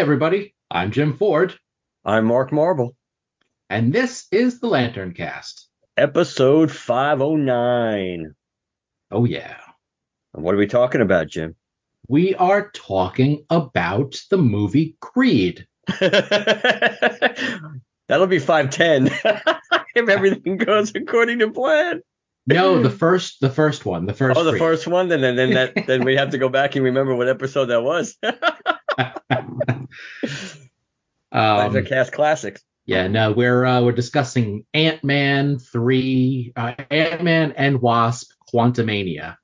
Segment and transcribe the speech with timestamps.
[0.00, 0.54] everybody.
[0.70, 1.54] I'm Jim Ford,
[2.06, 2.96] I'm Mark Marble.
[3.68, 5.66] and this is the LanternCast.
[5.98, 8.34] Episode 509.
[9.10, 9.58] Oh, yeah.
[10.32, 11.54] And what are we talking about, Jim?
[12.08, 15.66] We are talking about the movie Creed.
[16.00, 16.16] That'll
[18.26, 19.08] be 510
[19.94, 22.00] if everything goes according to plan.
[22.46, 24.38] No, the first, the first one, the first.
[24.38, 24.60] Oh, the Creed.
[24.60, 27.28] first one, then then then that then we have to go back and remember what
[27.28, 28.16] episode that was.
[31.32, 32.60] Um, Those are cast classics.
[32.86, 39.36] yeah, no, we're uh, we're discussing Ant Man three, uh, Ant Man and Wasp: Quantumania.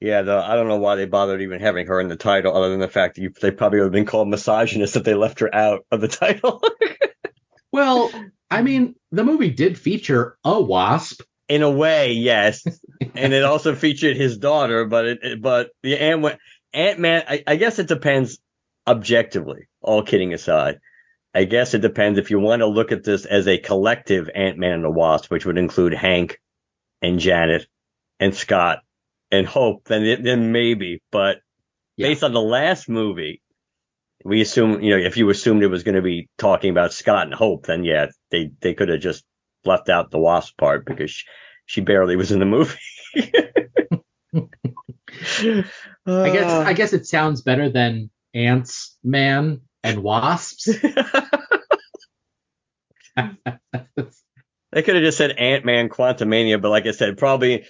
[0.00, 2.70] Yeah, the, I don't know why they bothered even having her in the title, other
[2.70, 5.40] than the fact that you, they probably would have been called misogynist if they left
[5.40, 6.62] her out of the title.
[7.72, 8.10] Well,
[8.50, 11.22] I mean, the movie did feature a wasp.
[11.48, 12.64] in a way, yes,
[13.16, 16.38] and it also featured his daughter, but it, it- but the Ant
[16.72, 18.38] Ant Man, I, I guess it depends
[18.86, 19.68] objectively.
[19.80, 20.78] All kidding aside,
[21.34, 24.58] I guess it depends if you want to look at this as a collective Ant
[24.58, 26.38] Man and the Wasp, which would include Hank
[27.02, 27.66] and Janet
[28.20, 28.78] and Scott
[29.30, 29.84] and Hope.
[29.84, 31.38] Then then maybe, but
[31.96, 32.08] Yeah.
[32.08, 33.40] based on the last movie.
[34.24, 37.26] We assume, you know, if you assumed it was going to be talking about Scott
[37.26, 39.22] and Hope, then yeah, they, they could have just
[39.66, 41.26] left out the wasp part because she,
[41.66, 42.78] she barely was in the movie.
[46.06, 50.68] I guess I guess it sounds better than ants, man, and wasps.
[53.16, 57.64] they could have just said Ant Man Quantumania, but like I said, probably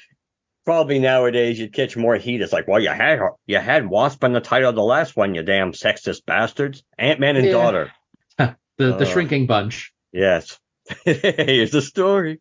[0.64, 2.40] probably nowadays you'd catch more heat.
[2.40, 5.34] It's like, well, you had you had Wasp in the title of the last one,
[5.34, 6.82] you damn sexist bastards.
[6.98, 7.52] Ant Man and Yeah.
[7.52, 7.92] daughter.
[8.38, 9.04] the the Uh.
[9.04, 9.92] shrinking bunch.
[10.12, 10.58] Yes.
[11.04, 12.40] Here's the story.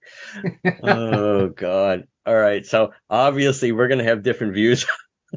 [0.84, 2.03] oh God.
[2.25, 2.66] All right.
[2.66, 4.85] So obviously we're gonna have different views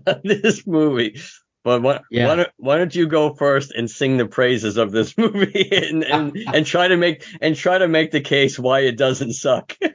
[0.06, 1.20] on this movie.
[1.66, 2.28] But why, Yeah.
[2.28, 6.04] why, don't, why don't you go first and sing the praises of this movie and,
[6.04, 9.77] and, and try to make and try to make the case why it doesn't suck.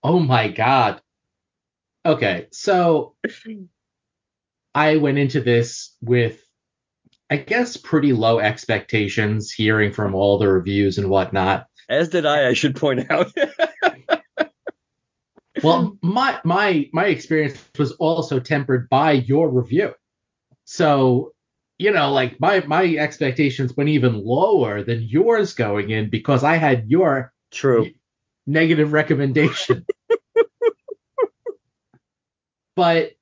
[0.00, 1.02] Oh my god.
[2.06, 3.16] Okay, so
[4.72, 6.40] I went into this with
[7.28, 11.66] I guess pretty low expectations hearing from all the reviews and whatnot.
[11.88, 13.32] As did I, I should point out.
[15.64, 19.94] Well, my my my experience was also tempered by your review.
[20.70, 21.32] So,
[21.78, 26.56] you know, like my my expectations went even lower than yours going in because I
[26.56, 27.90] had your True.
[28.46, 29.86] negative recommendation.
[32.76, 33.12] but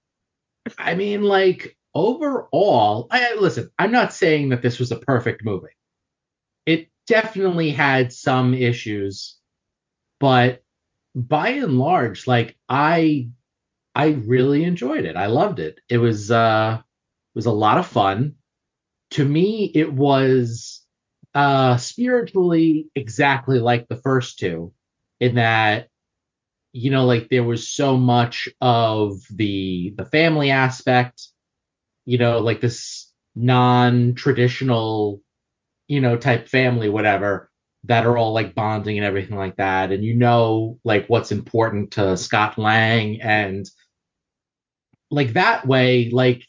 [0.76, 3.70] I mean, like overall, I listen.
[3.78, 5.68] I'm not saying that this was a perfect movie.
[6.66, 9.36] It definitely had some issues,
[10.18, 10.64] but
[11.14, 13.28] by and large, like I,
[13.94, 15.14] I really enjoyed it.
[15.14, 15.78] I loved it.
[15.88, 16.82] It was uh,
[17.36, 18.34] was a lot of fun.
[19.12, 20.82] To me, it was
[21.34, 24.72] uh spiritually exactly like the first two
[25.20, 25.88] in that
[26.72, 31.28] you know like there was so much of the the family aspect
[32.06, 35.20] you know like this non-traditional
[35.88, 37.50] you know type family whatever
[37.84, 41.92] that are all like bonding and everything like that and you know like what's important
[41.92, 43.70] to Scott Lang and
[45.10, 46.42] like that way like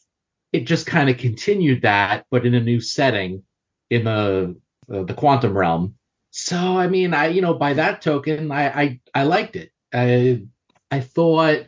[0.54, 3.44] it just kind of continued that but in a new setting
[3.90, 4.56] in the
[4.94, 5.96] uh, the quantum realm.
[6.32, 9.72] So i mean i you know by that token i i, I liked it.
[9.94, 10.44] I
[10.92, 11.66] i thought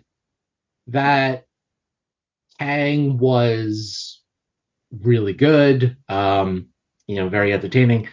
[0.88, 1.46] that
[2.60, 4.22] kang was
[4.92, 6.68] really good um
[7.08, 8.08] you know very entertaining.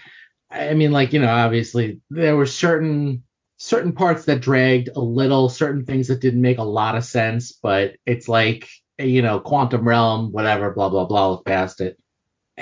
[0.51, 3.25] I mean like you know obviously there were certain
[3.59, 7.53] certain parts that dragged a little certain things that didn't make a lot of sense
[7.53, 11.99] but it's like you know quantum realm whatever blah blah blah look past it.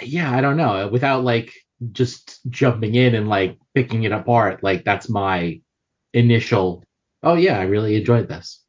[0.03, 0.89] Yeah i don't know.
[0.89, 1.53] Without like
[1.93, 5.61] just jumping in and like picking it apart like that's my
[6.15, 6.83] initial,
[7.23, 8.63] oh yeah, I really enjoyed this.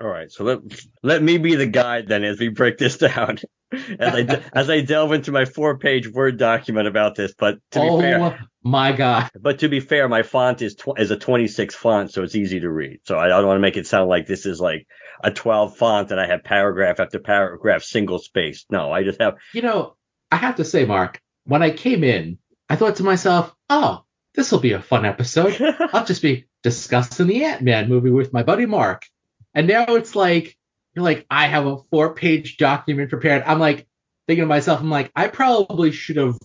[0.00, 0.60] All right, so let
[1.02, 3.38] let me be the guide then as we break this down,
[3.72, 7.34] as I as I delve into my four page word document about this.
[7.36, 10.98] But to be oh fair, my god, but to be fair, my font is tw-
[10.98, 13.00] is a 26 font, so it's easy to read.
[13.04, 14.86] So I don't want to make it sound like this is like
[15.22, 18.64] a 12 font and I have paragraph after paragraph single space.
[18.70, 19.96] No, I just have you know,
[20.30, 22.38] I have to say, Mark, when I came in,
[22.68, 24.04] I thought to myself, oh,
[24.34, 25.60] this will be a fun episode.
[25.92, 29.06] I'll just be discussing the Ant Man movie with my buddy Mark.
[29.54, 30.57] And now it's like,
[30.94, 33.42] you're like, I have a four page document prepared.
[33.46, 33.86] I'm like,
[34.26, 36.38] thinking to myself, I'm like, I probably should have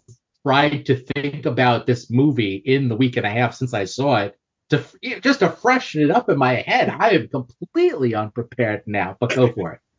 [0.46, 4.18] tried to think about this movie in the week and a half since I saw
[4.18, 4.38] it
[4.70, 4.84] to
[5.22, 6.90] just to freshen it up in my head.
[6.90, 9.80] I am completely unprepared now, but go for it.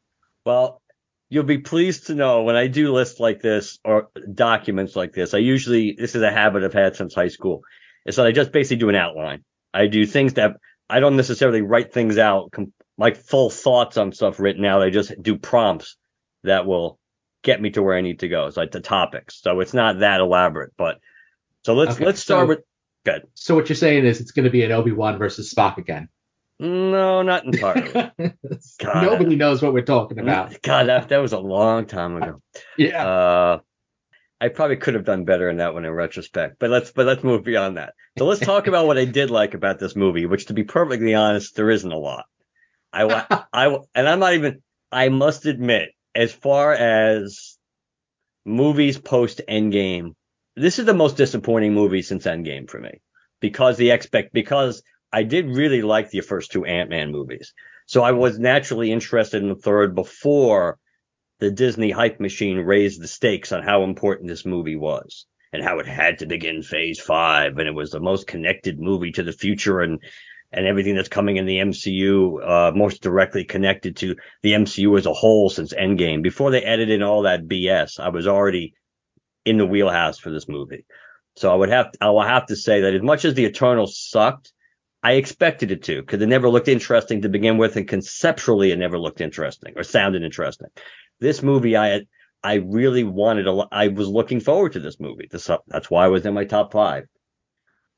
[0.47, 0.83] Well,
[1.31, 5.33] you'll be pleased to know when I do lists like this or documents like this,
[5.33, 7.63] I usually, this is a habit I've had since high school,
[8.05, 9.43] is that I just basically do an outline.
[9.73, 10.59] I do things that
[10.91, 12.51] I don't necessarily write things out
[12.97, 14.83] like full thoughts on stuff written out.
[14.83, 15.97] I just do prompts
[16.45, 16.99] that will
[17.43, 18.47] get me to where I need to go.
[18.47, 19.41] It's like the topics.
[19.43, 20.99] So it's not that elaborate, but
[21.65, 22.61] so let's Okay, let's start so- with
[23.05, 23.23] good.
[23.35, 26.09] So what you're saying is it's going to be an Obi Wan versus Spock again.
[26.61, 27.91] No, not entirely.
[28.79, 29.03] God.
[29.03, 30.63] Nobody knows what we're talking about.
[30.63, 32.41] God, that that was a long time ago.
[32.79, 33.07] Yeah.
[33.07, 33.59] Uh,
[34.41, 37.25] I probably could have done better in that one in retrospect, but let's but let's
[37.25, 37.95] move beyond that.
[38.19, 41.15] So let's talk about what I did like about this movie, which to be perfectly
[41.15, 42.27] honest, there isn't a lot.
[42.95, 44.63] I I and I'm not even.
[44.93, 47.59] I must admit, as far as
[48.45, 50.13] movies post Endgame,
[50.55, 53.01] this is the most disappointing movie since Endgame for me
[53.41, 54.83] because the expect because
[55.13, 57.53] I did really like the first two Ant Man movies,
[57.87, 60.79] so I was naturally interested in the third before
[61.41, 65.79] the Disney hype machine raised the stakes on how important this movie was and how
[65.79, 69.33] it had to begin phase five and it was the most connected movie to the
[69.33, 70.01] future and
[70.55, 75.07] and everything that's coming in the MCU uh most directly connected to the MCU as
[75.07, 76.23] a whole since Endgame.
[76.23, 78.75] Before they in all that BS, I was already
[79.45, 80.85] in the wheelhouse for this movie.
[81.37, 83.99] So I would have I will have to say that as much as the Eternals
[83.99, 84.53] sucked,
[85.03, 88.79] I expected it to because it never looked interesting to begin with, and conceptually it
[88.79, 90.69] never looked interesting or sounded interesting.
[91.21, 92.07] This movie, I had,
[92.43, 95.29] I really wanted a lo- I was looking forward to this movie.
[95.31, 97.05] This, that's why I was in my top five.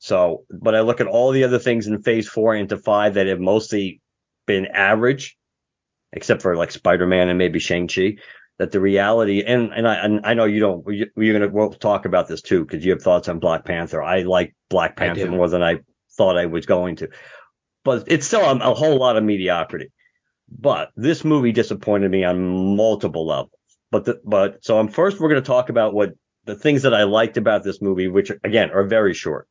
[0.06, 3.26] So, but I look at all the other things in phase four into five that
[3.26, 4.00] have mostly
[4.46, 5.36] been average,
[6.12, 8.18] except for like Spider-Man and maybe Shang-Chi,
[8.60, 11.52] that the reality, and, and I, and I know you don't, you- you're going to,
[11.52, 14.00] we'll talk about this too, because you have thoughts on Black Panther.
[14.00, 15.80] I like Black Panther more than I
[16.16, 17.08] thought I was going to,
[17.82, 19.90] but it's still a, a whole lot of mediocrity.
[20.48, 23.50] But this movie disappointed me on multiple levels.
[23.90, 26.10] But the, but so I'm first we're going to talk about what
[26.44, 29.48] the things that I liked about this movie, which again are very short.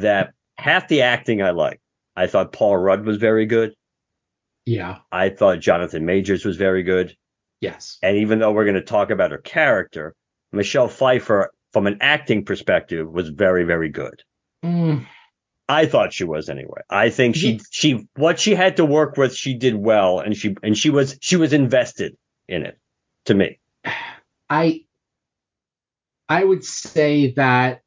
[0.00, 1.80] That half the acting I liked.
[2.16, 3.74] I thought Paul Rudd was very good.
[4.66, 4.98] yeah.
[5.12, 7.16] I thought Jonathan Majors was very good.
[7.60, 7.98] Yes.
[8.02, 10.14] And even though we're going to talk about her character,
[10.52, 14.22] Michelle Pfeiffer, from an acting perspective, was very, very good.
[14.64, 15.06] Mm,
[15.68, 16.82] I thought she was anyway.
[16.90, 20.56] I think she she what she had to work with, she did well, and she
[20.62, 22.16] and she was she was invested
[22.48, 22.78] in it.
[23.26, 23.58] To me,
[24.50, 24.84] I
[26.28, 27.82] I would say that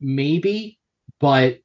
[0.00, 0.78] maybe,
[1.20, 1.60] but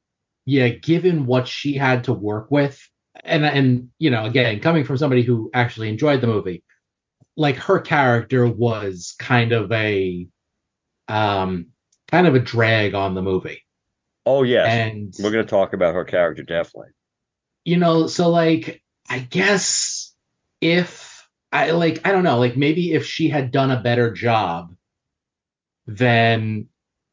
[0.45, 2.79] yeah, given what she had to work with,
[3.23, 6.63] and and you know, again, coming from somebody who actually enjoyed the movie,
[7.37, 10.27] like her character was kind of a
[11.07, 11.67] um
[12.09, 13.63] kind of a drag on the movie.
[14.25, 16.91] oh yes, And we're going to talk about her character definitely.
[17.65, 20.13] you know, so like I guess
[20.61, 24.75] if I like I don't know, like maybe if she had done a better job,
[25.87, 26.67] then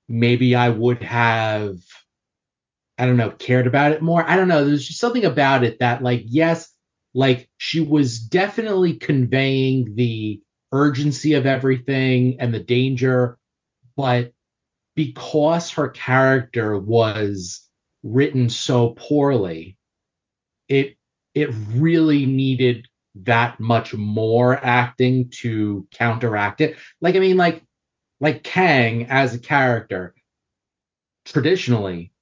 [0.09, 1.79] maybe I would have
[2.99, 4.29] I don't know, cared about it more.
[4.29, 4.65] I don't know.
[4.65, 6.69] There's just something about it that like yes,
[7.15, 10.41] like she was definitely conveying the
[10.73, 13.39] urgency of everything and the danger,
[13.97, 14.33] but
[14.97, 17.69] because her character was
[18.03, 19.77] written so poorly,
[20.69, 20.97] it
[21.35, 26.77] it really needed that much more acting to counteract it.
[27.01, 27.63] Like I mean, like
[28.21, 30.15] like Kang as a character,
[31.25, 32.13] traditionally,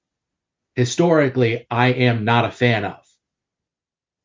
[0.75, 3.03] historically, I am not a fan of.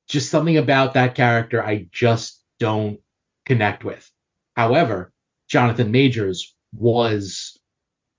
[0.09, 3.01] Just something about that character I just don't
[3.47, 4.11] connect with.
[4.57, 5.13] However,
[5.49, 7.59] Jonathan Majors was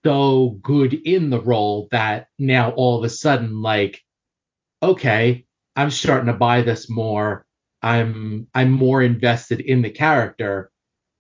[0.05, 4.01] so good in the role that now all of a sudden, like,
[4.81, 5.45] okay,
[5.75, 7.45] I'm starting to buy this more.
[7.81, 10.71] I'm I'm more invested in the character,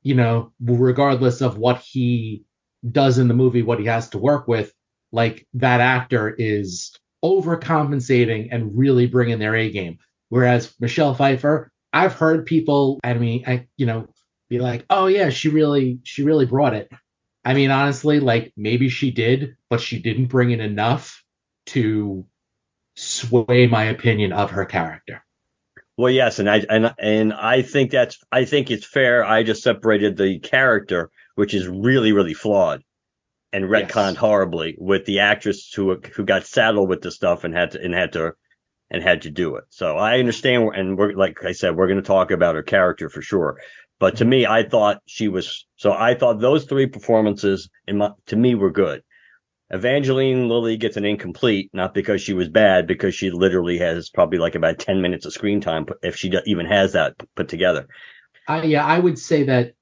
[0.03, 2.43] you know, regardless of what he
[2.89, 4.73] does in the movie, what he has to work with.
[5.11, 9.99] Like that actor is overcompensating and really bringing their A game.
[10.29, 14.07] Whereas Michelle Pfeiffer, I've heard people, I mean, I, you know,
[14.49, 16.91] be like, oh yeah, she really, she really brought it.
[17.45, 21.23] I mean, honestly, like maybe she did, but she didn't bring in enough
[21.67, 22.25] to
[22.95, 25.23] sway my opinion of her character.
[25.97, 29.23] Well, yes, and I and and I think that's I think it's fair.
[29.23, 32.81] I just separated the character, which is really really flawed,
[33.51, 34.17] and retconned yes.
[34.17, 37.93] horribly with the actress who who got saddled with the stuff and had to and
[37.93, 38.33] had to
[38.89, 39.65] and had to do it.
[39.69, 43.09] So I understand, and we're like I said, we're going to talk about her character
[43.09, 43.59] for sure.
[43.99, 44.29] But to mm-hmm.
[44.29, 45.91] me, I thought she was so.
[45.93, 49.03] I thought those three performances, in my, to me, were good.
[49.73, 54.37] Evangeline Lilly gets an incomplete, not because she was bad, because she literally has probably
[54.37, 57.87] like about 10 minutes of screen time, if she even has that put together.
[58.47, 59.73] Uh, yeah, I would say that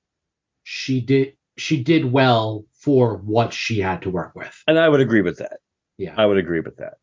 [0.63, 4.63] she did she did well for what she had to work with.
[4.65, 5.59] And I would agree with that.
[5.97, 6.15] Yeah.
[6.17, 6.93] I would agree with that.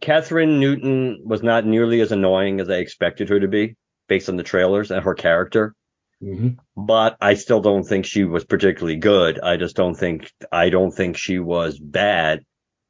[0.00, 3.76] Kathryn Newton was not nearly as annoying as I expected her to be
[4.08, 5.74] based on the trailers and her character.
[6.22, 6.48] Mm-hmm.
[6.76, 9.38] But I still don't think she was particularly good.
[9.40, 12.44] I just don't think I don't think she was bad.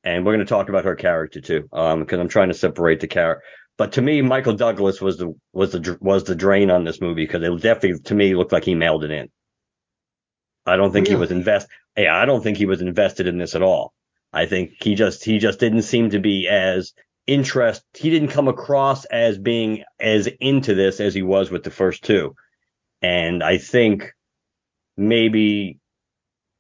[0.05, 3.01] And we're going to talk about her character too, um, because I'm trying to separate
[3.01, 3.43] the character.
[3.77, 7.27] But to me, Michael Douglas was the was the was the drain on this movie
[7.27, 9.29] because it definitely to me looked like he mailed it in.
[10.67, 11.69] I don't think he was invest.
[11.97, 13.93] Yeah, I don't think he was invested in this at all.
[14.33, 16.93] I think he just he just didn't seem to be as
[17.27, 17.83] interest.
[17.95, 22.05] He didn't come across as being as into this as he was with the first
[22.05, 22.35] two.
[23.02, 24.12] And I think
[24.97, 25.78] maybe,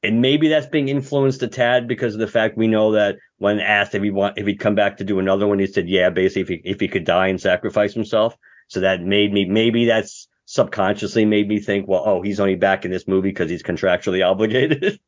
[0.02, 3.58] and maybe that's being influenced a tad because of the fact we know that when
[3.58, 6.10] asked if he want, if he'd come back to do another one, he said, yeah,
[6.10, 8.36] basically if he, if he could die and sacrifice himself.
[8.68, 12.84] So that made me, maybe that's subconsciously made me think, well, oh, he's only back
[12.84, 15.00] in this movie because he's contractually obligated.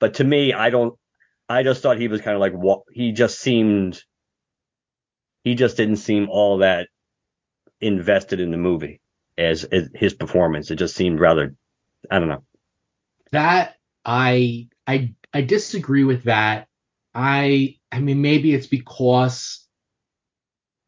[0.00, 0.94] but to me, I don't,
[1.48, 4.02] I just thought he was kind of like what he just seemed,
[5.44, 6.88] he just didn't seem all that
[7.80, 9.00] invested in the movie
[9.38, 10.70] as, as his performance.
[10.70, 11.54] It just seemed rather,
[12.10, 12.44] I don't know.
[13.32, 16.66] That I I I disagree with that.
[17.14, 19.66] I I mean maybe it's because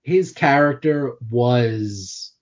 [0.02, 2.32] his character was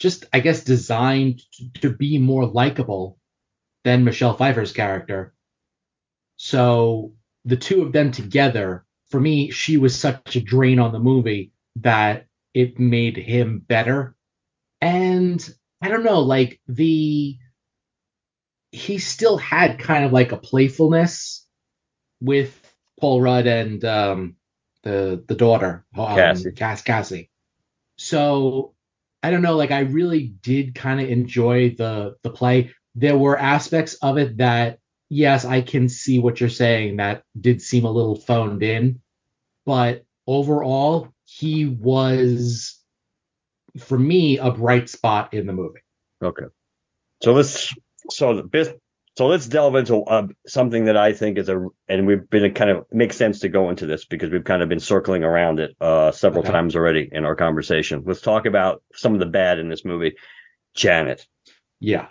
[0.00, 3.18] just I guess designed to, to be more likable
[3.84, 5.34] than Michelle Pfeiffer's character.
[6.36, 7.12] So
[7.44, 11.52] the two of them together, for me, she was such a drain on the movie
[11.76, 14.16] that it made him better
[14.84, 17.38] and I don't know, like the
[18.70, 21.46] he still had kind of like a playfulness
[22.20, 22.60] with
[23.00, 24.36] Paul Rudd and um,
[24.82, 26.52] the the daughter, um, Cassie.
[26.52, 27.30] Cass Cassie.
[27.96, 28.74] So
[29.22, 32.74] I don't know, like I really did kind of enjoy the the play.
[32.94, 37.62] There were aspects of it that yes, I can see what you're saying that did
[37.62, 39.00] seem a little phoned in,
[39.64, 42.83] but overall he was
[43.78, 45.80] for me a bright spot in the movie.
[46.22, 46.46] Okay.
[47.22, 47.74] So let's
[48.10, 48.78] so the
[49.16, 52.70] so let's delve into uh, something that I think is a and we've been kind
[52.70, 55.76] of makes sense to go into this because we've kind of been circling around it
[55.80, 56.52] uh, several okay.
[56.52, 58.02] times already in our conversation.
[58.04, 60.16] Let's talk about some of the bad in this movie.
[60.74, 61.26] Janet.
[61.78, 62.08] Yeah.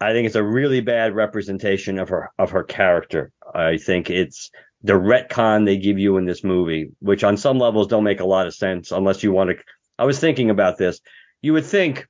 [0.00, 3.32] I think it's a really bad representation of her of her character.
[3.54, 4.50] I think it's
[4.82, 8.26] the retcon they give you in this movie, which on some levels don't make a
[8.26, 9.56] lot of sense unless you want to
[10.00, 11.00] I was thinking about this.
[11.42, 12.08] You would think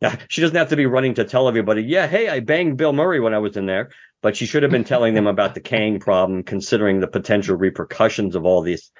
[0.28, 3.20] she doesn't have to be running to tell everybody, yeah, hey, I banged Bill Murray
[3.20, 3.90] when I was in there,
[4.22, 8.34] but she should have been telling them about the Kang problem, considering the potential repercussions
[8.34, 8.90] of all this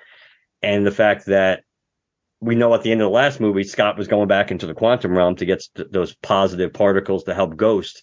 [0.62, 1.64] and the fact that
[2.40, 4.74] we know at the end of the last movie, Scott was going back into the
[4.74, 8.02] quantum realm to get st- those positive particles to help Ghost.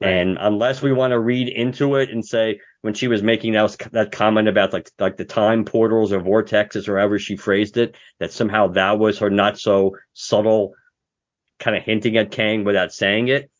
[0.00, 0.10] Right.
[0.10, 3.76] And unless we want to read into it and say when she was making that,
[3.90, 7.96] that comment about like like the time portals or vortexes or however she phrased it,
[8.20, 10.72] that somehow that was her not so subtle
[11.58, 13.50] kind of hinting at Kang without saying it.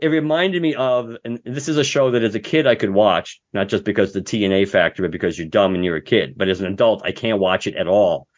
[0.00, 2.90] It reminded me of, and this is a show that as a kid I could
[2.90, 6.34] watch, not just because the TNA factor, but because you're dumb and you're a kid.
[6.36, 8.28] But as an adult, I can't watch it at all.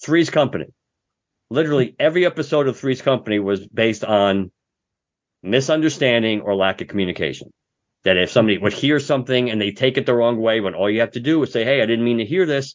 [0.00, 0.66] Three's Company.
[1.50, 4.52] Literally every episode of Three's Company was based on
[5.42, 7.50] misunderstanding or lack of communication.
[8.04, 10.90] That if somebody would hear something and they take it the wrong way, when all
[10.90, 12.74] you have to do is say, Hey, I didn't mean to hear this,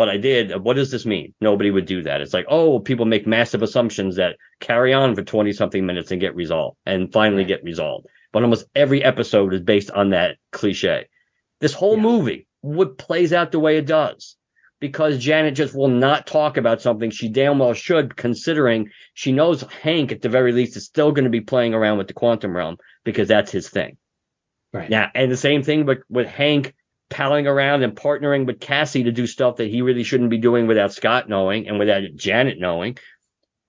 [0.00, 0.52] but I did.
[0.52, 1.34] Uh, what does this mean?
[1.42, 2.22] Nobody would do that.
[2.22, 6.20] It's like, oh, people make massive assumptions that carry on for 20 something minutes and
[6.20, 8.06] get resolved and finally get resolved.
[8.32, 11.06] But almost every episode is based on that cliche.
[11.60, 12.02] This whole yeah.
[12.02, 14.36] movie, what plays out the way it does,
[14.80, 19.62] because Janet just will not talk about something she damn well should, considering she knows
[19.82, 22.56] Hank at the very least is still going to be playing around with the quantum
[22.56, 23.98] realm because that's his thing.
[24.72, 24.88] Right.
[24.88, 26.74] Now, and the same thing, but with Hank
[27.08, 30.66] palling around and partnering with Cassie to do stuff that he really shouldn't be doing
[30.66, 32.96] without Scott knowing and without Janet knowing.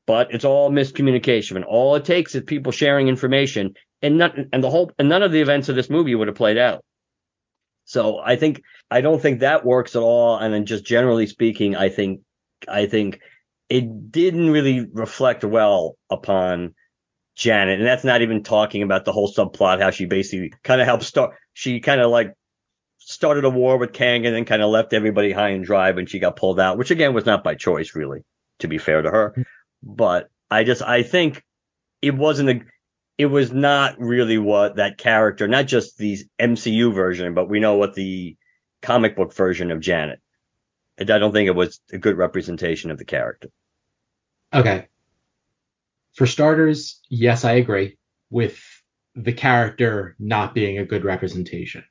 [0.05, 4.63] But it's all miscommunication, and all it takes is people sharing information, and not and
[4.63, 6.84] the whole and none of the events of this movie would have played out.
[7.86, 10.38] So I think I don't think that works at all.
[10.38, 12.22] And then just generally speaking, I think
[12.67, 13.22] I think
[13.70, 16.74] it didn't really reflect well upon
[17.41, 20.86] Janet, and that's not even talking about the whole subplot, how she basically kind of
[20.86, 21.33] helped start.
[21.53, 22.36] She kind of like
[23.00, 26.05] started a war with Kang and then kind of left everybody high and dry when
[26.05, 28.19] she got pulled out, which again was not by choice, really,
[28.60, 29.31] to be fair to her.
[29.31, 29.41] Mm-hmm.
[29.81, 31.43] But I just I think
[32.03, 32.62] it wasn't a
[33.17, 37.74] it was not really what that character, not just the MCU version, but we know
[37.75, 38.38] what the
[38.83, 40.19] comic book version of Janet.
[41.00, 43.50] I don't think it was a good representation of the character.
[44.53, 44.89] Okay.
[46.13, 47.98] For starters, yes, I agree
[48.30, 48.60] with
[49.15, 51.84] the character not being a good representation.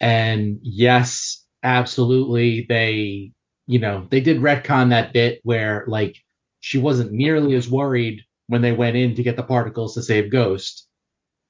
[0.00, 3.32] And yes, absolutely, they,
[3.66, 6.16] you know, they did retcon that bit where like
[6.60, 10.30] she wasn't nearly as worried when they went in to get the particles to save
[10.30, 10.86] Ghost.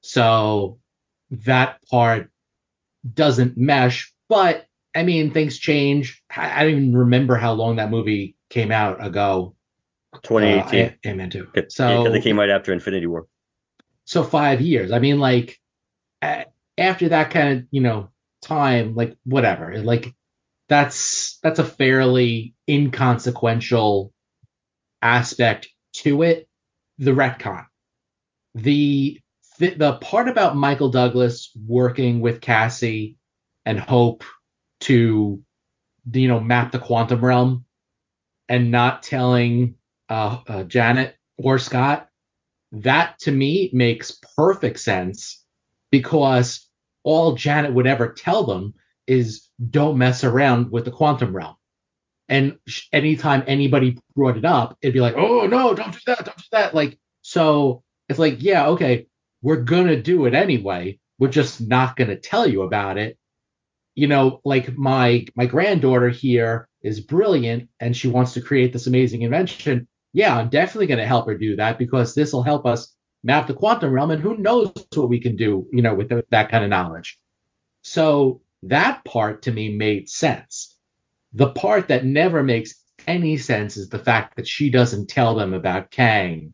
[0.02, 0.78] So
[1.30, 2.30] that part
[3.14, 6.22] doesn't mesh, but I mean, things change.
[6.34, 9.54] I, don't even remember how long that movie came out ago.
[10.22, 10.86] 2018.
[10.86, 11.48] Uh, Ant-Man 2.
[11.68, 13.26] So it came right after Infinity War.
[14.04, 14.92] So five years.
[14.92, 15.58] I mean, like
[16.22, 18.10] after that kind of you know
[18.42, 19.78] time, like whatever.
[19.82, 20.14] Like
[20.68, 24.12] that's that's a fairly inconsequential
[25.02, 26.48] aspect to it.
[26.98, 27.66] The retcon,
[28.54, 29.20] the
[29.58, 33.16] the, the part about Michael Douglas working with Cassie
[33.64, 34.24] and Hope
[34.80, 35.42] to
[36.12, 37.64] you know map the quantum realm
[38.48, 39.74] and not telling
[40.08, 42.08] uh, uh, Janet or Scott,
[42.72, 45.44] that to me makes perfect sense
[45.90, 46.66] because
[47.02, 48.74] all Janet would ever tell them
[49.06, 51.56] is don't mess around with the quantum realm.
[52.28, 52.58] And
[52.92, 56.44] anytime anybody brought it up, it'd be like, oh no, don't do that, don't do
[56.52, 56.74] that.
[56.74, 59.06] Like, so it's like, yeah, okay,
[59.40, 60.98] we're gonna do it anyway.
[61.18, 63.16] We're just not gonna tell you about it.
[63.94, 68.86] You know, like my my granddaughter here is brilliant and she wants to create this
[68.86, 69.88] amazing invention
[70.18, 73.46] yeah, I'm definitely going to help her do that because this will help us map
[73.46, 76.64] the quantum realm and who knows what we can do, you know, with that kind
[76.64, 77.20] of knowledge.
[77.82, 80.76] So that part to me made sense.
[81.34, 82.74] The part that never makes
[83.06, 86.52] any sense is the fact that she doesn't tell them about Kang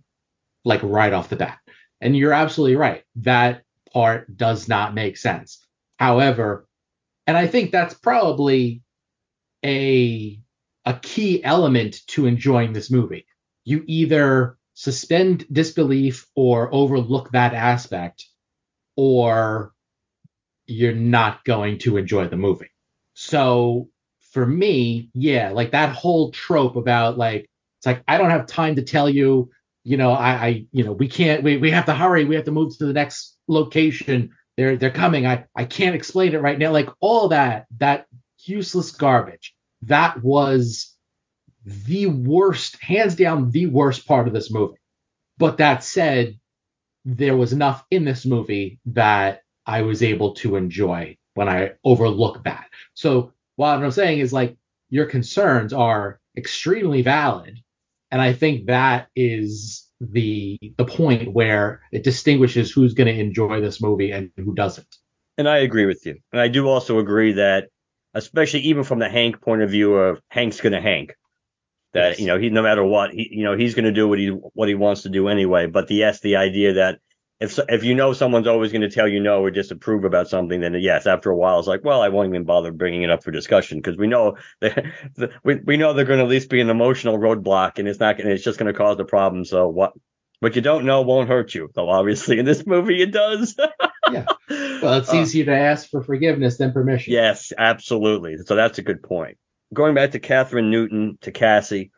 [0.66, 1.59] like right off the bat.
[2.03, 3.03] And you're absolutely right.
[3.16, 3.62] That
[3.94, 5.66] part does not make sense.
[5.98, 6.68] However,
[7.27, 8.83] and I think that's probably
[9.64, 10.38] a
[10.85, 13.24] a key element to enjoying this movie
[13.64, 18.27] you either suspend disbelief or overlook that aspect,
[18.96, 19.72] or
[20.66, 22.70] you're not going to enjoy the movie.
[23.14, 23.88] So
[24.33, 27.48] for me, yeah, like that whole trope about like,
[27.79, 29.50] it's like, I don't have time to tell you,
[29.85, 32.24] you know, I, I you know, we can't, we, we have to hurry.
[32.24, 34.31] We have to move to the next location.
[34.57, 35.27] They're, they're coming.
[35.27, 36.72] I, I can't explain it right now.
[36.72, 38.07] Like all that, that
[38.44, 39.55] useless garbage.
[39.83, 40.93] That was
[41.64, 44.79] the worst, hands down, the worst part of this movie.
[45.38, 46.38] But that said,
[47.05, 52.44] there was enough in this movie that I was able to enjoy when I overlook
[52.44, 52.66] that.
[52.94, 54.57] So what I'm saying is like
[54.90, 57.59] your concerns are extremely valid,
[58.11, 63.61] and I think that is the the point where it distinguishes who's going to enjoy
[63.61, 64.96] this movie and who doesn't.
[65.37, 66.16] And I agree with you.
[66.33, 67.68] And I do also agree that,
[68.14, 71.14] especially even from the Hank point of view of Hank's going to Hank,
[71.94, 72.20] that yes.
[72.20, 74.28] you know he no matter what he you know he's going to do what he
[74.28, 75.66] what he wants to do anyway.
[75.66, 76.98] But the yes, the idea that
[77.40, 80.61] if if you know someone's always going to tell you no or disapprove about something,
[80.61, 83.24] then yes, after a while it's like, well, I won't even bother bringing it up
[83.24, 84.85] for discussion because we know that
[85.42, 88.20] we we know they're going to at least be an emotional roadblock and it's not
[88.20, 89.44] and it's just going to cause the problem.
[89.44, 89.92] So what
[90.40, 91.70] what you don't know won't hurt you.
[91.74, 93.57] Though obviously in this movie it does.
[94.12, 94.26] yeah.
[94.48, 97.12] Well, it's uh, easier to ask for forgiveness than permission.
[97.12, 98.37] Yes, absolutely.
[98.44, 99.38] So that's a good point
[99.74, 101.92] going back to Kathryn Newton to Cassie.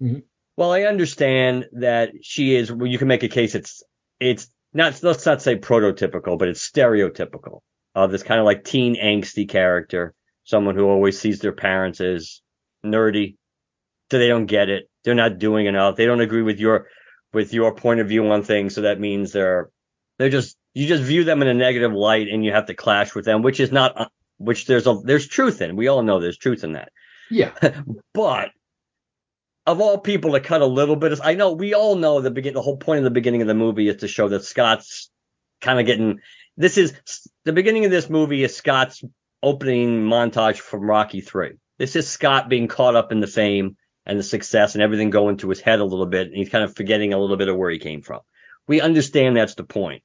[0.00, 0.20] Mm-hmm.
[0.56, 2.70] Well, I understand that she is.
[2.70, 3.54] Well, you can make a case.
[3.54, 3.82] It's
[4.20, 7.60] it's not let's not say prototypical, but it's stereotypical
[7.94, 12.42] of this kind of like teen angsty character, someone who always sees their parents as
[12.84, 13.36] nerdy,
[14.10, 14.90] so they don't get it.
[15.04, 15.96] They're not doing enough.
[15.96, 16.88] They don't agree with your
[17.32, 19.70] with your point of view on things, so that means they're
[20.18, 23.14] they're just you just view them in a negative light, and you have to clash
[23.14, 25.76] with them, which is not which there's a there's truth in.
[25.76, 26.92] We all know there's truth in that.
[27.32, 27.52] Yeah.
[28.14, 28.50] but
[29.66, 32.54] of all people to cut a little bit, I know we all know the begin
[32.54, 35.10] the whole point of the beginning of the movie is to show that Scott's
[35.60, 36.20] kind of getting
[36.56, 36.92] this is
[37.44, 39.02] the beginning of this movie is Scott's
[39.42, 41.52] opening montage from Rocky 3.
[41.78, 45.38] This is Scott being caught up in the fame and the success and everything going
[45.38, 47.56] to his head a little bit, and he's kind of forgetting a little bit of
[47.56, 48.20] where he came from.
[48.68, 50.02] We understand that's the point.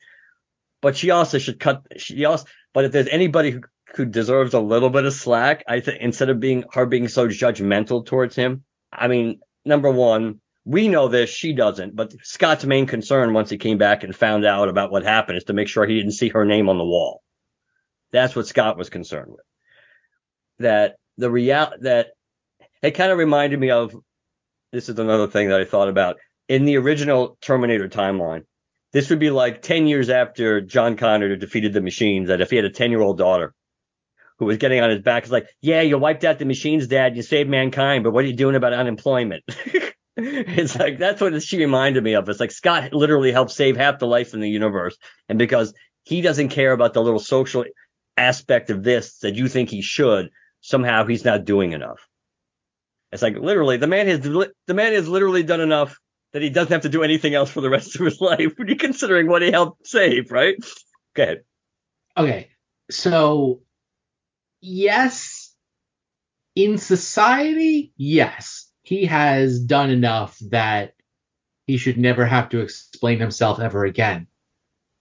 [0.82, 1.84] But she also should cut.
[1.98, 2.46] She also.
[2.74, 3.62] But if there's anybody who,
[3.96, 7.28] who deserves a little bit of slack, I think instead of being her being so
[7.28, 11.96] judgmental towards him, I mean, number one, we know this, she doesn't.
[11.96, 15.46] But Scott's main concern once he came back and found out about what happened is
[15.46, 17.22] to make sure he didn't see her name on the wall.
[18.12, 19.46] That's what Scott was concerned with.
[20.60, 22.08] That the real that
[22.82, 23.96] it kind of reminded me of
[24.72, 28.44] this is another thing that I thought about in the original Terminator timeline.
[28.94, 32.56] This would be like 10 years after John Connor defeated the machines, that if he
[32.56, 33.54] had a 10 year old daughter
[34.40, 37.16] who was getting on his back, is like, yeah, you wiped out the machines, dad,
[37.16, 39.44] you saved mankind, but what are you doing about unemployment?
[40.18, 42.28] it's like, that's what she reminded me of.
[42.30, 44.98] It's like Scott literally helped save half the life in the universe.
[45.30, 45.74] And because
[46.04, 47.66] he doesn't care about the little social
[48.16, 50.30] aspect of this that you think he should,
[50.62, 52.08] somehow he's not doing enough.
[53.12, 55.98] It's like literally the man has the man has literally done enough
[56.34, 58.68] that he doesn't have to do anything else for the rest of his life when
[58.68, 60.56] you're considering what he helped save, right?
[61.14, 61.44] Go ahead.
[62.18, 62.50] Okay.
[62.90, 63.62] So
[64.68, 65.54] yes,
[66.56, 70.94] in society, yes, he has done enough that
[71.66, 74.28] he should never have to explain himself ever again.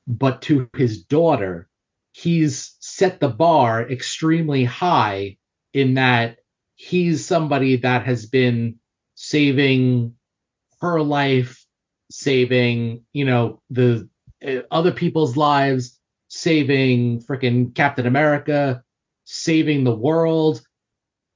[0.07, 1.68] But to his daughter,
[2.12, 5.38] he's set the bar extremely high
[5.72, 6.38] in that
[6.74, 8.76] he's somebody that has been
[9.14, 10.14] saving
[10.81, 11.64] her life,
[12.11, 14.09] saving, you know, the
[14.46, 15.98] uh, other people's lives,
[16.29, 18.85] saving freaking Captain America,
[19.26, 20.62] saving the world,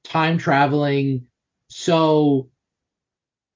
[0.04, 1.26] time traveling.
[1.68, 2.48] So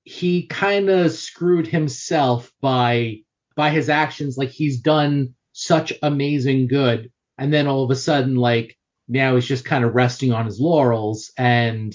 [0.05, 3.21] he kind of screwed himself by
[3.57, 8.35] by his actions like he's done such amazing good and then all of a sudden
[8.35, 8.77] like
[9.09, 11.95] now he's just kind of resting on his laurels and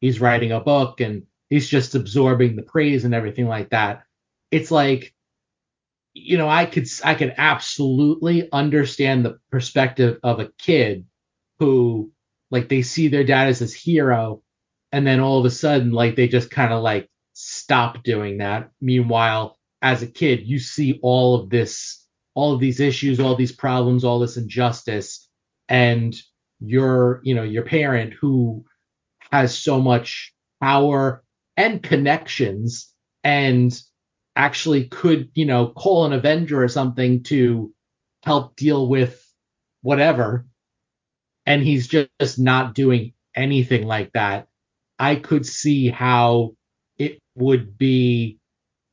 [0.00, 4.04] he's writing a book and he's just absorbing the praise and everything like that.
[4.50, 5.14] It's like,
[6.14, 11.04] you know, I could I could absolutely understand the perspective of a kid
[11.58, 12.12] who
[12.50, 14.42] like they see their dad as this hero
[14.92, 18.70] and then all of a sudden like they just kind of like stop doing that.
[18.80, 22.02] Meanwhile, as a kid, you see all of this
[22.34, 25.26] all of these issues, all these problems, all this injustice
[25.68, 26.14] and
[26.60, 28.64] your you know your parent who
[29.30, 31.22] has so much power
[31.56, 32.92] and connections
[33.24, 33.78] and
[34.36, 37.72] actually could you know call an avenger or something to
[38.22, 39.22] help deal with
[39.82, 40.46] whatever
[41.46, 44.48] and he's just not doing anything like that
[44.98, 46.52] i could see how
[46.98, 48.38] it would be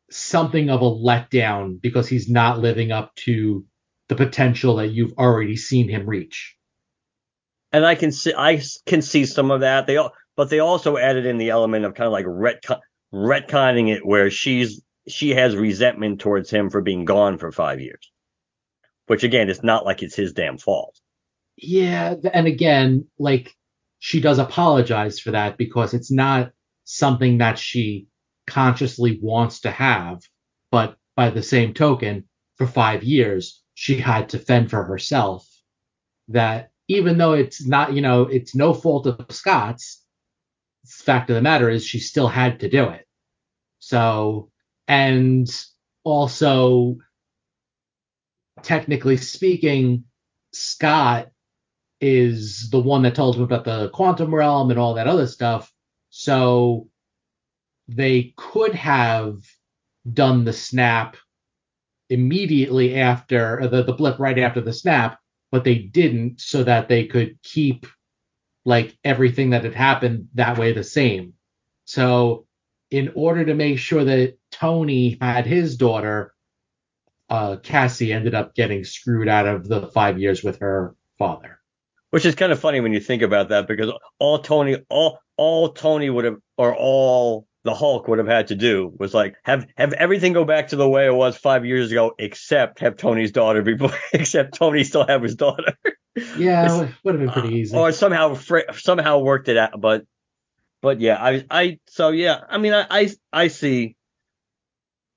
[0.10, 3.66] something of a letdown because he's not living up to
[4.10, 6.58] the potential that you've already seen him reach
[7.74, 9.88] and I can see I can see some of that.
[9.88, 12.80] They all, but they also added in the element of kind of like retcon,
[13.14, 18.12] retconning it, where she's she has resentment towards him for being gone for five years,
[19.08, 20.98] which again, it's not like it's his damn fault.
[21.58, 23.56] Yeah, and again, like
[24.00, 26.52] she does apologize for that because it's not
[26.84, 28.08] something that she
[28.48, 30.22] consciously wants to have,
[30.72, 35.48] but by the same token, for five years she had to fend for herself.
[36.30, 40.02] That even though it's not, you know, it's no fault of Scott's,
[40.86, 43.08] fact of the matter is she still had to do it.
[43.80, 44.52] So,
[44.88, 45.48] and
[46.04, 46.98] also,
[48.64, 50.06] technically speaking,
[50.52, 51.33] Scott
[52.04, 55.72] is the one that told him about the quantum realm and all that other stuff.
[56.10, 56.90] So
[57.88, 59.38] they could have
[60.12, 61.18] done the snap
[62.10, 65.20] immediately after the, the blip right after the snap
[65.54, 67.86] but they didn't so that they could keep
[68.66, 71.34] like everything that had happened that way the same.
[71.86, 72.48] So
[72.90, 76.34] in order to make sure that Tony had his daughter,
[77.30, 81.60] uh, Cassie ended up getting screwed out of the five years with her father.
[82.14, 85.74] Which is kind of funny when you think about that because all Tony, all all
[85.74, 89.66] Tony would have, or all the Hulk would have had to do was like have
[89.76, 93.32] have everything go back to the way it was five years ago, except have Tony's
[93.32, 93.76] daughter be
[94.14, 95.74] except Tony still have his daughter.
[96.38, 97.76] Yeah, would have been pretty uh, easy.
[97.76, 98.38] Or somehow
[98.74, 100.04] somehow worked it out, but
[100.84, 103.96] but yeah, I I so yeah, I mean I I, I see,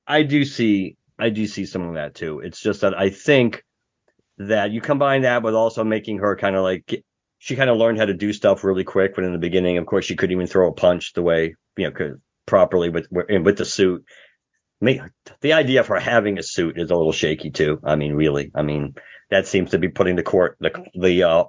[0.06, 2.40] I do see I do see some of that too.
[2.40, 3.65] It's just that I think
[4.38, 7.04] that you combine that with also making her kind of like
[7.38, 9.14] she kind of learned how to do stuff really quick.
[9.14, 11.90] But in the beginning, of course, she couldn't even throw a punch the way you
[11.90, 14.04] know properly with with the suit.
[14.80, 15.00] Me,
[15.40, 17.80] the idea of her having a suit is a little shaky too.
[17.82, 18.94] I mean, really, I mean
[19.30, 21.44] that seems to be putting the court the the uh,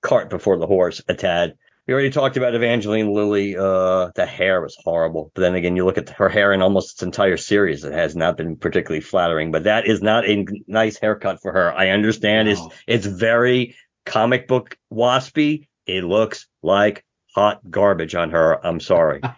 [0.00, 1.54] cart before the horse a tad.
[1.88, 3.56] We already talked about Evangeline Lilly.
[3.56, 5.32] Uh, the hair was horrible.
[5.34, 7.82] But then again, you look at her hair in almost its entire series.
[7.82, 9.50] It has not been particularly flattering.
[9.50, 11.72] But that is not a nice haircut for her.
[11.72, 12.52] I understand No.
[12.52, 13.74] it's it's very
[14.04, 15.66] comic book waspy.
[15.86, 18.64] It looks like hot garbage on her.
[18.64, 19.22] I'm sorry.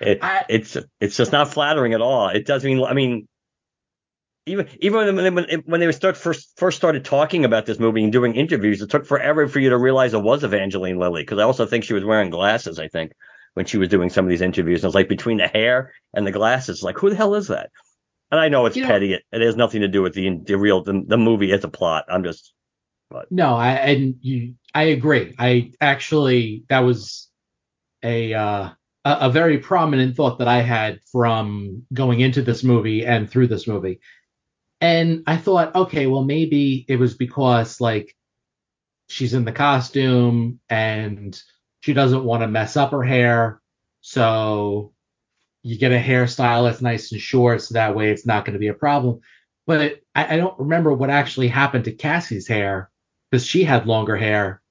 [0.00, 2.28] It, I- it's it's just not flattering at all.
[2.28, 3.28] It doesn't mean I mean
[4.46, 8.12] even even when when, when they start first first started talking about this movie and
[8.12, 11.42] doing interviews, it took forever for you to realize it was Evangeline Lilly because I
[11.42, 12.78] also think she was wearing glasses.
[12.78, 13.12] I think
[13.54, 15.92] when she was doing some of these interviews, and it was like between the hair
[16.14, 17.70] and the glasses, like who the hell is that?
[18.30, 19.14] And I know it's You know- petty.
[19.14, 21.68] It, it has nothing to do with the the real the, the movie as a
[21.68, 22.04] plot.
[22.08, 22.52] I'm just
[23.30, 25.34] No, I and you I agree.
[25.38, 27.28] I actually that was
[28.02, 28.70] a uh
[29.04, 33.48] a, a very prominent thought that I had from going into this movie and through
[33.48, 34.00] this movie.
[34.80, 38.16] And I thought, okay, well maybe it was because like
[39.08, 41.40] she's in the costume and
[41.80, 43.60] she doesn't want to mess up her hair.
[44.00, 44.92] So
[45.62, 48.60] you get a hairstyle that's nice and short, so that way it's not going to
[48.60, 49.20] be a problem.
[49.66, 52.90] But I, I don't remember what actually happened to Cassie's hair
[53.30, 54.62] because she had longer hair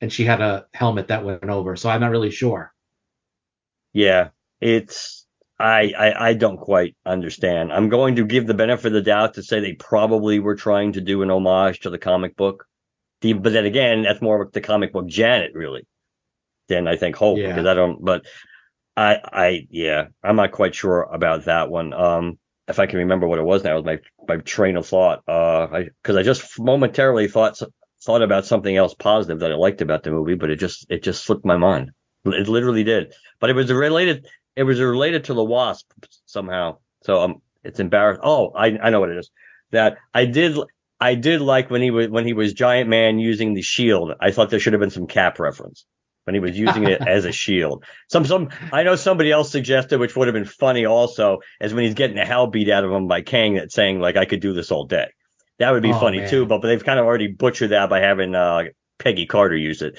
[0.00, 1.76] and she had a helmet that went over.
[1.76, 2.72] So I'm not really sure.
[3.92, 4.30] Yeah,
[4.60, 5.23] it's
[5.58, 7.72] I, I I don't quite understand.
[7.72, 10.92] I'm going to give the benefit of the doubt to say they probably were trying
[10.92, 12.66] to do an homage to the comic book.
[13.20, 15.86] The, but then again, that's more of the comic book Janet really
[16.68, 17.48] than I think Hope Yeah.
[17.48, 18.04] because I don't.
[18.04, 18.26] But
[18.96, 21.92] I I yeah, I'm not quite sure about that one.
[21.92, 24.86] Um, if I can remember what it was now, it was my my train of
[24.86, 25.22] thought.
[25.28, 27.60] Uh, I because I just momentarily thought
[28.02, 31.02] thought about something else positive that I liked about the movie, but it just it
[31.02, 31.92] just slipped my mind.
[32.24, 33.12] It literally did.
[33.40, 34.26] But it was related.
[34.56, 35.90] It was related to the wasp
[36.26, 36.78] somehow.
[37.02, 38.22] So um, it's embarrassing.
[38.24, 39.30] Oh, I I know what it is.
[39.72, 40.56] That I did.
[41.00, 44.12] I did like when he was when he was Giant Man using the shield.
[44.20, 45.84] I thought there should have been some cap reference
[46.24, 47.84] when he was using it as a shield.
[48.08, 51.84] Some some I know somebody else suggested, which would have been funny also, is when
[51.84, 54.40] he's getting the hell beat out of him by Kang, that saying like I could
[54.40, 55.08] do this all day.
[55.58, 56.30] That would be Oh, funny man.
[56.30, 56.46] too.
[56.46, 58.64] But, but they've kind of already butchered that by having uh,
[58.98, 59.98] Peggy Carter use it.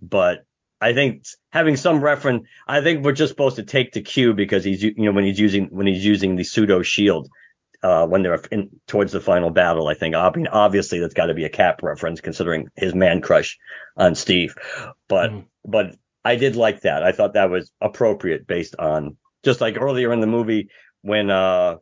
[0.00, 0.44] But
[0.82, 4.64] I think having some reference, I think we're just supposed to take the cue because
[4.64, 7.28] he's you know when he's using when he's using the pseudo shield
[7.82, 9.86] uh, when they're in towards the final battle.
[9.88, 13.20] I think I mean obviously that's got to be a cap reference considering his man
[13.20, 13.58] crush
[13.96, 14.54] on Steve,
[15.08, 15.44] but Mm.
[15.64, 17.02] but I did like that.
[17.02, 20.68] I thought that was appropriate based on just like earlier in the movie
[21.02, 21.76] when uh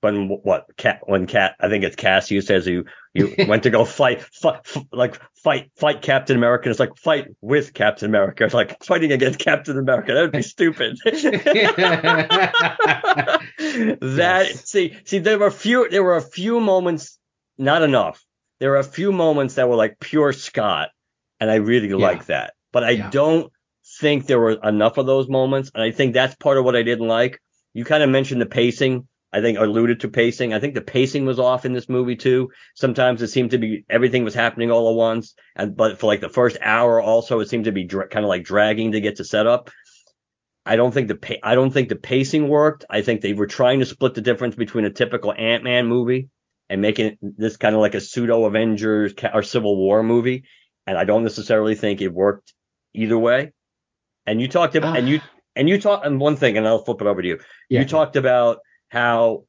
[0.00, 2.84] when what cat when cat I think it's Cass who says you
[3.14, 4.60] you went to go fight, fight
[4.92, 6.70] like fight fight Captain America.
[6.70, 8.44] It's like fight with Captain America.
[8.44, 10.14] It's like fighting against Captain America.
[10.14, 10.98] That would be stupid.
[11.04, 11.18] that
[14.00, 14.68] Yes.
[14.68, 17.18] see see there were a few there were a few moments
[17.56, 18.22] not enough
[18.60, 20.90] there were a few moments that were like pure scott
[21.40, 23.10] and i really like that but i Yeah.
[23.10, 23.52] don't
[24.00, 26.82] think there were enough of those moments and i think that's part of what i
[26.82, 27.40] didn't like
[27.74, 31.26] you kind of mentioned the pacing i think alluded to pacing i think the pacing
[31.26, 34.90] was off in this movie too sometimes it seemed to be everything was happening all
[34.90, 38.08] at once and but for like the first hour also it seemed to be dra-
[38.08, 39.70] kind of like dragging to get to set up
[40.68, 42.84] I don't think the pa- I don't think the pacing worked.
[42.90, 46.28] I think they were trying to split the difference between a typical Ant-Man movie
[46.68, 50.44] and making this kind of like a pseudo Avengers or Civil War movie,
[50.86, 52.52] and I don't necessarily think it worked
[52.92, 53.52] either way.
[54.26, 55.30] And you talked about and you ah.
[55.56, 57.38] and you talked and one thing, and I'll flip it over to you.
[57.70, 57.80] Yeah.
[57.80, 59.44] You talked about how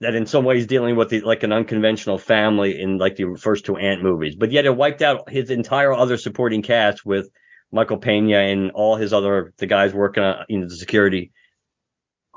[0.00, 3.64] that in some ways dealing with the, like an unconventional family in like the first
[3.64, 7.30] two Ant movies, but yet it wiped out his entire other supporting cast with
[7.72, 11.32] Michael Pena and all his other the guys working on the security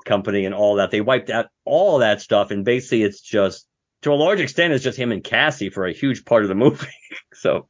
[0.06, 0.92] company and all that.
[0.92, 3.68] They wiped out all that stuff, and basically it's just
[4.02, 6.56] to a large extent it's just him and Cassie for a huge part of the
[6.56, 6.88] movie.
[7.34, 7.68] so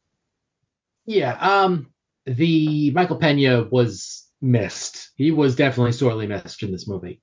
[1.06, 1.92] Yeah, um,
[2.26, 5.12] the Michael Pena was missed.
[5.16, 7.22] He was definitely sorely missed in this movie.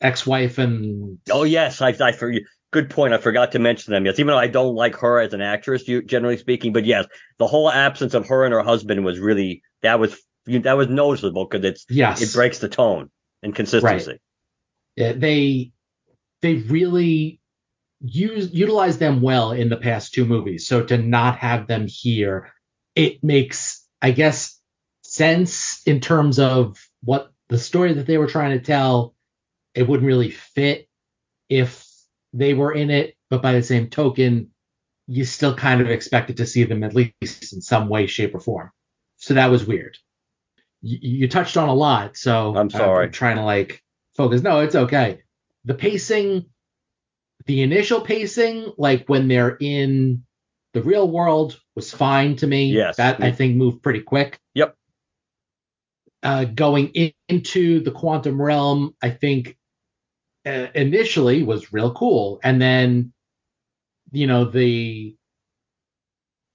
[0.00, 2.44] Ex-wife and oh yes, I I for you.
[2.72, 3.12] good point.
[3.12, 4.06] I forgot to mention them.
[4.06, 7.06] Yes, even though I don't like her as an actress, you, generally speaking, but yes,
[7.38, 11.46] the whole absence of her and her husband was really that was that was noticeable
[11.46, 13.10] because it's yes, it breaks the tone
[13.42, 14.20] and consistency.
[14.96, 15.72] Yeah, they
[16.42, 17.40] they really
[18.00, 20.66] use utilize them well in the past two movies.
[20.66, 22.52] So to not have them here,
[22.94, 24.58] it makes I guess
[25.02, 29.14] sense in terms of what the story that they were trying to tell.
[29.74, 30.88] It wouldn't really fit
[31.48, 31.86] if
[32.32, 34.50] they were in it, but by the same token,
[35.06, 38.40] you still kind of expected to see them at least in some way, shape, or
[38.40, 38.70] form.
[39.16, 39.98] So that was weird.
[40.82, 43.06] You, you touched on a lot, so I'm sorry.
[43.06, 43.82] I'm trying to like
[44.16, 44.42] focus.
[44.42, 45.22] No, it's okay.
[45.64, 46.46] The pacing,
[47.46, 50.24] the initial pacing, like when they're in
[50.72, 52.72] The real world was fine to me.
[52.72, 52.96] Yes.
[52.96, 54.38] That I think moved pretty quick.
[54.54, 54.76] Yep.
[56.22, 59.56] Uh, going in- into the quantum realm, I think
[60.46, 63.12] uh, initially was real cool, and then
[64.12, 65.16] you know the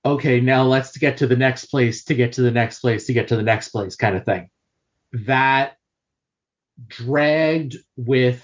[0.04, 3.13] okay now let's get to the next place to get to the next place to
[3.13, 4.50] get to the next place kind of thing.
[5.13, 5.78] That
[6.88, 8.43] dragged with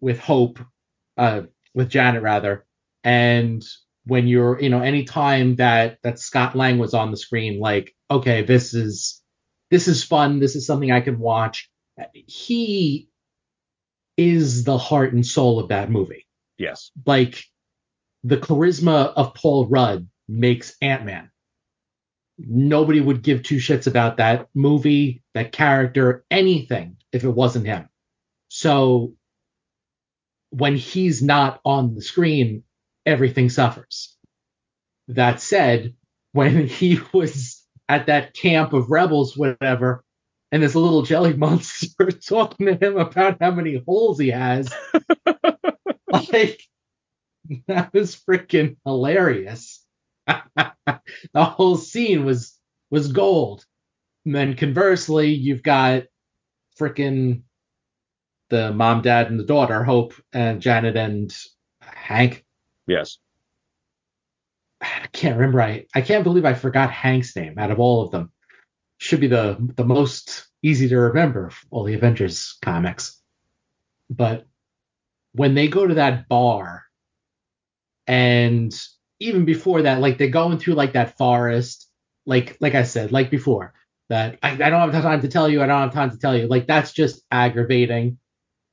[0.00, 0.58] with hope
[1.16, 1.42] uh
[1.74, 2.64] with janet rather.
[3.04, 3.62] And
[4.04, 8.42] when you're you know anytime that that scott lang was on the screen like okay
[8.42, 9.20] this is
[9.70, 10.40] this is fun.
[10.40, 11.70] This is something i can watch.
[12.12, 13.09] He
[14.20, 16.26] is the heart and soul of that movie
[16.58, 16.90] Yes.
[17.06, 17.42] like
[18.22, 21.30] the charisma of Paul Rudd makes Ant Man.
[22.38, 27.88] Nobody would give two shits about that movie, that character, anything if it wasn't him.
[28.48, 29.14] So
[30.50, 32.64] when he's not on the screen,
[33.06, 34.16] everything suffers.
[35.08, 35.94] That said,
[36.32, 40.04] when he was at that camp of rebels, whatever,
[40.52, 44.72] and this little jelly monster talking to him about how many holes he has,
[46.12, 46.62] like
[47.66, 49.84] that was freaking hilarious.
[50.26, 52.58] the whole scene was
[52.90, 53.64] was gold.
[54.24, 56.04] And then conversely, you've got
[56.78, 57.42] freaking
[58.50, 61.34] the mom, dad, and the daughter, Hope and Janet and
[61.80, 62.44] Hank.
[62.86, 63.18] Yes.
[64.80, 65.62] I can't remember.
[65.62, 68.32] I, I can't believe I forgot Hank's name out of all of them.
[69.02, 73.18] Should be the the most easy to remember of all the Avengers comics.
[74.10, 74.46] But
[75.32, 76.84] when they go to that bar
[78.06, 78.78] and
[79.18, 81.88] even before that, like they're going through like that forest,
[82.26, 83.72] like like I said, like before,
[84.10, 86.36] that I, I don't have time to tell you, I don't have time to tell
[86.36, 86.46] you.
[86.46, 88.18] Like that's just aggravating.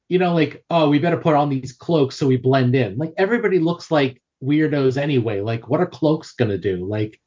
[0.10, 2.98] You know, like, oh, we better put on these cloaks so we blend in.
[2.98, 5.40] Like everybody looks like weirdos anyway.
[5.40, 6.86] Like, what are cloaks gonna do?
[6.86, 7.22] Like,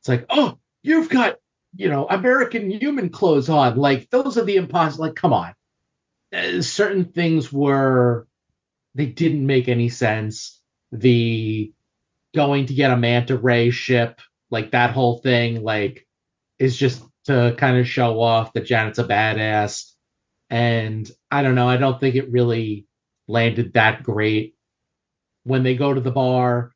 [0.00, 1.38] it's like, oh, you've got,
[1.74, 3.76] you know, American human clothes on.
[3.76, 5.06] Like, those are the impossible.
[5.06, 5.54] Like, come on.
[6.32, 8.26] Uh, certain things were,
[8.94, 10.60] they didn't make any sense.
[10.90, 11.72] The
[12.34, 16.06] going to get a manta ray ship, like that whole thing, like,
[16.58, 19.92] is just to kind of show off that Janet's a badass.
[20.50, 22.86] And I don't know, I don't think it really
[23.28, 24.54] landed that great.
[25.44, 26.72] When they go to the bar,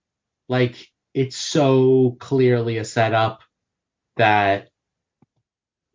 [0.49, 0.75] like
[1.15, 3.43] it's so clearly a setup
[4.17, 4.71] that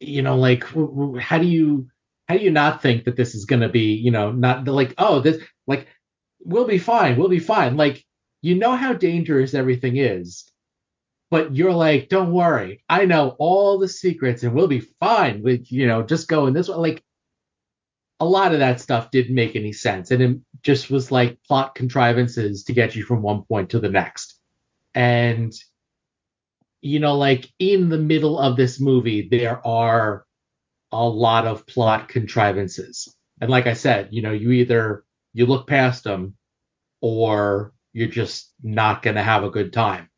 [0.01, 0.63] you know like
[1.19, 1.87] how do you
[2.27, 4.93] how do you not think that this is going to be you know not like
[4.97, 5.87] oh this like
[6.39, 7.77] we'll be fine we'll be fine.
[7.77, 8.03] Like
[8.41, 10.51] you know how dangerous everything is
[11.29, 12.83] but you're like don't worry.
[12.89, 16.67] I know all the secrets and we'll be fine with you know just going this
[16.67, 16.75] way.
[16.75, 17.03] Like
[18.19, 21.73] a lot of that stuff didn't make any sense and it just was like plot
[21.73, 24.35] contrivances to get you from one point to the next.
[24.93, 25.53] And
[26.81, 30.25] you know like in the middle of this movie there are
[30.91, 33.15] a lot of plot contrivances.
[33.39, 36.35] And like i said you know you either you look past them
[37.01, 40.09] or you're just not going to have a good time.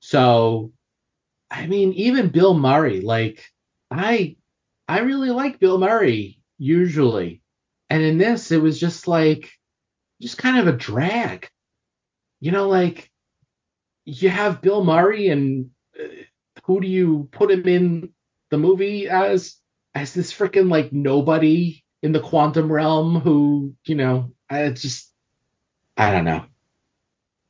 [0.00, 0.72] So
[1.50, 3.42] i mean even bill murray like
[3.90, 4.36] i
[4.86, 7.42] i really like bill murray usually.
[7.90, 9.50] And in this it was just like
[10.20, 11.48] just kind of a drag.
[12.40, 13.10] You know like
[14.04, 15.70] you have bill murray and
[16.68, 18.10] who do you put him in
[18.50, 19.56] the movie as
[19.94, 25.12] as this freaking like nobody in the quantum realm who you know I just
[25.96, 26.44] I don't know.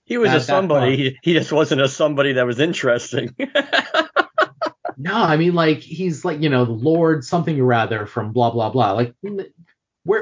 [0.06, 0.96] He was That- a somebody.
[0.96, 3.36] He, he just wasn't a somebody that was interesting.
[5.00, 8.50] No, I mean like he's like you know the Lord something or rather from blah
[8.50, 8.92] blah blah.
[8.92, 9.46] Like we're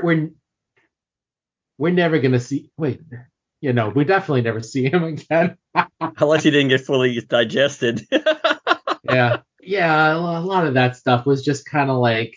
[0.02, 0.30] we're
[1.78, 2.70] we're never gonna see.
[2.76, 3.00] Wait,
[3.62, 5.56] you know we definitely never see him again.
[5.98, 8.06] Unless he didn't get fully digested.
[9.10, 10.14] yeah, yeah.
[10.14, 12.34] A lot of that stuff was just kind of like,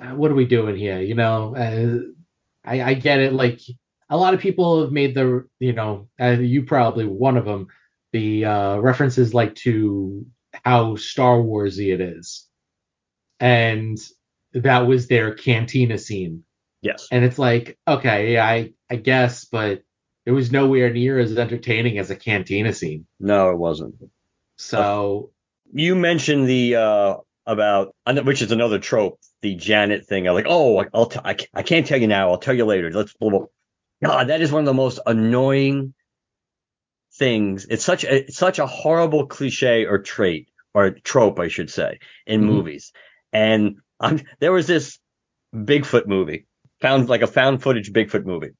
[0.00, 1.00] uh, what are we doing here?
[1.00, 3.32] You know, uh, I, I get it.
[3.32, 3.60] Like
[4.08, 7.68] a lot of people have made the, you know, uh, you probably one of them.
[8.12, 10.24] The uh, references like to
[10.64, 12.46] how Star Warsy it is,
[13.38, 13.98] and
[14.54, 16.44] that was their cantina scene.
[16.80, 17.06] yes.
[17.12, 19.82] And it's like, okay, I I guess, but
[20.24, 23.06] it was nowhere near as entertaining as a cantina scene.
[23.20, 23.94] No, it wasn't.
[24.58, 25.30] So
[25.72, 27.94] You mentioned the uh about
[28.24, 30.28] which is another trope, the Janet thing.
[30.28, 32.30] I'm like, oh, I'll t- I, I can't tell you now.
[32.30, 32.90] I'll tell you later.
[32.90, 33.46] Let's blah, blah.
[34.04, 35.94] God, that is one of the most annoying
[37.14, 37.66] things.
[37.70, 41.98] It's such a it's such a horrible cliche or trait or trope, I should say,
[42.26, 42.46] in Mhm.
[42.46, 42.92] movies.
[43.32, 44.98] And I'm, there was this
[45.54, 46.46] Bigfoot movie,
[46.80, 48.50] found like a found footage Bigfoot movie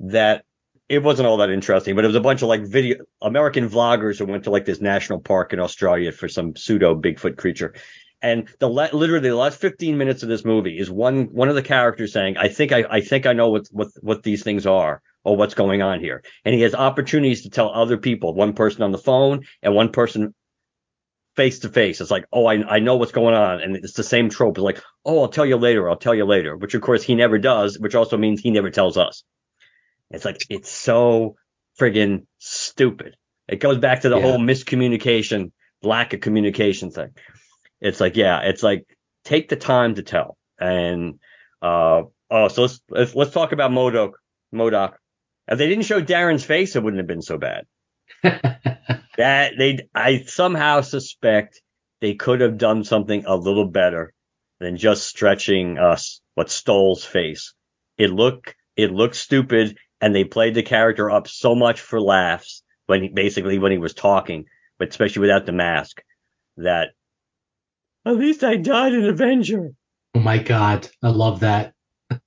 [0.00, 0.44] that
[0.92, 4.18] it wasn't all that interesting, but it was a bunch of like video American vloggers
[4.18, 7.74] who went to like this national park in Australia for some pseudo Bigfoot creature.
[8.20, 11.62] And the literally the last 15 minutes of this movie is one one of the
[11.62, 15.00] characters saying, "I think I I think I know what what what these things are
[15.24, 18.82] or what's going on here." And he has opportunities to tell other people, one person
[18.82, 20.34] on the phone and one person
[21.36, 22.02] face to face.
[22.02, 24.58] It's like, "Oh, I I know what's going on." And it's the same trope.
[24.58, 25.88] It's like, "Oh, I'll tell you later.
[25.88, 28.70] I'll tell you later," which of course he never does, which also means he never
[28.70, 29.24] tells us.
[30.12, 31.36] It's like it's so
[31.80, 33.16] friggin' stupid.
[33.48, 34.22] It goes back to the yeah.
[34.22, 35.52] whole miscommunication,
[35.82, 37.10] lack of communication thing
[37.82, 38.86] it's like yeah, it's like
[39.24, 40.38] take the time to tell.
[40.58, 41.18] And
[41.60, 44.12] uh oh, so let's let's, let's talk about MODOK.
[44.54, 44.94] MODOK.
[45.48, 47.64] If they didn't show Darren's face, it wouldn't have been so bad.
[48.22, 51.60] that they I somehow suspect
[52.00, 54.14] they could have done something a little better
[54.60, 57.52] than just stretching us what Stoll's face.
[57.98, 62.62] It looked it looked stupid and they played the character up so much for laughs
[62.86, 64.44] when he basically when he was talking,
[64.78, 66.02] but especially without the mask,
[66.58, 66.88] that
[68.04, 69.70] at least I died an Avenger.
[70.14, 71.72] Oh my god, I love that.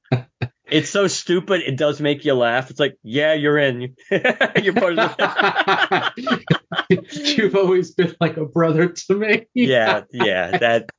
[0.66, 1.62] it's so stupid.
[1.62, 2.72] It does make you laugh.
[2.72, 3.96] It's like, yeah, you're in.
[4.10, 6.44] you're part of the.
[7.38, 9.48] You've always been like a brother to me.
[9.54, 10.58] yeah, yeah.
[10.58, 10.90] That.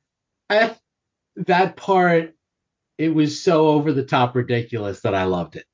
[0.49, 0.75] I,
[1.37, 2.35] that part,
[2.97, 5.65] it was so over the top ridiculous that I loved it.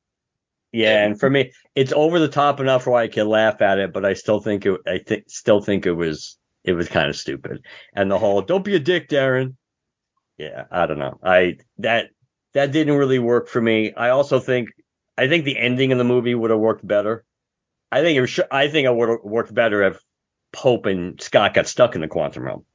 [0.73, 3.93] Yeah, and for me, it's over the top enough where I can laugh at it,
[3.93, 4.79] but I still think it.
[4.87, 7.63] I think still think it was it was kind of stupid.
[7.95, 9.55] And the whole "Don't be a dick, Darren."
[10.37, 11.19] Yeah, I don't know.
[11.23, 12.09] I that
[12.53, 13.93] that didn't really work for me.
[13.93, 14.69] I also think
[15.17, 17.23] I think the ending of the movie would have worked better.
[17.91, 19.99] I think it was, I think it would have worked better if
[20.55, 22.65] Hope and Scott got stuck in the quantum realm.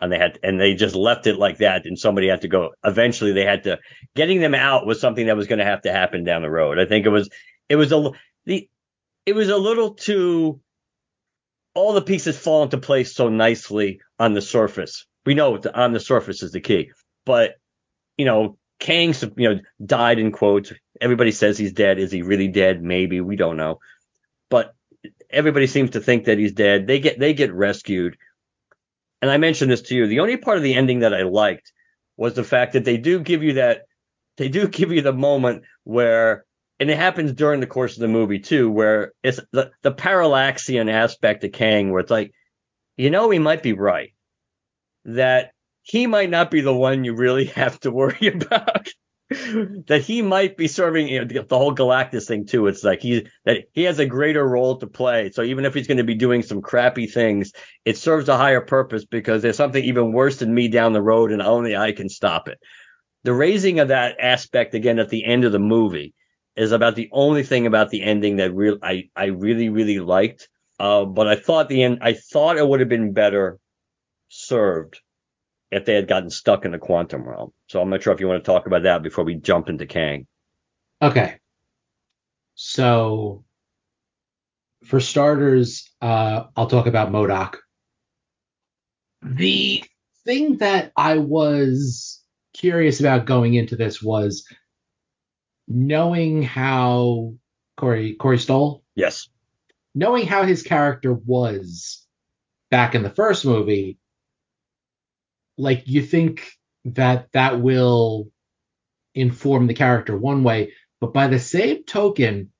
[0.00, 2.70] And they had and they just left it like that and somebody had to go
[2.84, 3.78] eventually they had to
[4.14, 6.78] getting them out was something that was going to have to happen down the road.
[6.78, 7.30] I think it was
[7.68, 8.10] it was a
[8.44, 8.68] the
[9.24, 10.60] it was a little too
[11.74, 15.06] all the pieces fall into place so nicely on the surface.
[15.26, 16.90] We know the, on the surface is the key,
[17.24, 17.54] but
[18.16, 20.72] you know, Kang, you know, died in quotes.
[21.00, 21.98] Everybody says he's dead.
[21.98, 22.82] Is he really dead?
[22.82, 23.78] Maybe we don't know,
[24.50, 24.74] but
[25.30, 26.86] everybody seems to think that he's dead.
[26.86, 28.16] They get they get rescued,
[29.24, 30.06] and I mentioned this to you.
[30.06, 31.72] The only part of the ending that I liked
[32.18, 33.86] was the fact that they do give you that
[34.36, 36.44] they do give you the moment where
[36.78, 40.92] and it happens during the course of the movie too, where it's the, the parallaxian
[40.92, 42.32] aspect of Kang, where it's like,
[42.98, 44.12] you know, he might be right.
[45.06, 48.88] That he might not be the one you really have to worry about.
[49.86, 52.66] That he might be serving you know, the whole Galactus thing too.
[52.66, 55.30] It's like he that he has a greater role to play.
[55.30, 57.52] So even if he's going to be doing some crappy things,
[57.84, 61.32] it serves a higher purpose because there's something even worse than me down the road,
[61.32, 62.58] and only I can stop it.
[63.24, 66.14] The raising of that aspect again at the end of the movie
[66.56, 70.48] is about the only thing about the ending that real I, I really really liked.
[70.78, 73.58] Uh, but I thought the end I thought it would have been better
[74.28, 75.00] served
[75.74, 77.52] if they had gotten stuck in the quantum realm.
[77.66, 79.86] So I'm not sure if you want to talk about that before we jump into
[79.86, 80.28] Kang.
[81.02, 81.40] Okay.
[82.54, 83.44] So
[84.84, 87.56] for starters, uh, I'll talk about MODOK.
[89.22, 89.82] The
[90.24, 92.22] thing that I was
[92.52, 94.46] curious about going into this was
[95.66, 97.34] knowing how
[97.76, 99.28] Corey Corey Stoll, yes,
[99.92, 102.06] knowing how his character was
[102.70, 103.98] back in the first movie,
[105.56, 106.52] like you think
[106.84, 108.28] that that will
[109.14, 112.50] inform the character one way, but by the same token,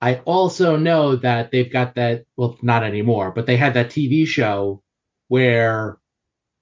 [0.00, 4.26] I also know that they've got that well, not anymore, but they had that TV
[4.26, 4.82] show
[5.28, 5.98] where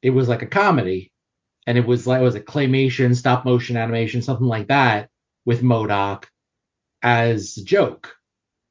[0.02, 1.12] it was like a comedy
[1.66, 5.10] and it was like it was a claymation, stop motion animation, something like that
[5.44, 6.24] with MODOK
[7.02, 8.16] as a joke.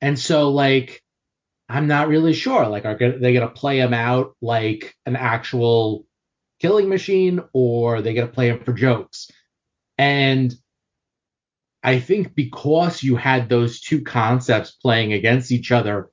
[0.01, 1.01] And so like
[1.69, 2.67] I'm not really sure.
[2.67, 6.06] Like, are they to play him out like an actual
[6.59, 9.29] killing machine, or they going to play him for jokes?
[9.97, 10.53] And
[11.83, 16.09] I think because you had those two concepts playing against each other,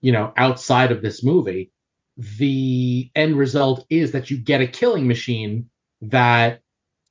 [0.00, 1.72] you know, outside of this movie,
[2.16, 5.70] the end result is that you get a killing machine
[6.02, 6.60] that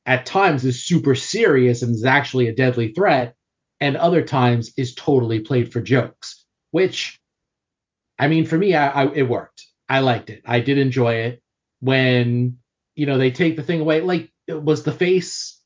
[0.05, 3.35] at times is super serious and is actually a deadly threat,
[3.79, 6.45] and other times is totally played for jokes.
[6.71, 7.19] Which,
[8.19, 9.65] I mean, for me, I, I, it worked.
[9.89, 10.41] I liked it.
[10.45, 11.41] I did enjoy it
[11.79, 12.57] when
[12.95, 14.01] you know they take the thing away.
[14.01, 15.59] Like, was the face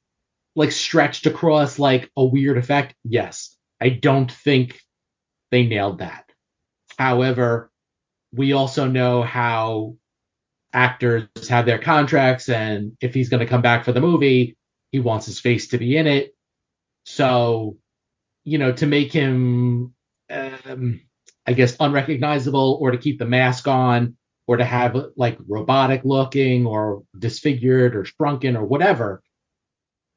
[0.55, 2.95] like stretched across like a weird effect?
[3.03, 3.55] Yes.
[3.79, 4.79] I don't think
[5.51, 6.25] they nailed that.
[6.97, 7.71] However,
[8.33, 9.95] we also know how
[10.73, 14.57] actors have their contracts, and if he's going to come back for the movie,
[14.91, 16.35] he wants his face to be in it.
[17.05, 17.77] So,
[18.43, 19.93] you know, to make him
[20.29, 21.01] um,
[21.45, 24.17] I guess unrecognizable, or to keep the mask on,
[24.47, 29.21] or to have like robotic looking, or disfigured, or shrunken, or whatever,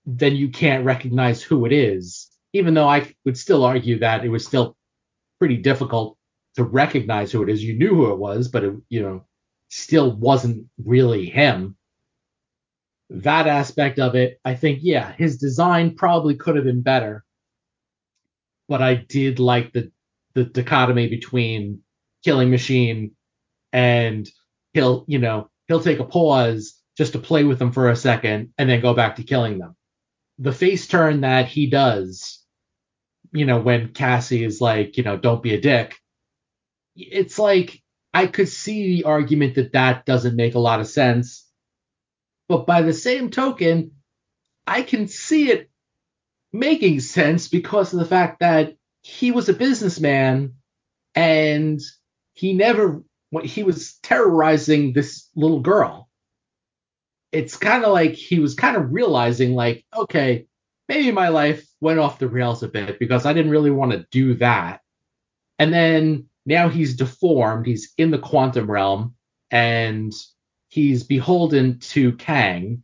[0.06, 2.30] then you can't recognize who it is.
[2.52, 4.76] Even though I would still argue that it was still
[5.38, 6.16] pretty difficult
[6.54, 7.62] to recognize who it is.
[7.62, 9.24] You knew who it was, but it, you know,
[9.68, 11.76] still wasn't really him.
[13.10, 17.24] That aspect of it, I think, yeah, his design probably could have been better.
[18.68, 19.90] But I did like the
[20.34, 21.80] the dichotomy between
[22.22, 23.16] killing machine
[23.72, 24.28] and
[24.72, 28.52] he'll, you know, he'll take a pause just to play with them for a second
[28.58, 29.76] and then go back to killing them.
[30.38, 32.44] The face turn that he does,
[33.32, 35.96] you know, when Cassie is like, you know, don't be a dick,
[36.96, 41.46] it's like I could see the argument that that doesn't make a lot of sense.
[42.48, 43.92] But by the same token,
[44.66, 45.70] I can see it
[46.52, 50.54] making sense because of the fact that he was a businessman
[51.14, 51.80] and
[52.34, 53.02] he never
[53.44, 56.08] he was terrorizing this little girl.
[57.32, 60.46] It's kind of like he was kind of realizing like, okay,
[60.88, 64.06] maybe my life went off the rails a bit because I didn't really want to
[64.10, 64.80] do that.
[65.58, 67.66] And then now he's deformed.
[67.66, 69.14] He's in the quantum realm
[69.50, 70.12] and
[70.68, 72.82] he's beholden to Kang.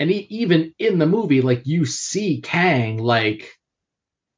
[0.00, 3.52] And he, even in the movie, like you see Kang like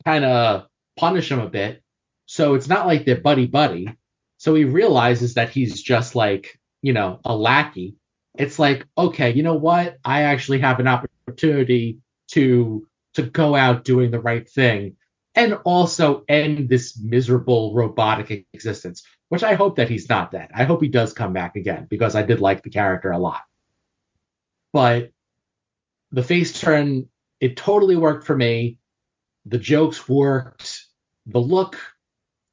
[0.04, 0.66] kind of
[0.96, 1.82] punish him a bit.
[2.26, 3.96] So it's not like they're buddy buddy.
[4.39, 7.97] So he realizes that he's just like, you know, a lackey.
[8.36, 9.99] It's like, okay, you know what?
[10.05, 14.97] I actually have an opportunity to to go out doing the right thing
[15.34, 20.51] and also end this miserable robotic existence, which I hope that he's not dead.
[20.55, 23.43] I hope he does come back again because I did like the character a lot.
[24.72, 25.11] But
[26.12, 27.09] the face turn,
[27.41, 28.78] it totally worked for me.
[29.47, 30.86] The jokes worked.
[31.26, 31.76] The look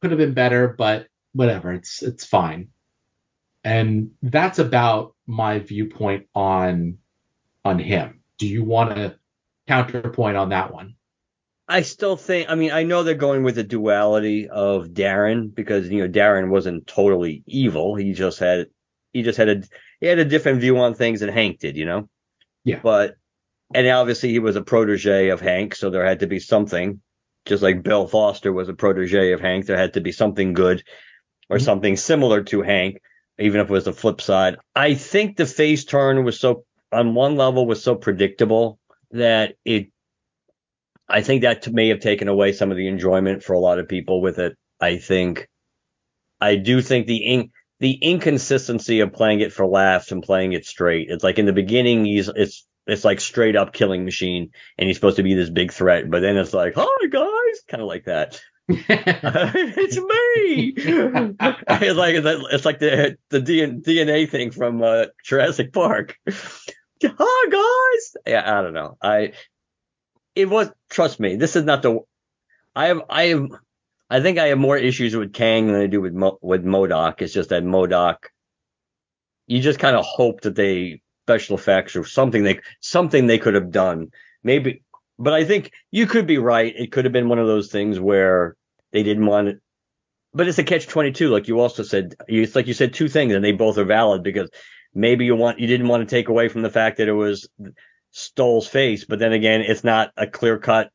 [0.02, 1.74] could have been better, but whatever.
[1.74, 2.70] It's it's fine.
[3.64, 6.98] And that's about my viewpoint on
[7.64, 8.22] on him.
[8.38, 9.18] Do you want to
[9.68, 10.96] counterpoint on that one?
[11.68, 12.50] I still think.
[12.50, 16.50] I mean, I know they're going with the duality of Darren because you know Darren
[16.50, 17.96] wasn't totally evil.
[17.96, 18.68] He just had
[19.14, 19.64] he just had a
[20.00, 21.76] he had a different view on things than Hank did.
[21.76, 22.10] You know.
[22.64, 22.80] Yeah.
[22.82, 23.16] But
[23.74, 27.02] and obviously he was a protege of Hank, so there had to be something.
[27.46, 30.84] Just like Bill Foster was a protege of Hank, there had to be something good
[31.50, 31.66] or mm-hmm.
[31.66, 33.02] something similar to Hank,
[33.40, 34.58] even if it was the flip side.
[34.76, 38.80] I think the face turn was so on one level was so predictable
[39.12, 39.90] that it
[41.08, 43.88] I think that may have taken away some of the enjoyment for a lot of
[43.88, 44.58] people with it.
[44.82, 45.48] I think,
[46.42, 50.66] I do think the in, the inconsistency of playing it for laughs and playing it
[50.66, 51.10] straight.
[51.10, 54.98] It's like in the beginning, he's it's it's like straight up killing machine, and he's
[54.98, 58.06] supposed to be this big threat, but then it's like, hi guys, kind of like
[58.06, 58.42] that.
[58.70, 60.74] it's me.
[60.78, 62.16] it's like
[62.52, 66.18] it's like the the DNA thing from uh, Jurassic Park.
[66.28, 68.24] Hi guys.
[68.26, 68.98] Yeah, I don't know.
[69.02, 69.34] I
[70.34, 72.00] it was trust me, this is not the
[72.76, 73.48] I have I have
[74.10, 77.22] I think I have more issues with Kang than I do with Mo, with MODOK.
[77.22, 78.18] It's just that MODOK
[79.48, 83.56] you just kind of hope that they special effects or something they something they could
[83.56, 84.12] have done.
[84.44, 84.84] Maybe
[85.18, 86.74] but I think you could be right.
[86.76, 88.56] It could have been one of those things where
[88.92, 89.62] they didn't want it.
[90.34, 92.16] But it's a catch 22 like you also said.
[92.28, 94.50] It's like you said two things and they both are valid because
[94.94, 97.48] maybe you want you didn't want to take away from the fact that it was
[98.12, 100.90] Stoll's face, but then again, it's not a clear cut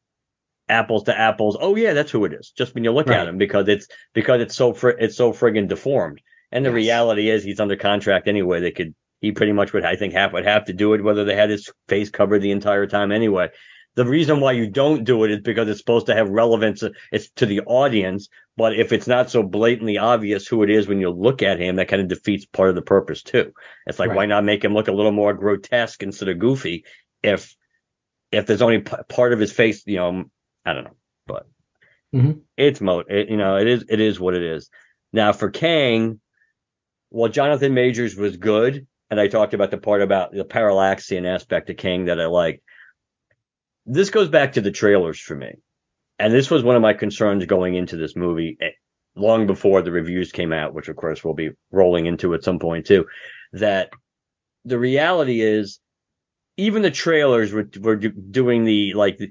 [0.70, 1.56] apples to apples.
[1.60, 2.50] Oh yeah, that's who it is.
[2.50, 3.20] Just when you look right.
[3.20, 6.22] at him, because it's because it's so fr- it's so friggin' deformed.
[6.52, 6.76] And the yes.
[6.76, 8.60] reality is, he's under contract anyway.
[8.60, 11.24] They could he pretty much would I think have would have to do it whether
[11.24, 13.50] they had his face covered the entire time anyway.
[13.96, 17.28] The reason why you don't do it is because it's supposed to have relevance it's
[17.36, 18.28] to the audience.
[18.56, 21.76] But if it's not so blatantly obvious who it is when you look at him,
[21.76, 23.52] that kind of defeats part of the purpose too.
[23.86, 24.16] It's like right.
[24.16, 26.84] why not make him look a little more grotesque instead of goofy?
[27.22, 27.54] if
[28.32, 30.24] if there's only p- part of his face, you know,
[30.64, 31.48] I don't know, but
[32.14, 32.32] mm-hmm.
[32.56, 34.70] it's mo, it, you know, it is it is what it is.
[35.12, 36.20] Now for Kang,
[37.10, 41.70] well, Jonathan Majors was good, and I talked about the part about the parallaxian aspect
[41.70, 42.62] of Kang that I liked.
[43.92, 45.54] This goes back to the trailers for me,
[46.20, 48.70] and this was one of my concerns going into this movie eh,
[49.16, 52.60] long before the reviews came out, which of course we'll be rolling into at some
[52.60, 53.06] point too.
[53.52, 53.90] That
[54.64, 55.80] the reality is
[56.56, 59.30] even the trailers were, were doing the like the,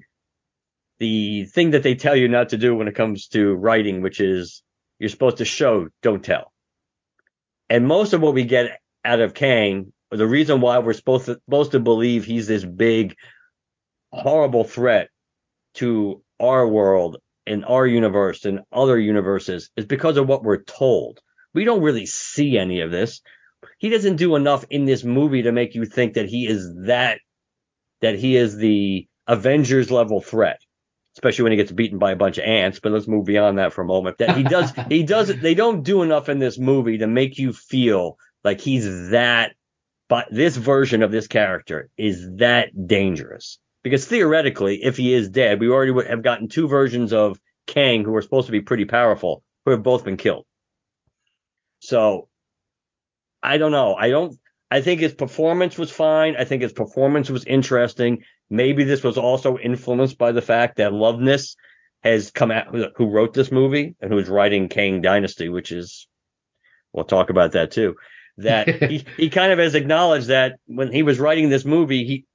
[0.99, 4.19] the thing that they tell you not to do when it comes to writing, which
[4.19, 4.61] is
[4.99, 6.51] you're supposed to show, don't tell.
[7.69, 11.39] And most of what we get out of Kang, the reason why we're supposed to,
[11.45, 13.15] supposed to believe he's this big,
[14.11, 15.09] horrible threat
[15.75, 21.19] to our world in our universe and other universes is because of what we're told.
[21.53, 23.21] We don't really see any of this.
[23.77, 27.19] He doesn't do enough in this movie to make you think that he is that
[28.01, 30.59] that he is the Avengers level threat
[31.19, 32.79] especially when he gets beaten by a bunch of ants.
[32.79, 34.19] But let's move beyond that for a moment.
[34.19, 37.51] That he does, he does, they don't do enough in this movie to make you
[37.51, 39.53] feel like he's that.
[40.07, 45.59] But this version of this character is that dangerous because theoretically, if he is dead,
[45.59, 48.85] we already would have gotten two versions of Kang who are supposed to be pretty
[48.85, 50.45] powerful who have both been killed.
[51.79, 52.27] So
[53.41, 53.95] I don't know.
[53.95, 54.37] I don't.
[54.71, 56.35] I think his performance was fine.
[56.37, 58.23] I think his performance was interesting.
[58.49, 61.55] Maybe this was also influenced by the fact that Loveness
[62.03, 66.07] has come out, who wrote this movie and who's writing Kang Dynasty, which is,
[66.93, 67.95] we'll talk about that too.
[68.37, 72.25] That he, he kind of has acknowledged that when he was writing this movie, he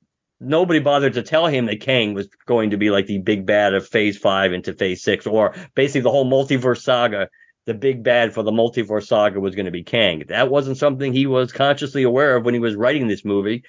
[0.45, 3.74] nobody bothered to tell him that Kang was going to be like the big bad
[3.74, 7.28] of Phase Five into Phase Six, or basically the whole multiverse saga.
[7.66, 10.24] The big bad for the multiverse saga was going to be Kang.
[10.28, 13.64] That wasn't something he was consciously aware of when he was writing this movie.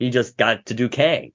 [0.00, 1.30] He just got to do Kang.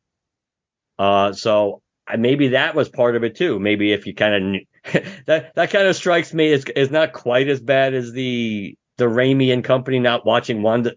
[1.00, 1.82] Uh, so
[2.18, 3.60] maybe that was part of it too.
[3.60, 7.48] Maybe if you kind of that that kind of strikes me as is not quite
[7.48, 10.94] as bad as the the Raimi and company not watching Wanda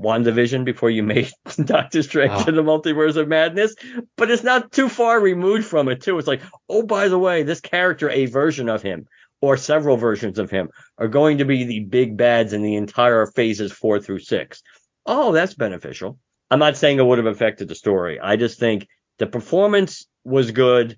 [0.00, 1.30] WandaVision before you made
[1.64, 2.50] Doctor Strange oh.
[2.50, 3.74] the Multiverse of Madness,
[4.16, 6.18] but it's not too far removed from it too.
[6.18, 9.06] It's like, oh, by the way, this character, a version of him
[9.40, 10.68] or several versions of him,
[10.98, 14.62] are going to be the big bads in the entire phases four through six.
[15.06, 16.18] Oh, that's beneficial.
[16.50, 18.18] I'm not saying it would have affected the story.
[18.20, 18.86] I just think
[19.18, 20.96] the performance was good.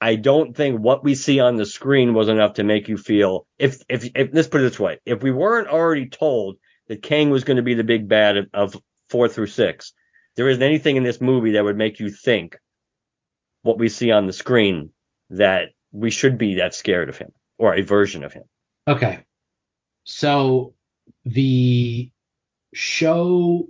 [0.00, 3.46] I don't think what we see on the screen was enough to make you feel
[3.58, 6.56] if if, if let's put it this way, if we weren't already told
[6.88, 9.92] that Kang was going to be the big bad of, of four through six,
[10.36, 12.58] there isn't anything in this movie that would make you think
[13.62, 14.90] what we see on the screen
[15.30, 18.44] that we should be that scared of him or a version of him.
[18.86, 19.24] Okay.
[20.04, 20.74] So
[21.24, 22.10] the
[22.72, 23.68] show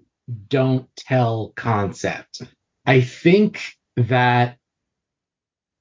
[0.48, 2.42] don't tell concept.
[2.86, 4.58] I think that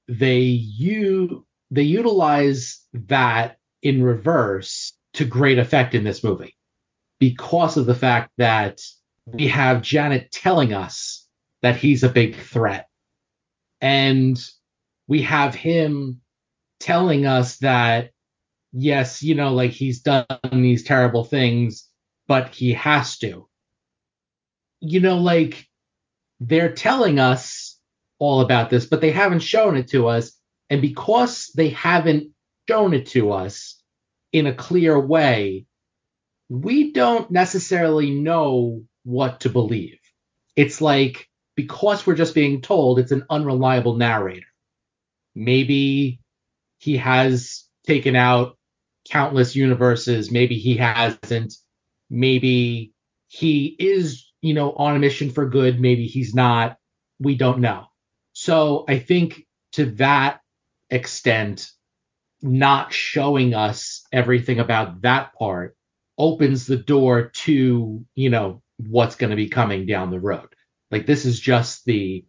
[0.08, 6.56] they u they utilize that in reverse to great effect in this movie
[7.18, 8.80] because of the fact that
[9.26, 11.26] we have Janet telling us
[11.62, 12.88] that he's a big threat.
[13.80, 14.38] And
[15.06, 16.20] we have him
[16.80, 18.10] telling us that,
[18.72, 21.88] yes, you know, like he's done these terrible things,
[22.26, 23.48] but he has to.
[24.80, 25.66] You know, like
[26.40, 27.78] they're telling us
[28.18, 30.32] all about this, but they haven't shown it to us.
[30.70, 32.30] And because they haven't
[32.68, 33.82] shown it to us
[34.32, 35.66] in a clear way,
[36.48, 39.98] we don't necessarily know what to believe.
[40.56, 44.46] It's like because we're just being told it's an unreliable narrator.
[45.34, 46.20] Maybe
[46.78, 48.56] he has taken out
[49.08, 51.54] countless universes, maybe he hasn't.
[52.10, 52.92] Maybe
[53.26, 56.78] he is, you know, on a mission for good, maybe he's not.
[57.20, 57.86] We don't know.
[58.32, 60.40] So I think to that
[60.90, 61.70] extent,
[62.40, 65.76] not showing us everything about that part
[66.18, 70.48] opens the door to, you know, what's going to be coming down the road.
[70.90, 72.24] Like this is just the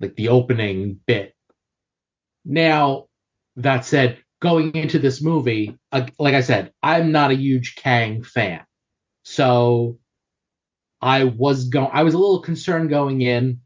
[0.00, 1.34] like the opening bit.
[2.44, 3.06] Now,
[3.56, 8.22] that said, going into this movie, uh, like I said, I'm not a huge Kang
[8.22, 8.62] fan.
[9.24, 9.98] So
[11.00, 13.60] I was going I was a little concerned going in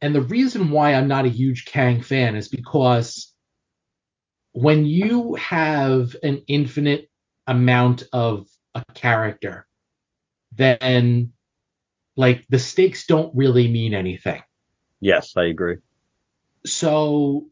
[0.00, 3.32] and the reason why I'm not a huge Kang fan is because
[4.52, 7.10] when you have an infinite
[7.46, 9.66] amount of a character,
[10.52, 11.32] then
[12.16, 14.42] like the stakes don't really mean anything.
[15.00, 15.76] Yes, I agree.
[16.64, 17.46] So,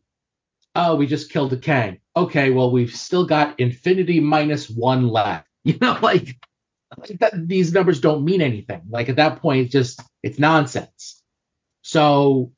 [0.75, 1.99] oh, we just killed a Kang.
[2.17, 5.49] Okay, well, we've still got infinity minus one left.
[5.67, 6.37] You know, like,
[7.21, 8.83] that, these numbers don't mean anything.
[8.91, 11.23] Like at that point, it's just it's nonsense.
[11.81, 12.53] So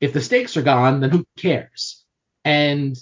[0.00, 2.04] if the stakes are gone, then who cares?
[2.44, 2.96] And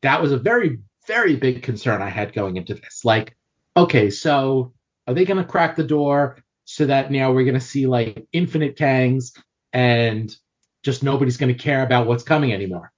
[0.00, 3.04] that was a very, very big concern I had going into this.
[3.04, 3.36] Like,
[3.76, 4.72] okay, so
[5.06, 8.26] are they going to crack the door so that now we're going to see like
[8.32, 9.36] infinite Kangs
[9.72, 10.34] and
[10.82, 12.92] just nobody's going to care about what's coming anymore?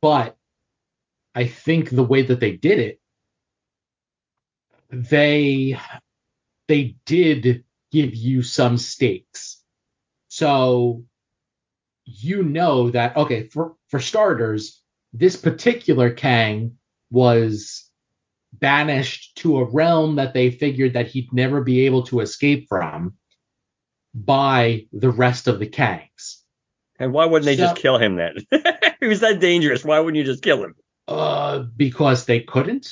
[0.00, 0.36] But
[1.34, 3.00] I think the way that they did it,
[4.90, 5.78] they
[6.68, 9.64] they did give you some stakes
[10.34, 11.04] so
[12.06, 14.82] you know that okay, for for starters,
[15.12, 16.76] this particular Kang
[17.12, 17.83] was
[18.60, 23.14] banished to a realm that they figured that he'd never be able to escape from
[24.14, 26.40] by the rest of the Kangs.
[26.98, 28.36] And why wouldn't they so, just kill him then?
[29.00, 29.84] he was that dangerous.
[29.84, 30.74] Why wouldn't you just kill him?
[31.08, 32.88] Uh, because they couldn't.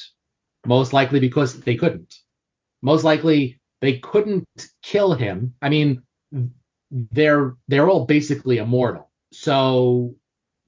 [0.66, 2.14] Most likely because they couldn't.
[2.82, 4.46] Most likely they couldn't
[4.82, 5.54] kill him.
[5.62, 6.02] I mean,
[6.90, 9.10] they're they're all basically immortal.
[9.32, 10.14] So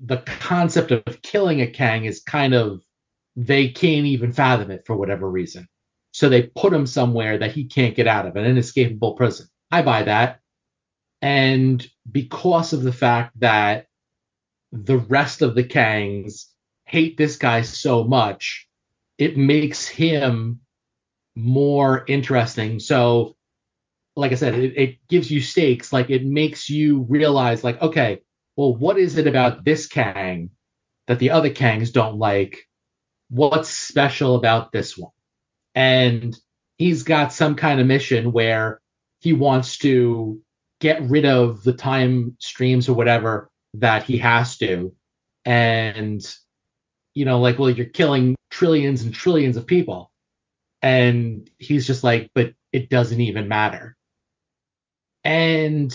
[0.00, 2.80] the concept of killing a Kang is kind of
[3.36, 5.68] they can't even fathom it for whatever reason.
[6.12, 9.48] So they put him somewhere that he can't get out of, an inescapable prison.
[9.70, 10.40] I buy that.
[11.20, 13.86] And because of the fact that
[14.70, 16.46] the rest of the Kangs
[16.84, 18.68] hate this guy so much,
[19.18, 20.60] it makes him
[21.34, 22.78] more interesting.
[22.78, 23.36] So,
[24.14, 25.92] like I said, it, it gives you stakes.
[25.92, 28.20] Like it makes you realize, like, okay,
[28.56, 30.50] well, what is it about this Kang
[31.08, 32.68] that the other Kangs don't like?
[33.34, 35.10] What's special about this one?
[35.74, 36.38] And
[36.78, 38.80] he's got some kind of mission where
[39.18, 40.40] he wants to
[40.80, 44.94] get rid of the time streams or whatever that he has to.
[45.44, 46.24] And,
[47.12, 50.12] you know, like, well, you're killing trillions and trillions of people.
[50.80, 53.96] And he's just like, but it doesn't even matter.
[55.24, 55.92] And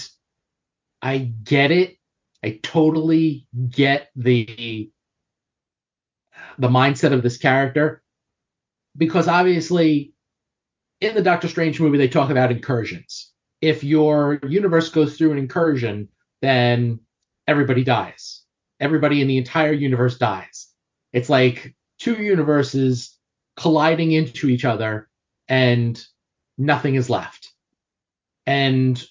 [1.01, 1.95] I get it.
[2.43, 4.91] I totally get the
[6.59, 8.03] the mindset of this character
[8.95, 10.13] because obviously
[11.01, 13.31] in the Doctor Strange movie they talk about incursions.
[13.61, 16.09] If your universe goes through an incursion,
[16.41, 16.99] then
[17.47, 18.43] everybody dies.
[18.79, 20.67] Everybody in the entire universe dies.
[21.11, 23.17] It's like two universes
[23.57, 25.09] colliding into each other
[25.47, 26.01] and
[26.57, 27.51] nothing is left.
[28.45, 29.01] And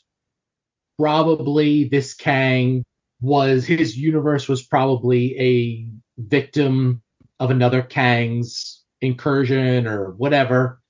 [0.99, 2.84] probably this Kang
[3.20, 5.88] was his universe was probably a
[6.18, 7.03] victim
[7.41, 10.80] of another Kang's incursion or whatever.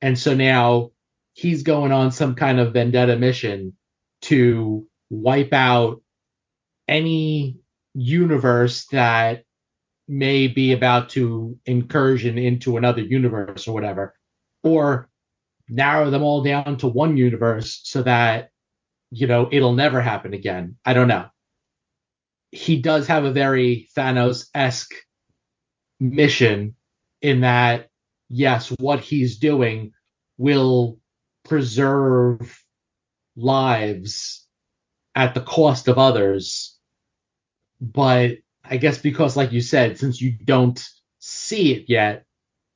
[0.00, 0.90] And so now
[1.34, 3.76] he's going on some kind of vendetta mission
[4.22, 6.02] to wipe out
[6.88, 7.58] any
[7.94, 9.44] universe that
[10.08, 14.14] may be about to incursion into another universe or whatever,
[14.62, 15.08] or
[15.68, 18.50] narrow them all down to one universe so that,
[19.10, 20.76] you know, it'll never happen again.
[20.84, 21.26] I don't know.
[22.50, 24.94] He does have a very Thanos esque
[26.02, 26.74] mission
[27.20, 27.88] in that,
[28.28, 29.92] yes, what he's doing
[30.36, 30.98] will
[31.44, 32.62] preserve
[33.36, 34.46] lives
[35.14, 36.78] at the cost of others.
[37.80, 40.82] But I guess because, like you said, since you don't
[41.18, 42.24] see it yet,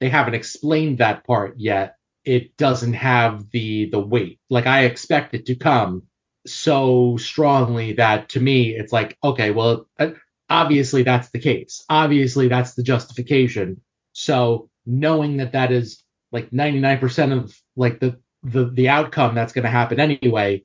[0.00, 1.96] they haven't explained that part yet.
[2.24, 4.40] It doesn't have the the weight.
[4.50, 6.02] Like I expect it to come
[6.46, 10.10] so strongly that to me it's like, okay, well, uh,
[10.48, 11.84] obviously that's the case.
[11.88, 13.80] Obviously that's the justification.
[14.12, 19.64] So knowing that that is like 99% of like the the the outcome that's going
[19.64, 20.64] to happen anyway,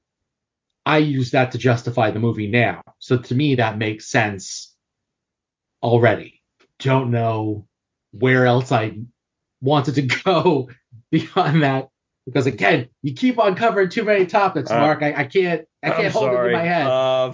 [0.85, 2.81] I use that to justify the movie now.
[2.99, 4.75] So to me that makes sense
[5.81, 6.41] already.
[6.79, 7.67] Don't know
[8.11, 8.99] where else I
[9.61, 10.69] wanted to go
[11.09, 11.89] beyond that
[12.25, 15.01] because again, you keep on covering too many topics, uh, Mark.
[15.01, 16.53] I, I, can't I can't I'm hold sorry.
[16.53, 16.87] it in my head.
[16.87, 17.33] Uh,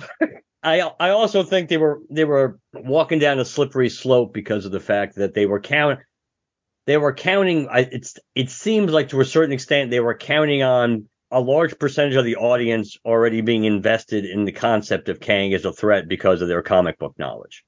[0.68, 4.72] I I also think they were they were walking down a slippery slope because of
[4.72, 6.00] the fact that they were count
[6.86, 7.68] they were counting.
[7.72, 12.16] It's it seems like to a certain extent they were counting on a large percentage
[12.16, 16.42] of the audience already being invested in the concept of Kang as a threat because
[16.42, 17.64] of their comic book knowledge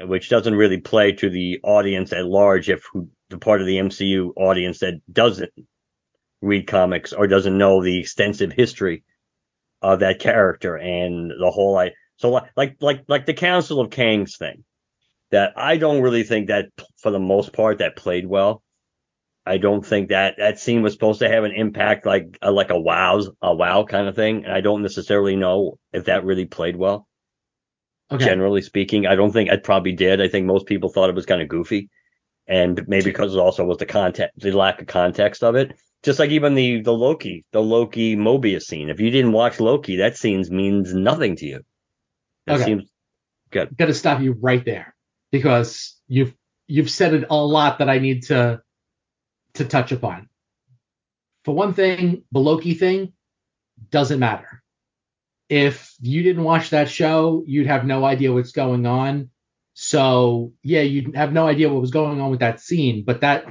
[0.00, 3.78] which doesn't really play to the audience at large if who, the part of the
[3.78, 5.50] MCU audience that doesn't
[6.42, 9.04] read comics or doesn't know the extensive history
[9.82, 13.90] of that character and the whole like so like like like like the Council of
[13.90, 14.64] Kangs thing
[15.30, 16.66] that I don't really think that
[16.98, 18.62] for the most part that played well.
[19.48, 22.70] I don't think that that scene was supposed to have an impact like a, like
[22.70, 26.46] a wow's a wow kind of thing, and I don't necessarily know if that really
[26.46, 27.06] played well.
[28.10, 28.24] Okay.
[28.24, 30.20] Generally speaking, I don't think it probably did.
[30.20, 31.90] I think most people thought it was kind of goofy,
[32.48, 35.78] and maybe because it also was the context, the lack of context of it.
[36.06, 38.88] Just like even the the Loki, the Loki Mobius scene.
[38.88, 41.60] If you didn't watch Loki, that scene means nothing to you.
[42.46, 42.64] That okay.
[42.64, 42.84] seems
[43.50, 43.76] good.
[43.76, 44.94] Got to stop you right there
[45.32, 46.32] because you've
[46.68, 48.62] you've said it a lot that I need to
[49.54, 50.28] to touch upon.
[51.44, 53.12] For one thing, the Loki thing
[53.90, 54.62] doesn't matter
[55.48, 59.30] if you didn't watch that show, you'd have no idea what's going on.
[59.74, 63.46] So yeah, you'd have no idea what was going on with that scene, but that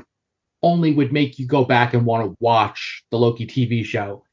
[0.66, 4.26] only would make you go back and want to watch the Loki TV show.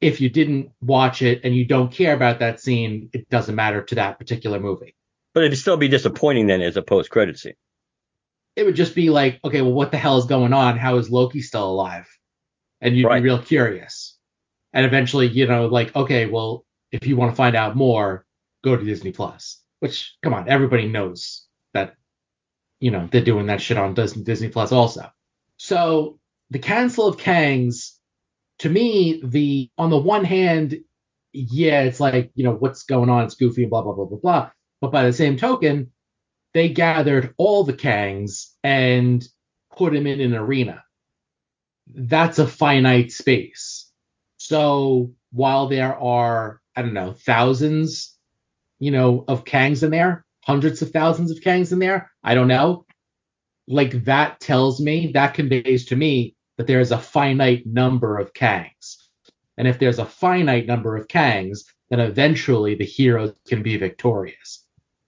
[0.00, 3.82] If you didn't watch it and you don't care about that scene, it doesn't matter
[3.82, 4.96] to that particular movie.
[5.34, 7.54] But it'd still be disappointing then as a post credit scene.
[8.56, 10.78] It would just be like, okay, well, what the hell is going on?
[10.78, 12.08] How is Loki still alive?
[12.80, 13.22] And you'd right.
[13.22, 14.18] be real curious
[14.72, 18.24] and eventually, you know, like, okay, well, if you want to find out more,
[18.62, 19.62] go to Disney Plus.
[19.80, 21.94] Which, come on, everybody knows that
[22.80, 25.10] you know they're doing that shit on Disney, Disney Plus also.
[25.58, 26.18] So
[26.50, 27.92] the Council of Kangs,
[28.60, 30.78] to me, the on the one hand,
[31.32, 34.50] yeah, it's like you know what's going on, it's goofy, blah blah blah blah blah.
[34.80, 35.92] But by the same token,
[36.54, 39.26] they gathered all the Kangs and
[39.76, 40.82] put him in an arena.
[41.92, 43.90] That's a finite space.
[44.36, 48.16] So while there are, I don't know, thousands,
[48.78, 52.48] you know, of Kangs in there, hundreds of thousands of Kangs in there, I don't
[52.48, 52.86] know.
[53.68, 58.32] Like that tells me, that conveys to me that there is a finite number of
[58.32, 58.96] Kangs.
[59.56, 64.64] And if there's a finite number of Kangs, then eventually the heroes can be victorious.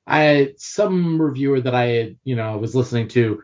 [0.06, 3.42] I some reviewer that I had, you know, was listening to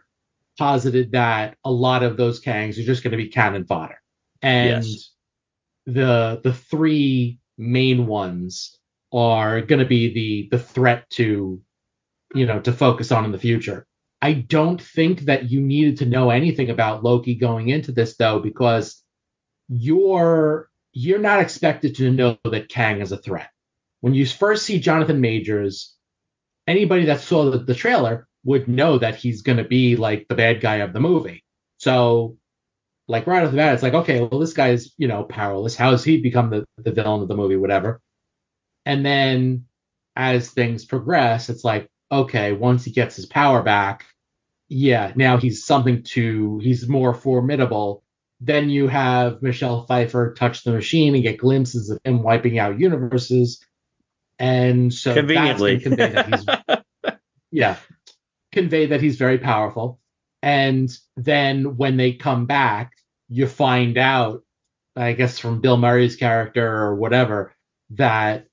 [0.59, 4.01] posited that a lot of those Kangs are just going to be cannon fodder.
[4.43, 5.13] And Yes.
[5.87, 8.79] the the three main ones
[9.13, 11.61] are going to be the the threat to
[12.35, 13.87] you know to focus on in the future.
[14.27, 18.41] I don't think that you needed to know anything about Loki going into this though
[18.41, 19.01] because
[19.69, 23.51] you're you're not expected to know that Kang is a threat.
[24.01, 25.95] When you first see Jonathan Majors,
[26.67, 30.35] anybody that saw the, the trailer would know that he's going to be like the
[30.35, 31.45] bad guy of the movie.
[31.79, 32.37] So
[33.07, 35.77] like right off the bat, it's like, okay, well, this guy's, you know, powerless.
[35.77, 38.01] How has he become the, the villain of the movie, whatever?
[38.85, 39.67] And then
[40.17, 44.05] as things progress, it's like, okay, once he gets his power back,
[44.69, 48.03] yeah, now he's something to, he's more formidable.
[48.41, 52.79] Then you have Michelle Pfeiffer touch the machine and get glimpses of him wiping out
[52.79, 53.65] universes.
[54.39, 55.81] And so that's Conveniently.
[55.81, 56.45] convey that he's
[57.51, 57.77] yeah,
[58.53, 60.01] convey that he's very powerful.
[60.43, 62.93] And then when they come back,
[63.29, 64.43] you find out,
[64.95, 67.55] I guess from Bill Murray's character or whatever,
[67.91, 68.47] that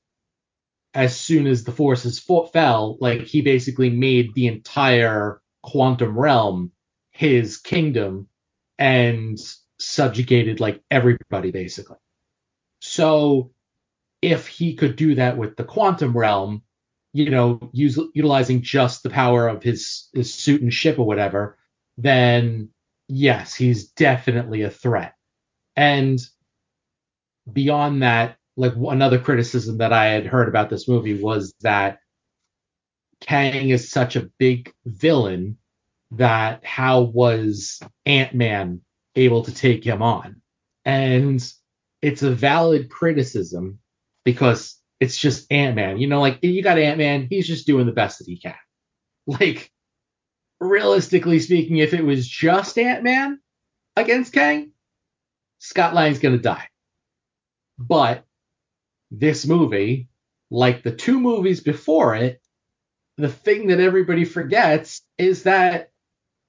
[0.94, 6.72] as soon as the forces fo- fell, like he basically made the entire quantum realm
[7.12, 8.28] his kingdom
[8.78, 9.40] and
[9.80, 11.98] subjugated like everybody basically.
[12.80, 13.52] So
[14.22, 16.64] if he could do that with the quantum realm,
[17.14, 21.58] you know, use, utilizing just the power of his his suit and ship or whatever,
[21.98, 22.70] then
[23.08, 25.14] yes, he's definitely a threat.
[25.76, 26.20] And
[27.52, 32.00] beyond that, like another criticism that I had heard about this movie was that
[33.24, 35.58] Kang is such a big villain
[36.12, 38.82] that how was Ant-Man
[39.16, 40.42] able to take him on?
[40.86, 41.44] And
[42.02, 43.80] it's a valid criticism
[44.26, 45.98] because it's just Ant-Man.
[46.00, 48.56] You know, like you got Ant-Man, he's just doing the best that he can.
[49.26, 49.72] Like
[50.60, 53.40] realistically speaking, if it was just Ant-Man
[53.96, 54.74] against Kang,
[55.60, 56.68] Scott Lang's gonna die.
[57.80, 58.26] But
[59.12, 60.10] this movie,
[60.52, 62.43] like the two movies before it,
[63.18, 65.92] the thing that everybody forgets is that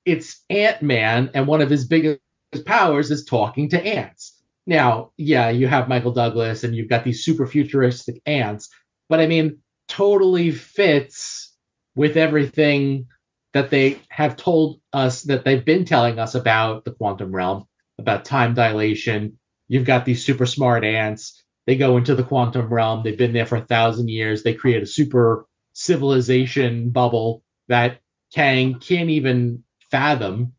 [0.04, 2.20] it's Ant-Man and one of his biggest
[2.64, 4.40] powers is talking to ants.
[4.66, 8.70] Now, yeah, you have Michael Douglas and you've got these super futuristic ants,
[9.08, 9.58] but I mean,
[9.88, 11.54] totally fits
[11.94, 13.06] with everything
[13.52, 17.66] that they have told us that they've been telling us about the quantum realm,
[17.98, 19.38] about time dilation.
[19.68, 21.42] You've got these super smart ants.
[21.66, 23.02] They go into the quantum realm.
[23.02, 24.42] They've been there for a thousand years.
[24.42, 28.00] They create a super civilization bubble that
[28.32, 30.54] Kang can't even fathom.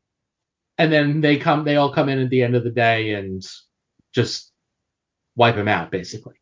[0.78, 3.44] And then they come, they all come in at the end of the day and
[4.14, 4.52] just
[5.36, 6.36] wipe him out, basically.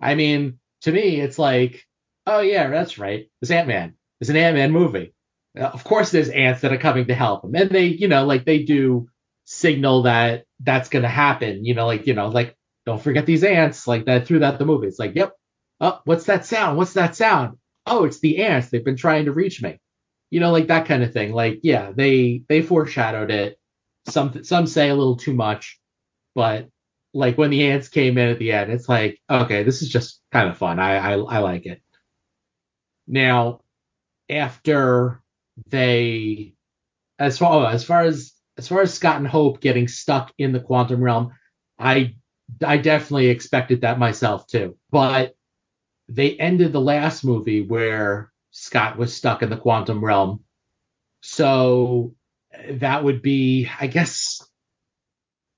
[0.00, 1.84] I mean, to me, it's like,
[2.26, 3.28] oh yeah, that's right.
[3.40, 3.94] It's Ant Man.
[4.20, 5.14] It's an Ant Man movie.
[5.56, 8.44] Of course, there's ants that are coming to help him, and they, you know, like
[8.44, 9.08] they do
[9.44, 11.64] signal that that's gonna happen.
[11.64, 12.56] You know, like you know, like
[12.86, 14.88] don't forget these ants, like that throughout the movie.
[14.88, 15.32] It's like, yep.
[15.80, 16.76] Oh, what's that sound?
[16.76, 17.58] What's that sound?
[17.86, 18.70] Oh, it's the ants.
[18.70, 19.78] They've been trying to reach me.
[20.30, 21.32] You know, like that kind of thing.
[21.32, 23.58] Like, yeah, they they foreshadowed it.
[24.08, 25.80] Some some say a little too much,
[26.34, 26.68] but
[27.12, 30.20] like when the ants came in at the end, it's like, okay, this is just
[30.32, 30.78] kind of fun.
[30.78, 31.80] I I, I like it.
[33.06, 33.60] Now,
[34.28, 35.22] after
[35.68, 36.54] they,
[37.18, 40.52] as far oh, as far as as far as Scott and Hope getting stuck in
[40.52, 41.32] the quantum realm,
[41.78, 42.16] I
[42.64, 44.76] I definitely expected that myself too.
[44.90, 45.34] But
[46.08, 50.44] they ended the last movie where Scott was stuck in the quantum realm.
[51.22, 52.14] So
[52.70, 54.46] that would be, I guess,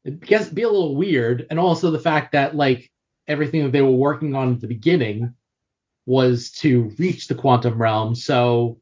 [0.06, 1.46] I guess be a little weird.
[1.50, 2.90] And also the fact that like
[3.26, 5.34] everything that they were working on at the beginning
[6.06, 8.14] was to reach the quantum realm.
[8.14, 8.80] So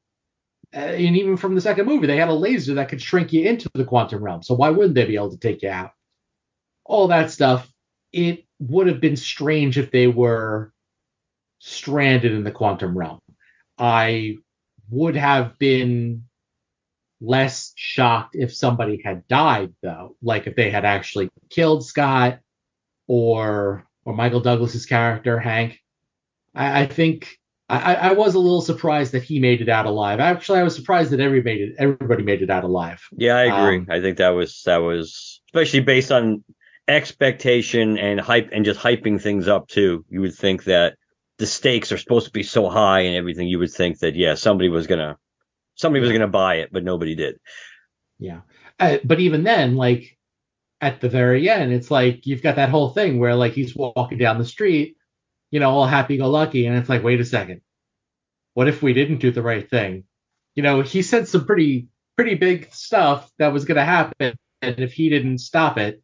[0.74, 3.48] uh, and even from the second movie, they had a laser that could shrink you
[3.48, 4.42] into the quantum realm.
[4.42, 5.92] So why wouldn't they be able to take you out?
[6.84, 7.70] All that stuff.
[8.12, 10.72] It would have been strange if they were
[11.66, 13.20] stranded in the quantum realm.
[13.78, 14.36] I
[14.90, 16.24] would have been
[17.20, 22.40] less shocked if somebody had died though, like if they had actually killed Scott
[23.06, 25.80] or or Michael Douglas's character Hank.
[26.54, 27.38] I, I think
[27.70, 30.20] I, I, was a little surprised that he made it out alive.
[30.20, 33.00] Actually, I was surprised that everybody made it, everybody made it out alive.
[33.16, 33.78] Yeah, I agree.
[33.78, 36.44] Um, I think that was that was especially based on
[36.86, 40.04] expectation and hype and just hyping things up too.
[40.10, 40.98] You would think that
[41.38, 43.48] the stakes are supposed to be so high and everything.
[43.48, 45.18] You would think that yeah, somebody was gonna
[45.74, 47.38] somebody was gonna buy it, but nobody did.
[48.18, 48.40] Yeah,
[48.78, 50.16] uh, but even then, like
[50.80, 54.18] at the very end, it's like you've got that whole thing where like he's walking
[54.18, 54.96] down the street,
[55.50, 57.60] you know, all happy go lucky, and it's like, wait a second,
[58.54, 60.04] what if we didn't do the right thing?
[60.54, 64.92] You know, he said some pretty pretty big stuff that was gonna happen, and if
[64.92, 66.00] he didn't stop it,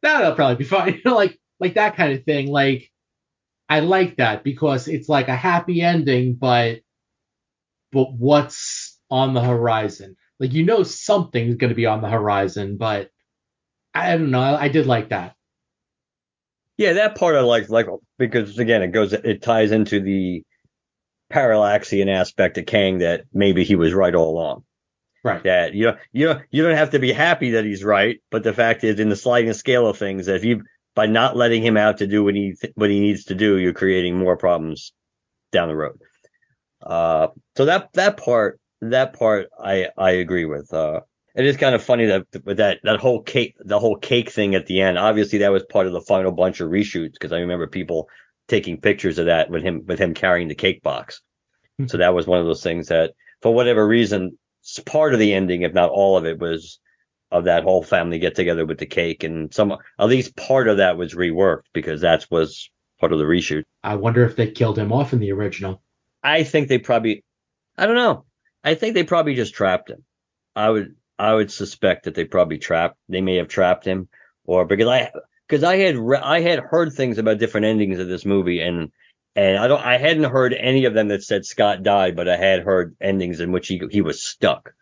[0.00, 0.94] that'll probably be fine.
[0.94, 2.50] You know, like like that kind of thing.
[2.50, 2.90] Like
[3.68, 6.80] I like that because it's like a happy ending, but
[7.92, 10.16] but what's on the horizon?
[10.38, 13.10] Like you know something's going to be on the horizon, but
[13.94, 14.40] I don't know.
[14.40, 15.34] I, I did like that.
[16.76, 17.86] Yeah, that part I like, like
[18.18, 20.42] because again, it goes, it ties into the
[21.32, 24.64] parallaxian aspect of Kang that maybe he was right all along.
[25.24, 25.42] Right.
[25.42, 28.44] That you know, you know, you don't have to be happy that he's right, but
[28.44, 30.62] the fact is, in the sliding scale of things, that if you
[30.96, 33.58] by not letting him out to do what he th- what he needs to do,
[33.58, 34.92] you're creating more problems
[35.52, 36.00] down the road.
[36.82, 40.72] Uh, so that that part that part I I agree with.
[40.72, 41.02] Uh,
[41.36, 44.66] it is kind of funny that that that whole cake the whole cake thing at
[44.66, 44.98] the end.
[44.98, 48.08] Obviously, that was part of the final bunch of reshoots because I remember people
[48.48, 51.20] taking pictures of that with him with him carrying the cake box.
[51.78, 51.88] Mm-hmm.
[51.88, 54.38] So that was one of those things that, for whatever reason,
[54.86, 56.80] part of the ending, if not all of it, was
[57.30, 60.78] of that whole family get together with the cake, and some at least part of
[60.78, 62.70] that was reworked because that was
[63.00, 63.64] part of the reshoot.
[63.82, 65.82] I wonder if they killed him off in the original.
[66.22, 67.24] I think they probably,
[67.76, 68.24] I don't know.
[68.64, 70.04] I think they probably just trapped him.
[70.54, 72.96] I would, I would suspect that they probably trapped.
[73.08, 74.08] They may have trapped him,
[74.44, 75.10] or because I,
[75.46, 78.90] because I had, re- I had heard things about different endings of this movie, and
[79.36, 82.36] and I don't I hadn't heard any of them that said Scott died, but I
[82.36, 84.72] had heard endings in which he he was stuck.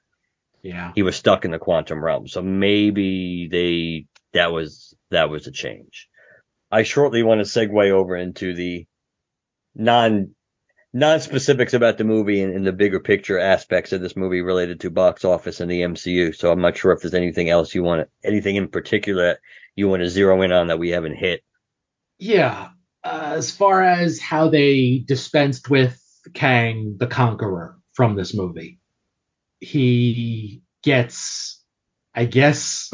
[0.64, 0.92] Yeah.
[0.94, 2.26] He was stuck in the quantum realm.
[2.26, 6.08] So maybe they that was that was a change.
[6.72, 8.86] I shortly want to segue over into the
[9.74, 10.34] non
[10.94, 14.80] non specifics about the movie and, and the bigger picture aspects of this movie related
[14.80, 16.34] to box office and the MCU.
[16.34, 19.38] So I'm not sure if there's anything else you want anything in particular
[19.76, 21.42] you want to zero in on that we haven't hit.
[22.18, 22.68] Yeah,
[23.02, 26.00] uh, as far as how they dispensed with
[26.32, 28.78] Kang the Conqueror from this movie.
[29.64, 31.62] He gets,
[32.14, 32.90] I guess,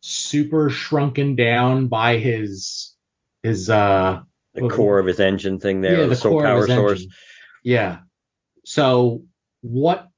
[0.00, 2.94] super shrunken down by his
[3.42, 4.20] his uh
[4.54, 7.00] the core of his engine thing there, yeah, the, the core power source.
[7.00, 7.10] Engine.
[7.62, 7.98] Yeah.
[8.64, 9.24] So
[9.60, 10.08] what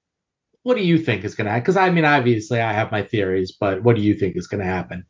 [0.63, 1.63] what do you think is gonna happen?
[1.63, 4.65] Because I mean, obviously, I have my theories, but what do you think is gonna
[4.65, 5.05] happen?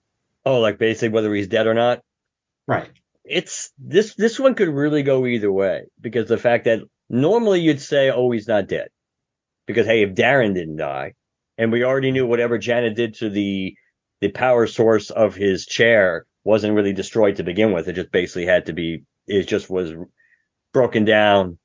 [0.44, 2.02] Oh, like basically whether he's dead or not.
[2.66, 2.90] Right
[3.24, 7.80] it's this this one could really go either way because the fact that normally you'd
[7.80, 8.88] say, oh, he's not dead
[9.66, 11.14] because hey, if Darren didn't die,
[11.58, 13.74] and we already knew whatever Janet did to the
[14.20, 17.88] the power source of his chair wasn't really destroyed to begin with.
[17.88, 19.04] It just basically had to be.
[19.26, 19.92] It just was
[20.72, 21.58] broken down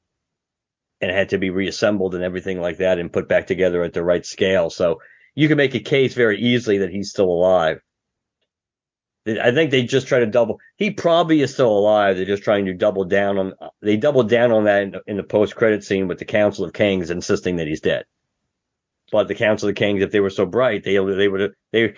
[1.02, 4.04] and had to be reassembled and everything like that and put back together at the
[4.04, 4.70] right scale.
[4.70, 5.00] So
[5.36, 7.80] you can make a case very easily that he's still alive.
[9.28, 10.60] I think they just try to double.
[10.78, 12.16] He probably is still alive.
[12.16, 13.54] They're just trying to double down on.
[13.82, 17.12] They doubled down on that in, in the post-credit scene with the Council of Kangs
[17.12, 18.06] insisting that he's dead.
[19.12, 21.96] But the Council of Kangs, if they were so bright, they they would they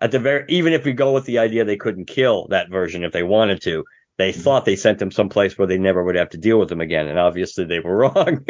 [0.00, 3.04] at the very even if we go with the idea they couldn't kill that version
[3.04, 3.84] if they wanted to,
[4.18, 4.40] they mm-hmm.
[4.40, 7.06] thought they sent him someplace where they never would have to deal with him again,
[7.06, 8.44] and obviously they were wrong.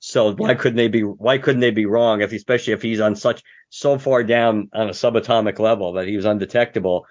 [0.00, 3.16] so why couldn't they be why couldn't they be wrong if especially if he's on
[3.16, 7.06] such so far down on a subatomic level that he was undetectable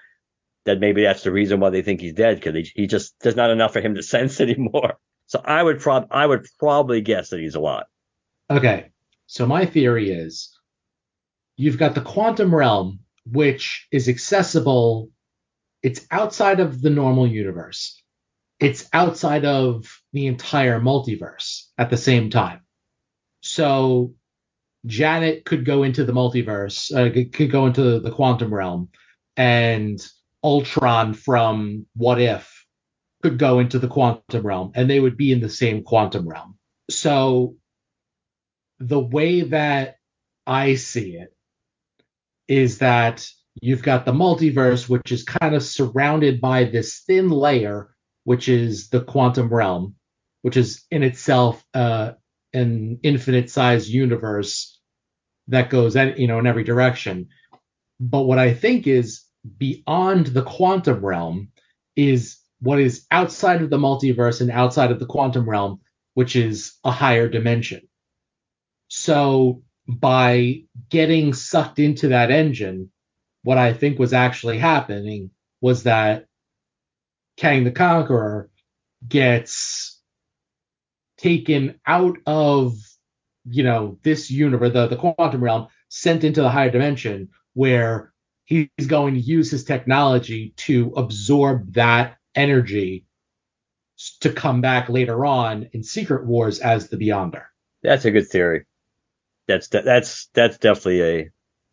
[0.68, 3.36] that maybe that's the reason why they think he's dead because he, he just there's
[3.36, 5.00] not enough for him to sense anymore.
[5.26, 7.86] So I would prob I would probably guess that he's alive.
[8.50, 8.92] Okay,
[9.26, 10.58] so my theory is
[11.56, 15.10] you've got the quantum realm, which is accessible.
[15.84, 18.02] It's outside of the normal universe.
[18.60, 22.62] It's outside of the entire multiverse at the same time.
[23.42, 24.16] So
[24.86, 28.90] Janet could go into the multiverse, uh, could go into the quantum realm,
[29.36, 30.00] and
[30.44, 32.66] Ultron from What If
[33.24, 36.58] could go into the quantum realm and they would be in the same quantum realm.
[36.90, 37.56] So
[38.80, 39.96] the way that
[40.46, 41.36] I see it
[42.48, 43.28] is that
[43.62, 47.90] you've got the multiverse, which is kind of surrounded by this thin layer,
[48.24, 49.96] which is the quantum realm,
[50.44, 52.12] which is in itself uh,
[52.54, 54.80] an infinite size universe
[55.50, 57.30] that goes you know in every direction.
[58.00, 59.24] But what I think is
[59.58, 61.50] beyond the quantum realm
[61.96, 65.80] is what is outside of the multiverse and outside of the quantum realm,
[66.14, 67.82] which is a higher dimension.
[68.88, 72.92] So by getting sucked into that engine,
[73.44, 75.32] what I think was actually happening
[75.62, 76.26] was that
[77.38, 78.50] Kang the Conqueror
[79.08, 80.02] gets
[81.18, 82.76] taken out of
[83.50, 88.12] you know this universe, the, the quantum realm, sent into the higher dimension where
[88.48, 93.06] he's going to use his technology to absorb that energy
[94.22, 97.44] to come back later on in Secret Wars as the Beyonder.
[97.84, 98.66] That's a good theory.
[99.48, 101.30] That's that's that's definitely a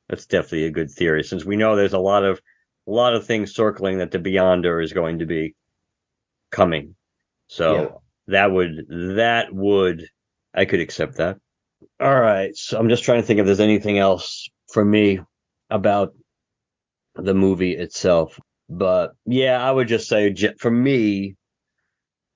[0.09, 2.41] that's definitely a good theory since we know there's a lot of
[2.87, 5.55] a lot of things circling that the Beyonder is going to be
[6.51, 6.97] coming.
[7.49, 7.89] So yeah.
[8.29, 10.09] that would that would
[10.55, 11.39] I could accept that.
[12.01, 12.57] All right.
[12.57, 15.20] So I'm just trying to think if there's anything else for me
[15.70, 16.14] about
[17.17, 18.39] the movie itself.
[18.69, 21.37] But yeah, I would just say for me,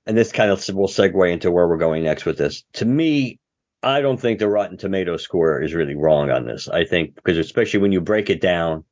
[0.06, 2.64] and this kind of will segue into where we're going next with this.
[2.74, 3.38] To me,
[3.82, 6.68] I don't think the Rotten Tomato score is really wrong on this.
[6.68, 8.84] I think because especially when you break it down,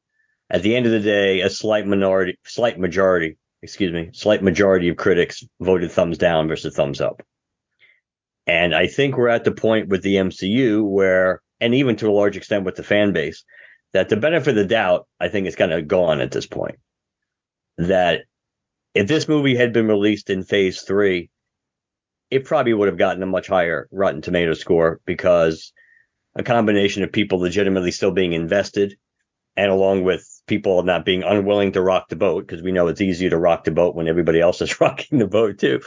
[0.51, 4.89] at the end of the day, a slight minority, slight majority, excuse me, slight majority
[4.89, 7.23] of critics voted thumbs down versus thumbs up.
[8.47, 12.13] And I think we're at the point with the MCU where, and even to a
[12.13, 13.43] large extent with the fan base,
[13.97, 16.77] that the benefit of the doubt, I think, is kind of gone at this point.
[17.79, 18.25] That
[18.95, 21.31] if this movie had been released in phase three,
[22.31, 25.73] it probably would have gotten a much higher Rotten Tomato score because
[26.35, 28.99] a combination of people legitimately still being invested
[29.57, 33.01] and along with people not being unwilling to rock the boat because we know it's
[33.01, 35.81] easier to rock the boat when everybody else is rocking the boat too.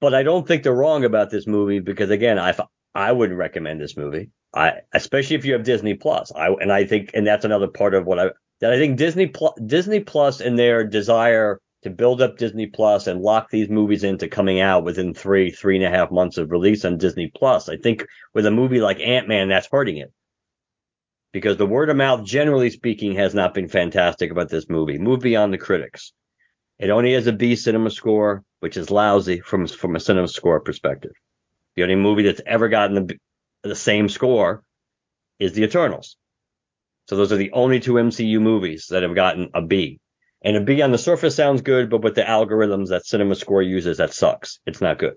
[0.00, 2.56] But I don't think they're wrong about this movie because again, I
[2.92, 4.30] I wouldn't recommend this movie.
[4.54, 6.32] I especially if you have Disney Plus.
[6.34, 8.30] I and I think and that's another part of what I
[8.60, 13.06] that I think Disney Plus Disney Plus and their desire to build up Disney Plus
[13.06, 16.50] and lock these movies into coming out within three three and a half months of
[16.50, 17.68] release on Disney Plus.
[17.68, 20.12] I think with a movie like Ant Man, that's hurting it
[21.32, 24.98] because the word of mouth, generally speaking, has not been fantastic about this movie.
[24.98, 26.12] Move beyond the critics.
[26.78, 30.60] It only has a B cinema score, which is lousy from from a cinema score
[30.60, 31.12] perspective.
[31.76, 33.16] The only movie that's ever gotten the
[33.62, 34.62] the same score
[35.38, 36.16] is The Eternals.
[37.08, 40.00] So those are the only two MCU movies that have gotten a B.
[40.42, 43.62] And a B on the surface sounds good, but with the algorithms that Cinema Score
[43.62, 44.60] uses, that sucks.
[44.64, 45.14] It's not good.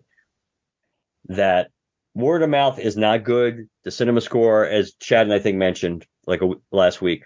[1.25, 1.69] That
[2.15, 3.69] word of mouth is not good.
[3.83, 7.23] The cinema score, as Chad and I think mentioned like a, last week,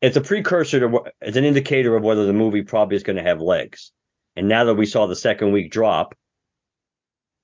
[0.00, 3.22] it's a precursor to it's an indicator of whether the movie probably is going to
[3.22, 3.92] have legs.
[4.36, 6.14] And now that we saw the second week drop,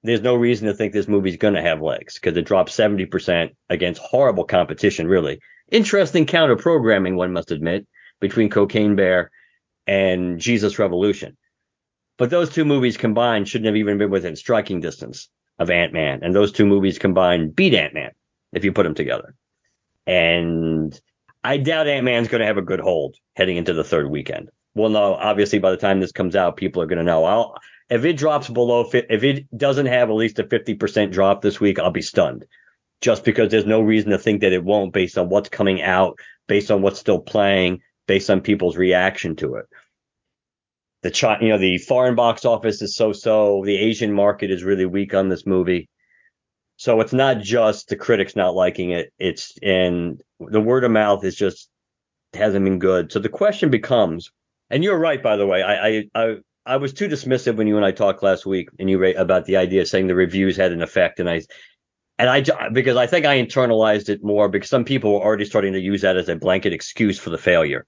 [0.02, 3.50] there's no reason to think this movie's going to have legs because it dropped 70%
[3.68, 5.40] against horrible competition, really.
[5.70, 7.86] Interesting counter programming, one must admit,
[8.20, 9.30] between Cocaine Bear
[9.86, 11.36] and Jesus Revolution.
[12.16, 15.28] But those two movies combined shouldn't have even been within striking distance
[15.58, 18.12] of Ant Man, and those two movies combined beat Ant Man
[18.52, 19.34] if you put them together.
[20.06, 20.98] And
[21.44, 24.50] I doubt Ant Man's going to have a good hold heading into the third weekend.
[24.74, 27.24] Well, no, obviously by the time this comes out, people are going to know.
[27.24, 27.56] I'll,
[27.90, 31.78] if it drops below, if it doesn't have at least a 50% drop this week,
[31.78, 32.46] I'll be stunned.
[33.00, 36.18] Just because there's no reason to think that it won't based on what's coming out,
[36.46, 39.66] based on what's still playing, based on people's reaction to it
[41.02, 43.62] the you know the foreign box office is so-so.
[43.64, 45.88] The Asian market is really weak on this movie.
[46.76, 49.12] So it's not just the critics not liking it.
[49.18, 51.68] It's and the word of mouth is just
[52.34, 53.12] hasn't been good.
[53.12, 54.30] So the question becomes,
[54.68, 55.62] and you're right, by the way.
[55.62, 58.90] I I I, I was too dismissive when you and I talked last week, and
[58.90, 61.42] you rate about the idea saying the reviews had an effect, and I
[62.18, 65.72] and I because I think I internalized it more because some people were already starting
[65.72, 67.86] to use that as a blanket excuse for the failure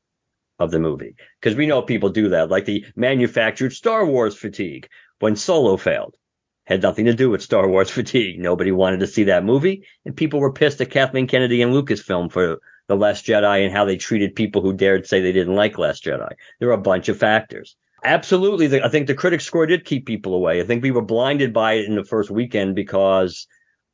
[0.59, 4.89] of the movie because we know people do that, like the manufactured Star Wars fatigue
[5.19, 6.17] when Solo failed.
[6.65, 8.39] Had nothing to do with Star Wars fatigue.
[8.39, 12.33] Nobody wanted to see that movie, and people were pissed at Kathleen Kennedy and Lucasfilm
[12.33, 12.59] for
[12.89, 16.05] The Last Jedi and how they treated people who dared say they didn't like Last
[16.05, 16.33] Jedi.
[16.59, 17.77] There are a bunch of factors.
[18.05, 20.61] Absolutely, I think the critics score did keep people away.
[20.61, 23.47] I think we were blinded by it in the first weekend because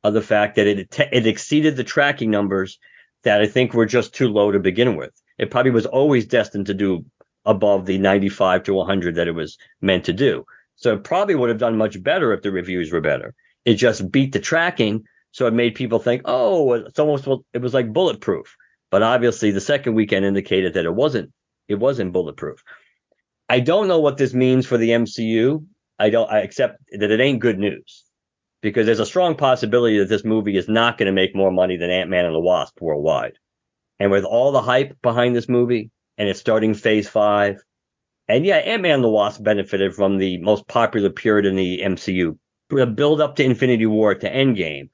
[0.03, 2.79] of the fact that it it exceeded the tracking numbers
[3.23, 6.67] that I think were just too low to begin with it probably was always destined
[6.67, 7.03] to do
[7.45, 10.45] above the 95 to 100 that it was meant to do.
[10.75, 13.33] So it probably would have done much better if the reviews were better.
[13.65, 15.05] It just beat the tracking.
[15.31, 18.55] So it made people think, oh, it's almost, it was like bulletproof.
[18.91, 21.31] But obviously the second weekend indicated that it wasn't,
[21.67, 22.63] it wasn't bulletproof.
[23.49, 25.65] I don't know what this means for the MCU.
[25.99, 28.05] I don't, I accept that it ain't good news.
[28.61, 31.77] because there's a strong possibility that this movie is not going to make more money
[31.77, 33.33] than Ant Man and the Wasp worldwide.
[33.99, 37.61] And with all the hype behind this movie, and it's starting Phase Five,
[38.27, 41.81] and yeah, Ant Man and the Wasp benefited from the most popular period in the
[41.83, 42.37] MCU,
[42.69, 44.89] the build up to Infinity War to Endgame.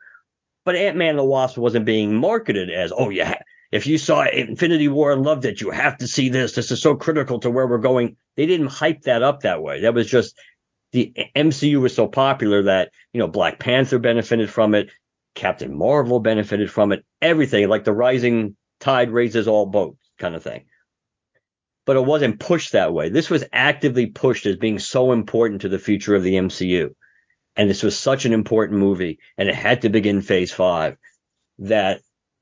[0.66, 3.36] But Ant Man and the Wasp wasn't being marketed as, oh yeah,
[3.72, 6.54] if you saw Infinity War and loved it, you have to see this.
[6.54, 8.16] This is so critical to where we're going.
[8.36, 9.82] They didn't hype that up that way.
[9.82, 10.38] That was just
[10.92, 14.90] the MCU was so popular that, you know, Black Panther benefited from it.
[15.34, 17.04] Captain Marvel benefited from it.
[17.22, 20.66] Everything like the rising tide raises all boats kind of thing.
[21.86, 23.10] But it wasn't pushed that way.
[23.10, 26.96] This was actively pushed as being so important to the future of the MCU.
[27.58, 30.98] And this was such an important movie and it had to begin phase five
[31.60, 32.02] that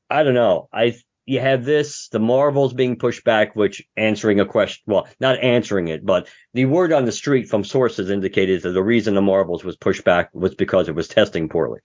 [0.09, 0.69] I don't know.
[0.71, 0.95] I
[1.25, 5.87] you have this, the Marvels being pushed back, which answering a question, well, not answering
[5.87, 9.63] it, but the word on the street from sources indicated that the reason the Marvels
[9.63, 11.79] was pushed back was because it was testing poorly.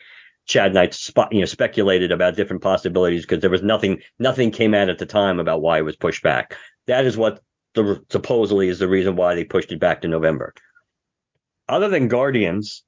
[0.47, 4.75] Chad Knight spot, you know, speculated about different possibilities because there was nothing, nothing came
[4.75, 6.57] out at the time about why it was pushed back.
[6.87, 7.41] That is what
[7.75, 10.55] the, supposedly is the reason why they pushed it back to November.
[11.69, 12.83] Other than Guardians,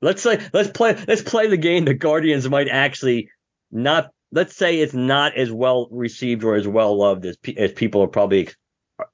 [0.00, 3.28] let's say, let's play, let's play the game that Guardians might actually
[3.70, 8.02] not let's say it's not as well received or as well loved as as people
[8.02, 8.48] are probably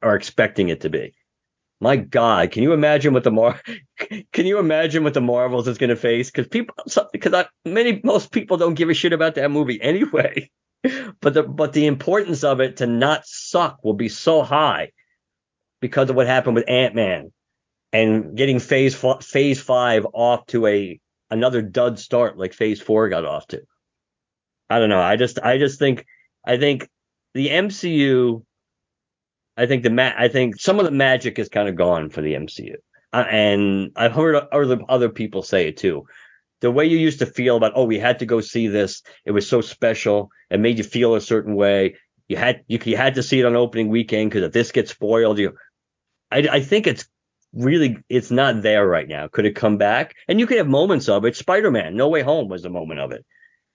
[0.01, 1.15] are expecting it to be.
[1.81, 3.61] My God, can you imagine what the Mar?
[4.33, 6.29] Can you imagine what the Marvels is going to face?
[6.29, 6.75] Because people,
[7.13, 10.51] because many most people don't give a shit about that movie anyway.
[11.21, 14.91] But the but the importance of it to not suck will be so high
[15.81, 17.33] because of what happened with Ant Man
[17.93, 21.01] and getting Phase Phase Five off to a
[21.31, 23.63] another dud start like Phase Four got off to.
[24.71, 25.01] I don't know.
[25.01, 26.07] I just I just think
[26.45, 26.89] I think
[27.35, 28.45] the MCU.
[29.57, 32.21] I think the ma- I think some of the magic is kind of gone for
[32.21, 32.75] the MCU,
[33.13, 36.05] uh, and I've heard other other people say it too.
[36.61, 39.33] The way you used to feel about oh we had to go see this, it
[39.33, 41.97] was so special, it made you feel a certain way.
[42.29, 44.91] You had you, you had to see it on opening weekend because if this gets
[44.93, 45.55] spoiled, you.
[46.31, 47.09] I I think it's
[47.53, 49.29] really it's not there right now.
[49.29, 50.15] Could it come back?
[50.29, 51.37] And you could have moments of it.
[51.37, 53.25] Spider Man, No Way Home was a moment of it.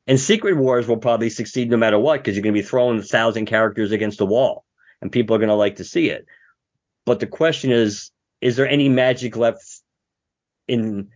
[0.08, 3.00] And Secret Wars will probably succeed no matter what because you're going to be throwing
[3.00, 4.66] a thousand characters against the wall
[5.02, 6.26] and people are going to like to see it.
[7.06, 8.12] But the question is,
[8.42, 9.64] is there any magic left
[10.68, 11.10] in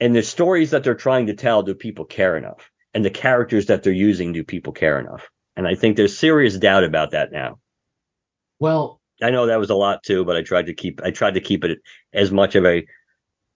[0.00, 1.62] in the stories that they're trying to tell?
[1.62, 2.70] Do people care enough?
[2.92, 5.28] And the characters that they're using, do people care enough?
[5.56, 7.58] And I think there's serious doubt about that now.
[8.58, 11.34] Well, I know that was a lot too, but I tried to keep I tried
[11.34, 11.78] to keep it
[12.12, 12.84] as much of a.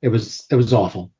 [0.03, 1.11] It was it was awful.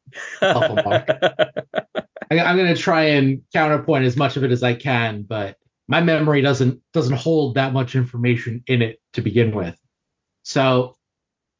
[0.43, 1.09] Mark.
[2.31, 5.57] I, am going to try and counterpoint as much of it as I can, but
[5.89, 9.77] my memory doesn't doesn't hold that much information in it to begin with.
[10.43, 10.97] So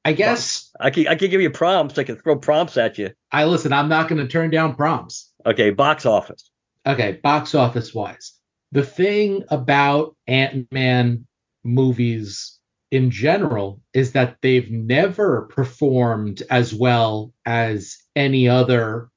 [0.05, 1.99] I guess I can I can give you prompts.
[1.99, 3.11] I can throw prompts at you.
[3.33, 3.73] I listen.
[3.73, 5.31] I'm not going to turn down prompts.
[5.47, 6.51] Okay, box office.
[6.87, 8.35] Okay, box office wise,
[8.73, 11.27] the thing about Ant Man
[11.65, 12.54] movies
[12.95, 19.11] in general is that they've never performed as well as any other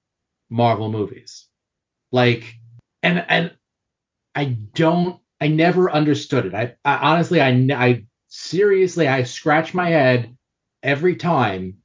[0.49, 1.47] Marvel movies.
[2.11, 2.55] Like,
[3.03, 3.55] and and
[4.33, 6.55] I don't, I never understood it.
[6.55, 10.35] I, I honestly, I, I seriously, I scratch my head
[10.81, 11.77] every time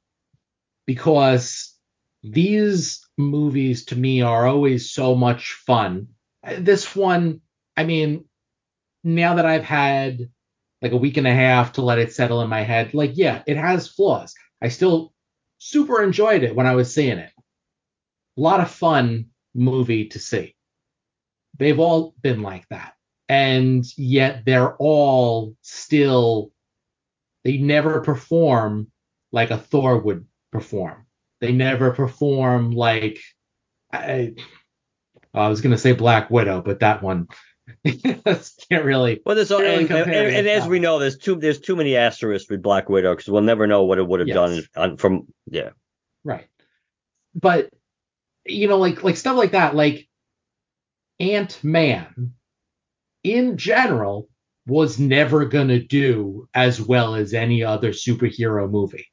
[0.87, 1.75] because
[2.23, 6.07] these movies to me are always so much fun.
[6.57, 7.41] This one,
[7.77, 8.25] I mean,
[9.03, 10.29] now that I've had
[10.83, 13.41] like a week and a half to let it settle in my head, like, yeah,
[13.47, 14.35] it has flaws.
[14.61, 15.13] I still
[15.57, 17.31] super enjoyed it when I was seeing it
[18.37, 20.55] a lot of fun movie to see.
[21.57, 22.93] They've all been like that.
[23.29, 26.51] And yet they're all still,
[27.43, 28.91] they never perform
[29.31, 31.05] like a Thor would perform.
[31.41, 33.19] They never perform like,
[33.91, 34.33] I,
[35.33, 37.27] I was going to say Black Widow, but that one
[37.85, 39.21] can't really.
[39.25, 42.49] Well, there's really and, and, and as we know, there's too there's too many asterisks
[42.49, 44.35] with Black Widow because we'll never know what it would have yes.
[44.35, 45.69] done on, from yeah.
[46.23, 46.47] Right,
[47.33, 47.69] but
[48.45, 50.07] you know, like like stuff like that, like
[51.19, 52.33] Ant Man
[53.23, 54.29] in general
[54.65, 59.07] was never gonna do as well as any other superhero movie.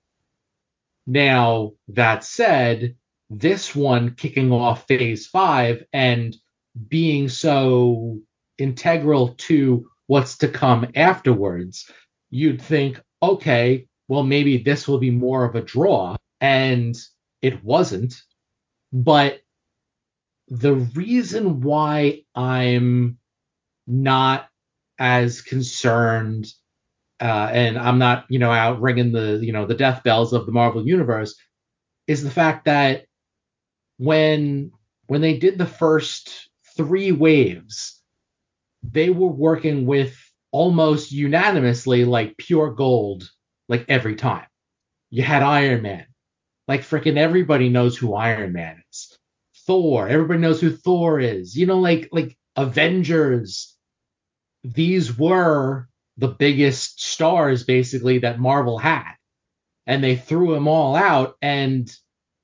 [1.06, 2.96] Now, that said,
[3.30, 6.36] this one kicking off phase five and
[6.88, 8.20] being so
[8.60, 11.90] integral to what's to come afterwards,
[12.30, 16.16] you'd think, okay, well, maybe this will be more of a draw.
[16.40, 16.96] And
[17.42, 18.14] it wasn't.
[18.92, 19.40] But
[20.48, 23.18] the reason why I'm
[23.86, 24.48] not
[24.98, 26.46] as concerned
[27.20, 30.46] uh, and I'm not, you know, out ringing the, you know, the death bells of
[30.46, 31.34] the Marvel universe
[32.06, 33.04] is the fact that
[33.98, 34.72] when
[35.06, 37.99] when they did the first three waves,
[38.82, 40.16] they were working with
[40.52, 43.30] almost unanimously like pure gold,
[43.68, 44.46] like every time.
[45.10, 46.06] You had Iron Man.
[46.68, 49.18] Like freaking everybody knows who Iron Man is.
[49.66, 51.56] Thor, everybody knows who Thor is.
[51.56, 53.76] You know, like like Avengers.
[54.62, 59.14] These were the biggest stars basically that Marvel had.
[59.86, 61.90] And they threw them all out and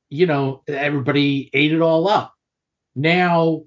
[0.09, 2.33] you know, everybody ate it all up.
[2.95, 3.65] Now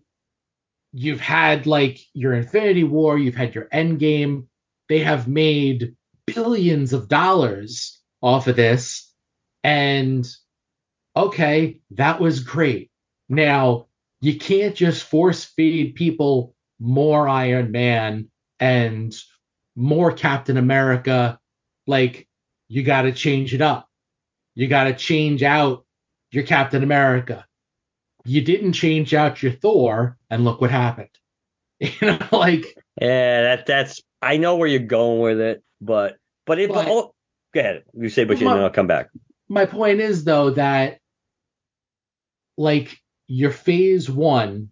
[0.92, 4.46] you've had like your Infinity War, you've had your Endgame.
[4.88, 5.96] They have made
[6.26, 9.12] billions of dollars off of this.
[9.64, 10.28] And
[11.16, 12.92] okay, that was great.
[13.28, 13.88] Now,
[14.22, 18.30] you can't just force feed people more Iron Man
[18.60, 19.16] and
[19.76, 21.40] more Captain America.
[21.88, 22.28] Like,
[22.68, 23.88] you got to change it up.
[24.56, 25.86] You got to change out
[26.32, 27.46] your Captain America.
[28.26, 31.10] You didn't change out your Thor, and look what happened.
[31.80, 32.66] You know, like
[33.00, 37.14] yeah, that that's I know where you're going with it, but but if But- oh,
[37.54, 39.08] go ahead, you say, but you know, I'll come back.
[39.48, 41.00] my point is though that
[42.58, 44.70] like your phase one,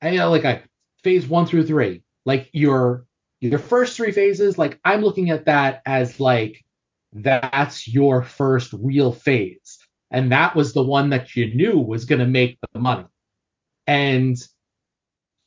[0.00, 0.62] I know like a
[1.02, 3.04] phase one through three, like your
[3.40, 6.64] your first three phases, like I'm looking at that as like
[7.12, 9.57] that's your first real phase.
[10.10, 13.06] And that was the one that you knew was gonna make the money.
[13.86, 14.36] And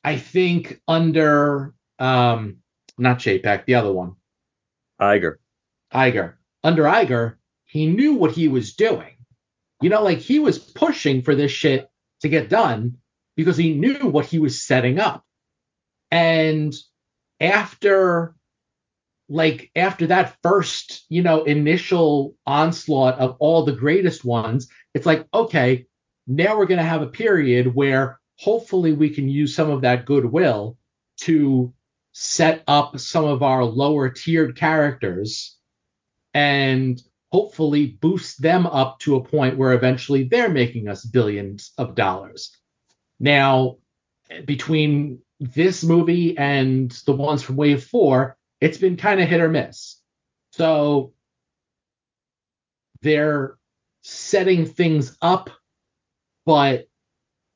[0.03, 2.57] I think under um
[2.97, 4.15] not Chapek, the other one,
[4.99, 5.35] Iger.
[5.93, 6.35] Iger.
[6.63, 7.35] Under Iger,
[7.65, 9.15] he knew what he was doing.
[9.81, 11.89] You know, like he was pushing for this shit
[12.21, 12.97] to get done
[13.35, 15.25] because he knew what he was setting up.
[16.11, 16.73] And
[17.39, 18.35] after
[19.32, 25.26] like after that first, you know, initial onslaught of all the greatest ones, it's like,
[25.34, 25.86] okay,
[26.28, 30.06] now we're going to have a period where hopefully we can use some of that
[30.06, 30.78] goodwill
[31.22, 31.74] to
[32.12, 35.58] set up some of our lower tiered characters
[36.34, 37.02] and
[37.32, 42.58] hopefully boost them up to a point where eventually they're making us billions of dollars.
[43.18, 43.78] Now,
[44.44, 49.49] between this movie and the ones from Wave 4, it's been kind of hit or
[49.49, 49.99] miss.
[50.53, 51.13] So
[53.01, 53.57] they're
[54.03, 55.49] setting things up,
[56.45, 56.88] but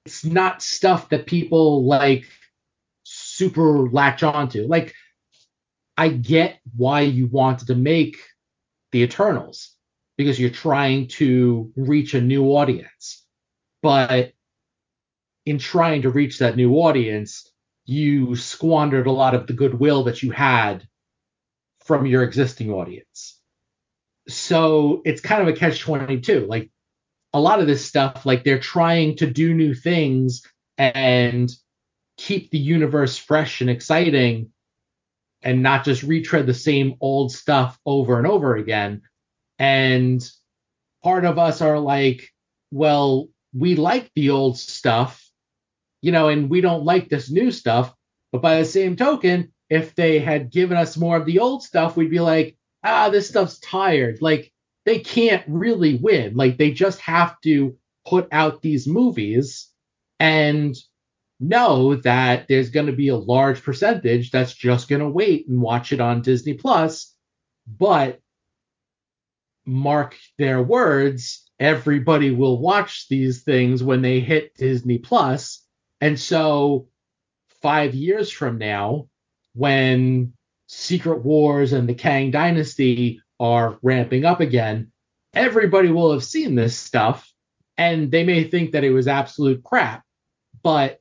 [0.06, 2.26] it's not stuff that people like
[3.04, 4.68] super latch onto.
[4.68, 4.94] Like,
[5.98, 8.18] I get why you wanted to make
[8.92, 9.72] the Eternals
[10.18, 13.24] because you're trying to reach a new audience.
[13.82, 14.34] But
[15.46, 17.52] in trying to reach that new audience,
[17.86, 20.88] you squandered a lot of the goodwill that you had
[21.86, 23.40] from your existing audience.
[24.28, 26.46] So it's kind of a catch 22.
[26.48, 26.70] Like
[27.34, 30.42] a lot of this stuff, like they're trying to do new things
[30.78, 31.52] and
[32.18, 34.52] keep the universe fresh and exciting
[35.42, 39.04] and not just retread the same old stuff over and over again.
[39.60, 40.28] And
[41.04, 42.30] part of us are like,
[42.72, 45.24] well, we like the old stuff,
[46.02, 47.94] you know, and we don't like this new stuff.
[48.32, 51.98] But by the same token, if they had given us more of the old stuff,
[51.98, 54.22] we'd be like, ah, this stuff's tired.
[54.22, 54.52] Like,
[54.86, 56.36] they can't really win.
[56.36, 59.70] Like, they just have to put out these movies
[60.20, 60.76] and
[61.40, 65.62] know that there's going to be a large percentage that's just going to wait and
[65.62, 67.14] watch it on Disney Plus.
[67.68, 68.22] But
[69.66, 75.66] mark their words, everybody will watch these things when they hit Disney Plus.
[76.00, 76.88] And so,
[77.62, 79.10] five years from now,
[79.56, 80.34] when
[80.68, 84.92] Secret Wars and the Kang Dynasty are ramping up again,
[85.34, 87.32] everybody will have seen this stuff
[87.78, 90.04] and they may think that it was absolute crap.
[90.64, 91.00] But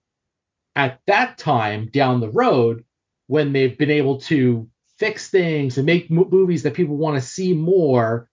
[0.77, 2.85] at that time down the road,
[3.27, 4.69] when they've been able to
[4.99, 8.29] fix things and make mo- movies that people want to see more,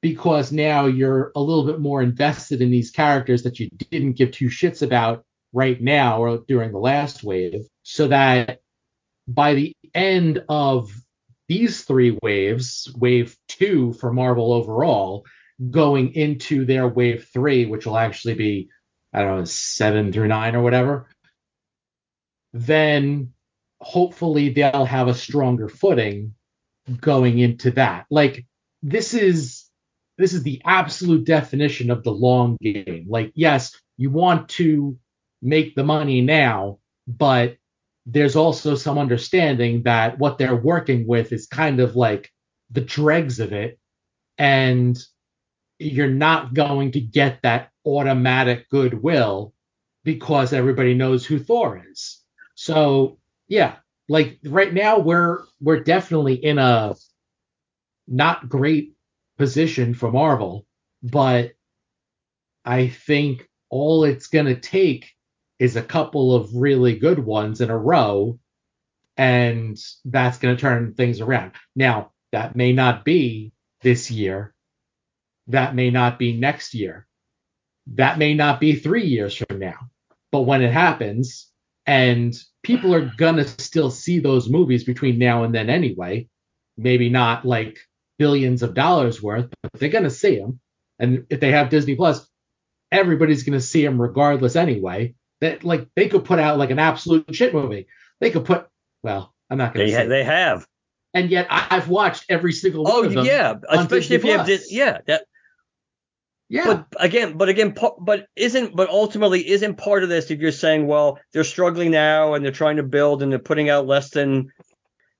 [0.00, 4.30] because now you're a little bit more invested in these characters that you didn't give
[4.30, 8.60] two shits about right now or during the last wave, so that
[9.28, 10.90] by the end of
[11.48, 15.24] these three waves, wave two for Marvel overall,
[15.70, 18.70] going into their wave three, which will actually be,
[19.12, 21.08] I don't know, seven through nine or whatever,
[22.52, 23.32] then
[23.80, 26.34] hopefully they'll have a stronger footing
[27.00, 28.06] going into that.
[28.10, 28.46] Like
[28.82, 29.64] this is
[30.16, 33.06] this is the absolute definition of the long game.
[33.08, 34.98] Like yes, you want to
[35.42, 37.57] make the money now, but
[38.10, 42.32] there's also some understanding that what they're working with is kind of like
[42.70, 43.78] the dregs of it
[44.38, 44.98] and
[45.78, 49.52] you're not going to get that automatic goodwill
[50.04, 52.22] because everybody knows who Thor is.
[52.54, 53.76] So yeah,
[54.08, 56.94] like right now we're we're definitely in a
[58.06, 58.94] not great
[59.36, 60.66] position for Marvel,
[61.02, 61.52] but
[62.64, 65.12] I think all it's gonna take
[65.58, 68.38] is a couple of really good ones in a row,
[69.16, 71.52] and that's gonna turn things around.
[71.74, 73.52] Now, that may not be
[73.82, 74.54] this year,
[75.48, 77.06] that may not be next year,
[77.94, 79.90] that may not be three years from now.
[80.30, 81.50] But when it happens,
[81.86, 86.28] and people are gonna still see those movies between now and then anyway,
[86.76, 87.78] maybe not like
[88.18, 90.60] billions of dollars worth, but they're gonna see them.
[90.98, 92.28] And if they have Disney Plus,
[92.92, 95.14] everybody's gonna see them regardless anyway.
[95.40, 97.86] That like they could put out like an absolute shit movie.
[98.20, 98.66] They could put
[99.02, 100.02] well, I'm not gonna They say.
[100.02, 100.66] ha- they have.
[101.14, 103.18] and yet I- I've watched every single one Oh of them.
[103.18, 104.72] Oh, yeah, especially if you have this.
[104.72, 105.24] Yeah, that.
[106.50, 106.64] Yeah.
[106.90, 110.86] But again, but again, but isn't but ultimately isn't part of this if you're saying,
[110.86, 114.50] well, they're struggling now and they're trying to build and they're putting out less than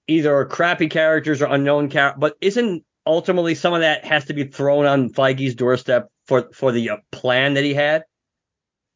[0.09, 4.45] either crappy characters or unknown characters, but isn't ultimately some of that has to be
[4.45, 8.05] thrown on Feige's doorstep for for the uh, plan that he had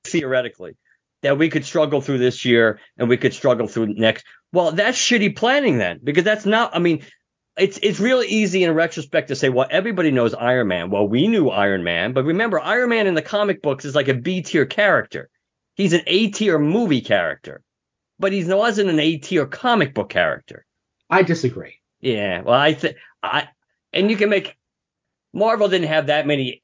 [0.04, 0.74] theoretically
[1.22, 4.24] that we could struggle through this year and we could struggle through next.
[4.52, 6.74] Well, that's shitty planning then because that's not.
[6.76, 7.04] I mean,
[7.56, 10.90] it's it's real easy in retrospect to say, well, everybody knows Iron Man.
[10.90, 14.08] Well, we knew Iron Man, but remember, Iron Man in the comic books is like
[14.08, 15.28] a B tier character.
[15.74, 17.62] He's an A tier movie character,
[18.18, 20.66] but he wasn't an A tier comic book character.
[21.08, 21.78] I disagree.
[22.00, 23.48] Yeah, well, I think I
[23.92, 24.56] and you can make
[25.32, 26.62] Marvel didn't have that many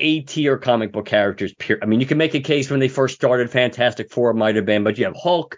[0.00, 1.54] A tier comic book characters.
[1.58, 1.78] Pure.
[1.82, 3.50] I mean, you can make a case when they first started.
[3.50, 5.56] Fantastic Four might have been, but you have Hulk.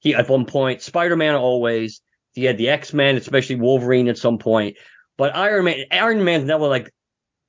[0.00, 2.00] He at one point, Spider Man always.
[2.34, 4.76] You had the X Men, especially Wolverine at some point.
[5.16, 6.90] But Iron Man, Iron Man's never like.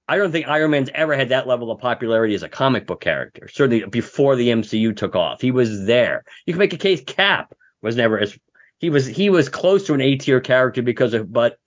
[0.08, 3.02] I don't think Iron Man's ever had that level of popularity as a comic book
[3.02, 3.50] character.
[3.52, 6.24] Certainly before the MCU took off, he was there.
[6.46, 8.38] You can make a case Cap was never as
[8.80, 11.58] he was he was close to an A tier character because of but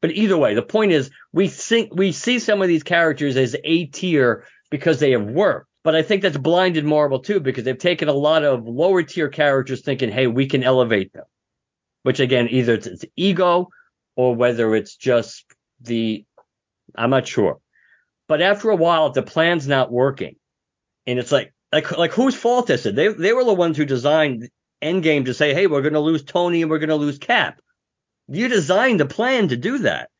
[0.00, 3.56] but either way, the point is we think we see some of these characters as
[3.64, 5.68] A tier because they have worked.
[5.84, 9.28] But I think that's blinded Marvel too, because they've taken a lot of lower tier
[9.28, 11.24] characters thinking, hey, we can elevate them.
[12.02, 13.68] Which again, either it's, it's ego
[14.16, 15.44] or whether it's just
[15.80, 16.24] the
[16.94, 17.58] I'm not sure.
[18.28, 20.36] But after a while, the plan's not working,
[21.06, 22.94] and it's like like like whose fault is it?
[22.94, 24.48] They they were the ones who designed
[24.82, 27.60] Endgame to say, hey, we're gonna lose Tony and we're gonna lose Cap.
[28.28, 30.10] You designed the plan to do that.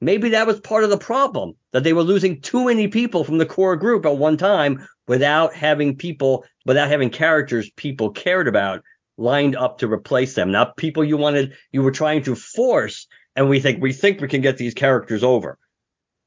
[0.00, 3.38] Maybe that was part of the problem that they were losing too many people from
[3.38, 8.82] the core group at one time without having people, without having characters people cared about
[9.18, 10.50] lined up to replace them.
[10.50, 13.06] Not people you wanted, you were trying to force.
[13.36, 15.58] And we think, we think we can get these characters over.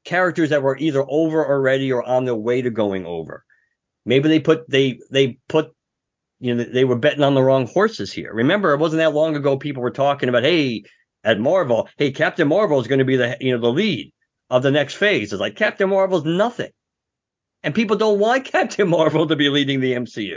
[0.04, 3.44] Characters that were either over already or on their way to going over.
[4.04, 5.72] Maybe they put, they, they put
[6.38, 8.32] you know, they were betting on the wrong horses here.
[8.32, 10.84] Remember, it wasn't that long ago people were talking about, hey,
[11.24, 14.12] at Marvel, hey, Captain Marvel is going to be the you know the lead
[14.50, 15.32] of the next phase.
[15.32, 16.70] It's like Captain Marvel's nothing,
[17.62, 20.36] and people don't want Captain Marvel to be leading the MCU.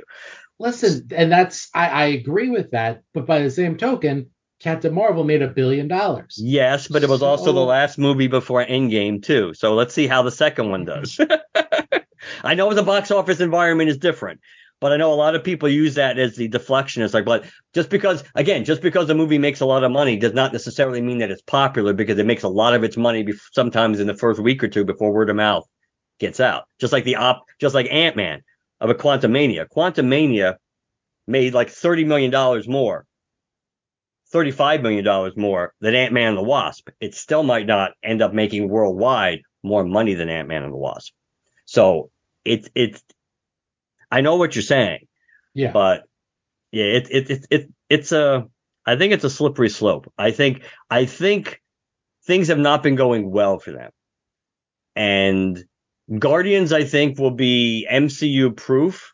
[0.59, 5.23] Listen, and that's I, I agree with that, but by the same token, Captain Marvel
[5.23, 6.39] made a billion dollars.
[6.41, 9.53] Yes, but it was also the last movie before Endgame too.
[9.53, 11.25] So let's see how the second one mm-hmm.
[11.25, 12.01] does.
[12.43, 14.39] I know the box office environment is different,
[14.79, 17.01] but I know a lot of people use that as the deflection.
[17.01, 20.17] It's like, but just because, again, just because a movie makes a lot of money
[20.17, 23.23] does not necessarily mean that it's popular because it makes a lot of its money
[23.23, 25.65] bef- sometimes in the first week or two before word of mouth
[26.19, 26.65] gets out.
[26.79, 28.41] Just like the op, just like Ant Man
[28.79, 29.67] of a Quantumania.
[29.67, 30.57] Quantum Mania
[31.25, 33.05] made like thirty million dollars more,
[34.31, 36.89] thirty-five million dollars more than Ant Man and the Wasp.
[36.99, 40.77] It still might not end up making worldwide more money than Ant Man and the
[40.77, 41.13] Wasp.
[41.65, 42.11] So
[42.45, 43.01] it's it's.
[44.11, 44.99] I know what you're saying,
[45.53, 45.71] Yeah.
[45.71, 46.03] but
[46.71, 48.45] yeah, it it it, it it's a.
[48.85, 50.11] I think it's a slippery slope.
[50.17, 51.61] I think I think
[52.25, 53.91] things have not been going well for them,
[54.95, 55.63] and
[56.19, 59.11] Guardians I think will be MCU proof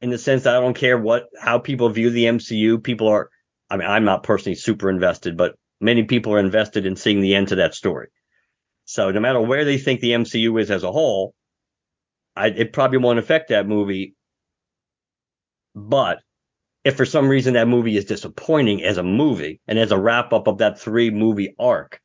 [0.00, 2.82] in the sense that I don't care what how people view the MCU.
[2.82, 3.30] People are.
[3.70, 7.34] I mean, I'm not personally super invested, but many people are invested in seeing the
[7.34, 8.08] end to that story.
[8.84, 11.34] So no matter where they think the MCU is as a whole,
[12.36, 14.14] I, it probably won't affect that movie.
[15.74, 16.20] But
[16.84, 20.32] if for some reason that movie is disappointing as a movie and as a wrap
[20.32, 22.00] up of that three movie arc,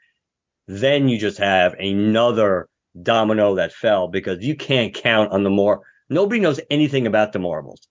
[0.67, 2.67] then you just have another
[3.01, 5.81] domino that fell because you can't count on the more.
[6.09, 7.87] Nobody knows anything about the Marvels,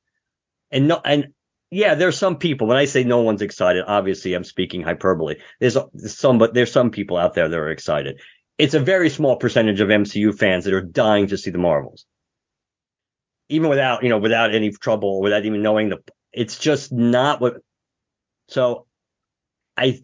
[0.71, 1.29] and no, and
[1.71, 2.67] yeah, there's some people.
[2.67, 5.37] When I say no one's excited, obviously I'm speaking hyperbole.
[5.61, 5.77] There's
[6.07, 8.21] some, but there's some people out there that are excited.
[8.59, 12.07] It's a very small percentage of MCU fans that are dying to see the Marvels.
[13.49, 15.99] Even without you know without any trouble, without even knowing the,
[16.33, 17.55] it's just not what.
[18.49, 18.87] So,
[19.77, 20.01] I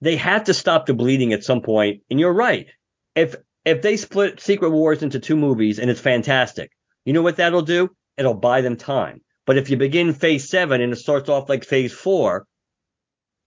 [0.00, 2.66] they had to stop the bleeding at some point, and you're right.
[3.14, 6.70] If if they split Secret Wars into two movies and it's fantastic,
[7.04, 7.90] you know what that'll do?
[8.16, 9.20] It'll buy them time.
[9.46, 12.46] But if you begin Phase Seven and it starts off like Phase Four,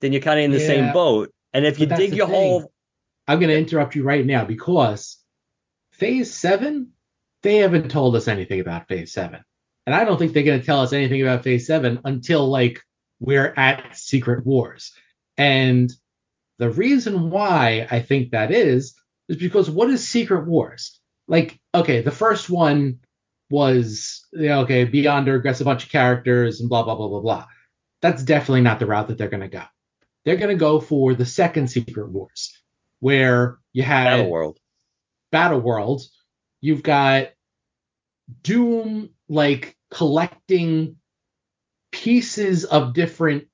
[0.02, 0.68] then you're kind of in the Yeah.
[0.68, 1.32] same boat.
[1.54, 2.36] And if you But that's dig your thing.
[2.36, 2.72] hole,
[3.28, 5.18] I'm going to interrupt you right now because
[5.92, 6.92] Phase 7,
[7.44, 9.40] they haven't told us anything about Phase 7.
[9.86, 12.82] And I don't think they're going to tell us anything about Phase 7 until like
[13.20, 14.94] we're at Secret Wars.
[15.38, 15.92] And
[16.58, 18.96] the reason why I think that is
[19.30, 21.00] is because what is Secret Wars?
[21.28, 23.00] Like, okay, the first one
[23.50, 27.22] was you know, okay, Beyonder gets a bunch of characters and blah blah blah blah
[27.22, 27.46] blah.
[28.02, 29.64] That's definitely not the route that they're going to go.
[30.26, 32.62] They're going to go for the second Secret Wars,
[33.00, 34.60] where you had Battle World.
[35.32, 36.02] Battle World,
[36.62, 37.30] you've got
[38.44, 40.98] Doom like collecting
[41.92, 43.46] pieces of different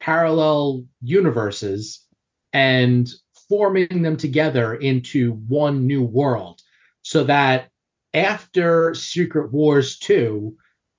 [0.00, 2.06] parallel universes
[2.52, 3.08] and
[3.48, 6.60] forming them together into one new world
[7.02, 7.68] so that
[8.14, 10.56] after Secret Wars 2,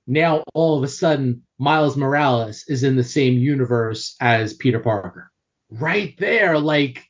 [0.07, 5.31] now all of a sudden Miles Morales is in the same universe as Peter Parker.
[5.69, 7.05] Right there, like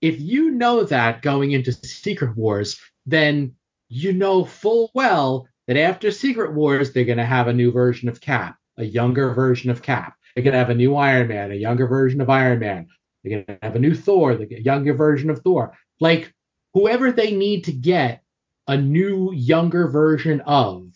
[0.00, 3.54] if you know that going into Secret Wars, then
[3.88, 8.08] you know full well that after Secret Wars, they're going to have a new version
[8.08, 10.14] of Cap, a younger version of Cap.
[10.34, 12.88] They're going to have a new Iron Man, a younger version of Iron Man.
[13.22, 15.76] They're going to have a new Thor, the younger version of Thor.
[16.00, 16.32] Like
[16.74, 18.22] whoever they need to get
[18.66, 20.92] a new, younger version of,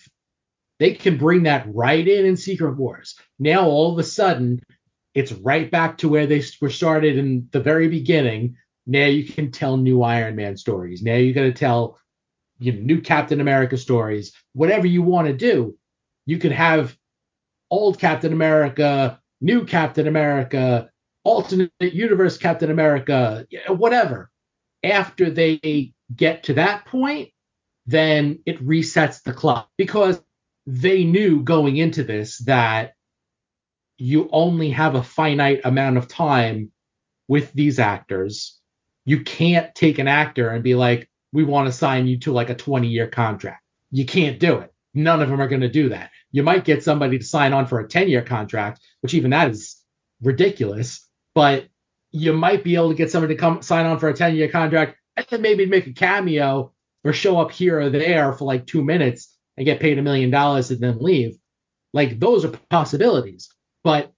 [0.79, 3.17] they can bring that right in in Secret Wars.
[3.39, 4.63] Now, all of a sudden,
[5.15, 8.57] it's right back to where they were started in the very beginning.
[8.87, 11.03] Now you can tell new Iron Man stories.
[11.03, 11.99] Now you're going to tell
[12.59, 14.33] you know, new Captain America stories.
[14.53, 15.77] Whatever you want to do,
[16.27, 16.97] you could have
[17.71, 20.91] old Captain America, new Captain America,
[21.25, 24.31] alternate universe Captain America, whatever.
[24.83, 27.31] After they get to that point,
[27.87, 30.21] then it resets the clock because
[30.67, 32.95] they knew going into this that
[33.97, 36.71] you only have a finite amount of time
[37.29, 38.61] with these actors.
[39.05, 42.51] You can't take an actor and be like, we want to sign you to like
[42.51, 43.63] a 20 year contract.
[43.91, 44.73] You can't do it.
[44.95, 46.11] None of them are going to do that.
[46.31, 49.51] You might get somebody to sign on for a 10 year contract, which even that
[49.51, 49.77] is
[50.23, 51.67] ridiculous, but
[52.13, 54.49] you might be able to get somebody to come sign on for a 10 year
[54.49, 56.73] contract and then maybe make a cameo
[57.03, 60.31] or show up here or there for like two minutes and get paid a million
[60.31, 61.37] dollars and then leave.
[61.93, 63.49] Like those are possibilities,
[63.83, 64.13] but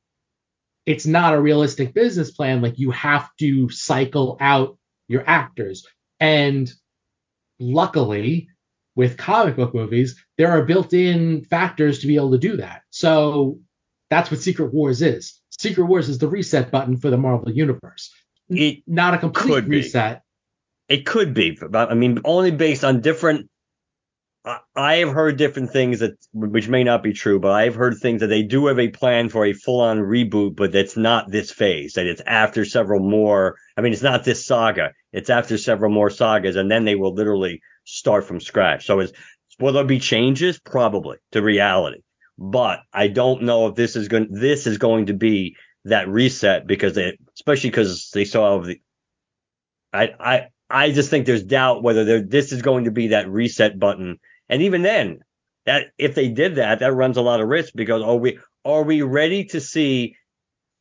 [0.86, 2.62] it's not a realistic business plan.
[2.62, 5.86] Like you have to cycle out your actors.
[6.20, 6.72] And
[7.58, 8.48] luckily,
[8.94, 12.82] with comic book movies, there are built in factors to be able to do that.
[12.90, 13.58] So
[14.08, 15.40] that's what Secret Wars is.
[15.50, 18.12] Secret Wars is the reset button for the Marvel Universe.
[18.48, 19.76] It not a complete could be.
[19.78, 20.22] reset.
[20.88, 23.50] It could be, but I mean, only based on different.
[24.76, 28.20] I- have heard different things that, which may not be true, but I've heard things
[28.20, 31.94] that they do have a plan for a full-on reboot, but that's not this phase.
[31.94, 33.56] That it's after several more.
[33.76, 34.92] I mean, it's not this saga.
[35.12, 38.86] It's after several more sagas, and then they will literally start from scratch.
[38.86, 39.12] So, is
[39.58, 40.60] will there be changes?
[40.60, 42.02] Probably to reality,
[42.38, 44.28] but I don't know if this is going.
[44.30, 45.56] This is going to be
[45.86, 48.80] that reset because they, especially because they saw the.
[49.92, 53.78] I I I just think there's doubt whether this is going to be that reset
[53.78, 54.18] button.
[54.48, 55.20] And even then,
[55.64, 58.82] that if they did that, that runs a lot of risk because are we are
[58.82, 60.16] we ready to see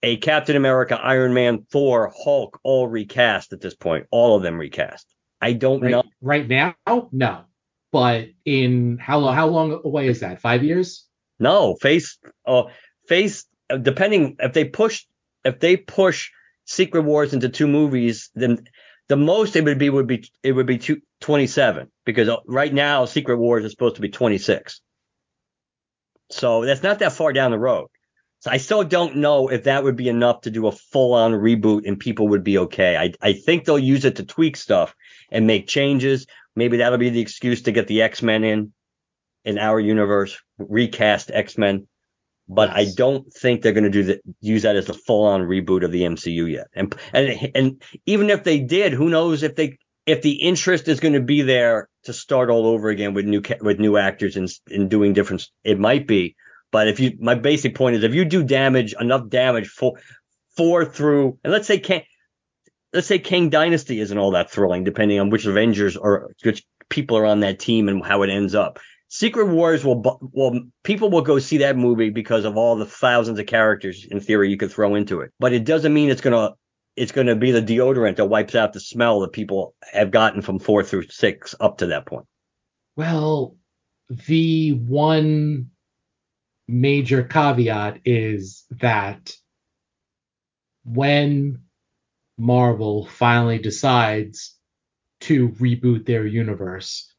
[0.03, 4.05] a Captain America, Iron Man, Thor, Hulk all recast at this point?
[4.11, 5.07] All of them recast.
[5.41, 6.03] I don't Right, know.
[6.21, 6.75] right now,
[7.11, 7.45] no.
[7.91, 9.35] But in how long?
[9.35, 10.41] How long away is that?
[10.41, 11.05] Five years?
[11.39, 12.63] No, face uh
[13.07, 15.05] face uh, depending if they push
[15.43, 16.29] if they push
[16.65, 18.65] Secret Wars into two movies, then
[19.07, 22.73] the most it would be would be it would be two, 27 because uh, right
[22.73, 24.82] now Secret Wars is supposed to be 26.
[26.32, 27.88] So that's not that far down the road.
[28.40, 31.32] So I still don't know if that would be enough to do a full on
[31.32, 32.98] reboot and people would be okay.
[32.98, 34.95] I I think they'll use it to tweak stuff
[35.32, 36.26] and make changes.
[36.56, 38.73] Maybe that'll be the excuse to get the X-Men in
[39.44, 41.88] in our universe, recast X-Men
[42.47, 44.22] but I don't think they're going to do that.
[44.39, 46.67] Use that as the full-on reboot of the MCU yet.
[46.76, 50.99] And and and even if they did, who knows if they if the interest is
[50.99, 54.49] going to be there to start all over again with new with new actors and
[54.69, 55.47] and doing different.
[55.63, 56.35] It might be,
[56.72, 59.93] but if you my basic point is if you do damage enough damage for
[60.55, 62.03] four through and let's say Kang,
[62.93, 67.17] let's say Kang Dynasty isn't all that thrilling, depending on which Avengers or which people
[67.17, 68.80] are on that team and how it ends up.
[69.07, 70.02] Secret Wars will
[70.34, 74.19] will people will go see that movie because of all the thousands of characters in
[74.19, 75.32] theory you could throw into it.
[75.40, 76.52] But it doesn't mean it's gonna
[76.95, 80.60] it's gonna be the deodorant that wipes out the smell that people have gotten from
[80.60, 82.26] four through six up to that point.
[82.95, 83.57] Well,
[84.27, 85.72] the one
[86.68, 89.36] major caveat is that
[90.84, 91.61] when
[92.38, 94.57] Marvel finally decides
[95.22, 97.11] to reboot their universe,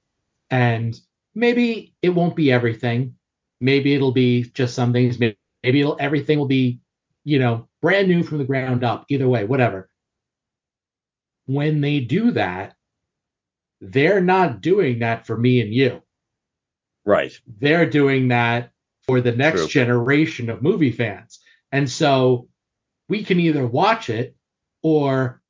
[0.50, 0.98] and
[1.36, 3.14] maybe it won't be everything,
[3.60, 6.80] maybe it'll be just some things, maybe it'll, everything will be,
[7.22, 9.04] you know, brand new from the ground up.
[9.08, 9.88] Either way, whatever.
[11.44, 12.74] When they do that,
[13.80, 16.02] they're not doing that for me and you.
[17.04, 17.38] Right.
[17.46, 18.70] They're doing that
[19.06, 19.68] for the next True.
[19.68, 21.38] generation of movie fans.
[21.70, 22.48] And so
[23.08, 24.34] we can either watch it
[24.82, 25.42] or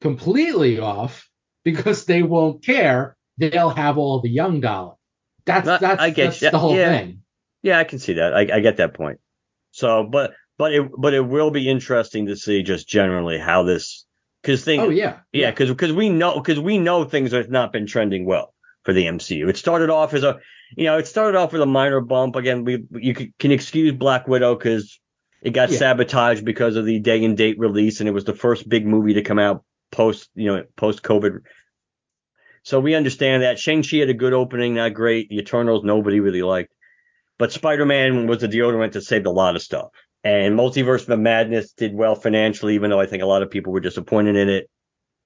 [0.00, 1.28] completely off
[1.64, 3.16] because they won't care.
[3.38, 4.94] They'll have all the young dollar.
[5.54, 6.50] That's I- that's, I get that's you.
[6.50, 6.98] the whole Yeah.
[6.98, 7.22] thing.
[7.62, 8.34] Yeah, I can see that.
[8.34, 9.18] I, I get that point.
[9.72, 14.04] So, but but it but it will be interesting to see just generally how this
[14.42, 15.18] because things Oh yeah.
[15.32, 18.54] Yeah, because because we know because we know things have not been trending well
[18.84, 19.48] for the MCU.
[19.48, 20.38] It started off as a
[20.76, 22.36] you know it started off with a minor bump.
[22.36, 24.98] Again, we you can, can excuse Black Widow because
[25.42, 25.78] it got Yeah.
[25.78, 29.14] sabotaged because of the day and date release, and it was the first big movie
[29.14, 31.40] to come out post you know post COVID.
[32.70, 35.28] So we understand that Shang Chi had a good opening, not great.
[35.28, 36.72] The Eternals nobody really liked,
[37.36, 39.88] but Spider Man was the deodorant that saved a lot of stuff.
[40.22, 43.72] And Multiverse of Madness did well financially, even though I think a lot of people
[43.72, 44.70] were disappointed in it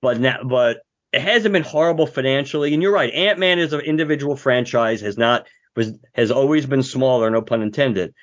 [0.00, 0.78] but now, but
[1.12, 2.72] it hasn't been horrible financially.
[2.72, 5.46] And you're right, Ant Man is an individual franchise, has not
[5.76, 8.14] was has always been smaller, no pun intended.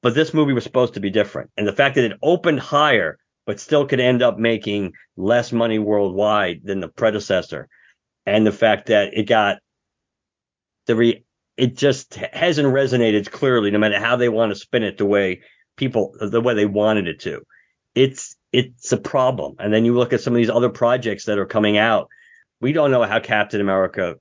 [0.00, 3.18] But this movie was supposed to be different, and the fact that it opened higher,
[3.44, 7.68] but still could end up making less money worldwide than the predecessor,
[8.26, 9.58] and the fact that it got
[10.86, 11.24] the re,
[11.56, 15.42] it just hasn't resonated clearly, no matter how they want to spin it, the way
[15.76, 17.42] people, the way they wanted it to.
[17.94, 19.56] It's it's a problem.
[19.58, 22.08] And then you look at some of these other projects that are coming out.
[22.60, 24.14] We don't know how Captain America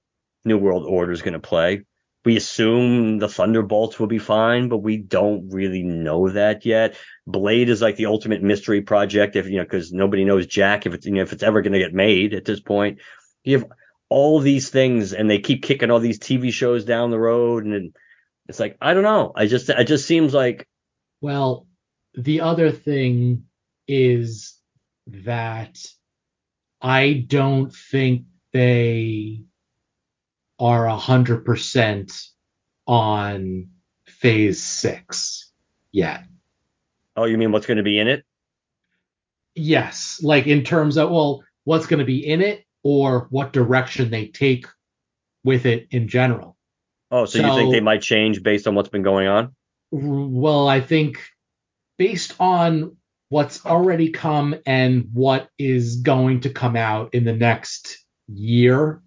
[0.44, 1.84] New World Order is going to play.
[2.26, 6.96] We assume the Thunderbolts will be fine, but we don't really know that yet.
[7.28, 10.94] Blade is like the ultimate mystery project, if you know, because nobody knows Jack if
[10.94, 13.00] it's you know if it's ever going to get made at this point.
[13.44, 13.68] You have
[14.14, 17.96] all these things, and they keep kicking all these TV shows down the road, and
[18.48, 19.32] it's like I don't know.
[19.36, 20.68] I just it just seems like
[21.20, 21.66] Well,
[22.14, 23.46] the other thing
[23.88, 24.56] is
[25.08, 25.80] that
[26.80, 29.42] I don't think they
[30.60, 32.14] are a hundred percent
[32.86, 33.70] on
[34.06, 35.52] phase six
[35.92, 36.24] yet.
[37.18, 38.24] oh, you mean what's going to be in it?
[39.56, 44.12] Yes, like in terms of well, what's going to be in it or what direction
[44.12, 44.68] they take
[45.44, 46.58] with it in general.
[47.12, 49.56] Oh, so, you think they might change based on what's been going on?
[49.92, 51.20] Well, I think
[51.98, 52.98] based on
[53.30, 59.02] what's already come and what is going to come out in the next year,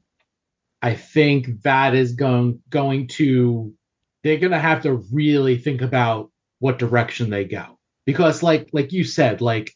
[0.80, 3.74] I think that is going going to
[4.22, 8.92] they're going to have to really think about what direction they go because like like
[8.92, 9.75] you said like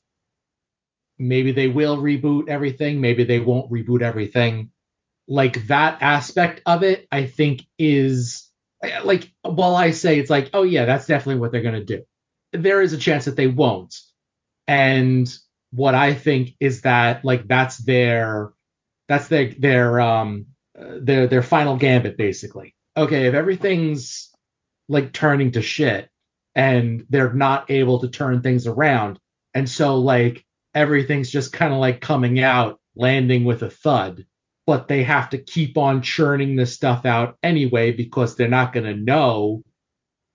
[1.21, 4.71] maybe they will reboot everything maybe they won't reboot everything.
[5.29, 8.51] Like that aspect of it i think is
[9.05, 12.03] like while i say it's like oh yeah that's definitely what they're to do
[12.53, 13.95] there is a chance that they won't.
[14.67, 15.33] And
[15.73, 18.51] what i think is that like that's their
[19.09, 22.75] that's their their um their their final gambit basically.
[22.97, 24.31] Okay if everything's
[24.89, 26.09] like turning to shit
[26.57, 29.21] and they're not able to turn things around
[29.55, 30.45] and so like
[30.75, 34.25] everything's just kind of like coming out landing with a thud
[34.67, 38.87] but they have to keep on churning this stuff out anyway because they're not going
[38.87, 39.63] to know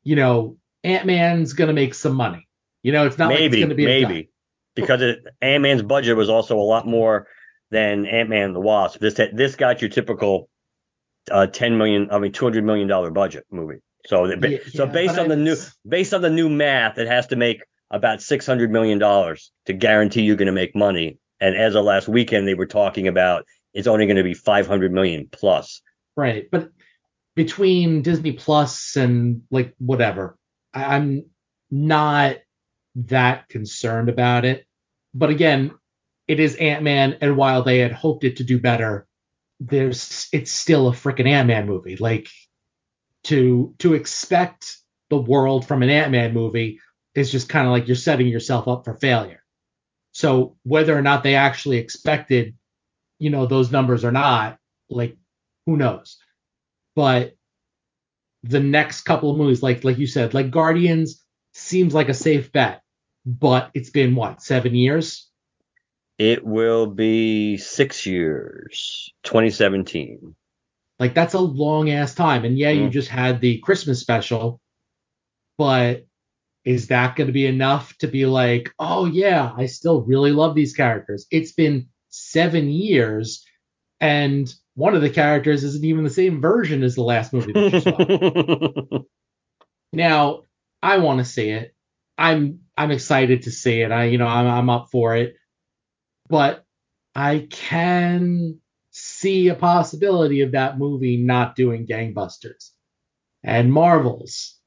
[0.04, 2.48] you know ant-man's going to make some money
[2.84, 4.30] you know it's not like it's maybe, going to be a maybe,
[4.76, 5.02] because
[5.42, 7.28] Ant Man's budget was also a lot more
[7.72, 9.00] than Ant Man the Wasp.
[9.00, 10.50] This this got your typical
[11.32, 13.80] uh, ten million, I mean two hundred million dollar budget movie.
[14.06, 15.56] So Yeah, so based on the new
[15.88, 19.74] based on the new math, it has to make about six hundred million dollars to
[19.74, 21.20] guarantee you're going to make money.
[21.40, 24.68] And as of last weekend, they were talking about it's only going to be five
[24.68, 25.82] hundred million plus.
[26.16, 26.50] Right.
[26.50, 26.70] But
[27.36, 30.38] between Disney Plus and like whatever,
[30.74, 31.26] I'm
[31.70, 32.38] not
[32.96, 34.66] that concerned about it.
[35.14, 35.72] But again,
[36.28, 39.08] it is Ant Man, and while they had hoped it to do better,
[39.60, 41.98] there's it's still a freaking Ant Man movie.
[41.98, 42.30] Like
[43.26, 44.78] to to expect
[45.10, 46.80] the world from an Ant Man movie
[47.16, 49.42] is just kind of like you're setting yourself up for failure.
[50.12, 52.56] So whether or not they actually expected,
[53.20, 54.58] you know, those numbers or not,
[54.90, 55.18] like
[55.66, 56.18] who knows?
[56.96, 57.36] But
[58.44, 61.24] the next couple of movies, like like you said, like Guardians
[61.54, 62.82] seems like a safe bet,
[63.26, 65.30] but it's been what seven years?
[66.18, 70.36] It will be six years, 2017.
[71.00, 72.46] Like that's a long ass time.
[72.46, 72.92] And yeah, you Mm.
[72.92, 74.62] just had the Christmas special,
[75.58, 76.06] but
[76.66, 80.56] is that going to be enough to be like, oh yeah, I still really love
[80.56, 81.28] these characters?
[81.32, 83.46] It's been seven years,
[84.02, 87.74] and one of the characters isn't even the same version as the last movie that
[87.74, 89.00] you saw.
[89.94, 90.42] Now,
[90.84, 91.74] I want to see it.
[92.18, 93.92] I'm I'm excited to see it.
[93.92, 95.36] I you know I'm I'm up for it,
[96.28, 96.66] but
[97.16, 98.60] I can
[98.92, 102.72] see a possibility of that movie not doing gangbusters.
[103.42, 104.60] And Marvels,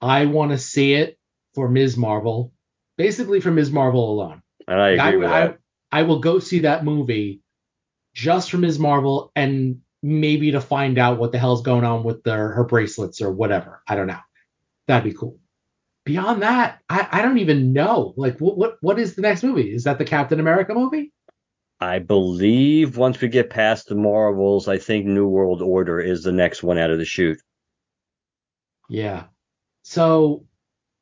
[0.00, 1.18] I want to see it
[1.56, 1.96] for Ms.
[1.96, 2.52] Marvel,
[2.98, 3.72] basically for Ms.
[3.72, 4.42] Marvel alone.
[4.68, 5.58] and I agree with I, that.
[5.90, 7.40] I will go see that movie
[8.14, 8.78] just for Ms.
[8.78, 13.22] Marvel and maybe to find out what the hell's going on with their her bracelets
[13.22, 13.82] or whatever.
[13.88, 14.20] I don't know.
[14.86, 15.38] That'd be cool.
[16.04, 18.12] Beyond that, I, I don't even know.
[18.18, 19.74] Like, what, what what is the next movie?
[19.74, 21.12] Is that the Captain America movie?
[21.80, 26.32] I believe once we get past the Marvels, I think New World Order is the
[26.32, 27.40] next one out of the chute.
[28.88, 29.24] Yeah.
[29.82, 30.45] So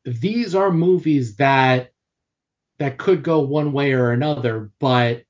[0.05, 1.91] these are movies that
[2.79, 5.25] that could go one way or another, but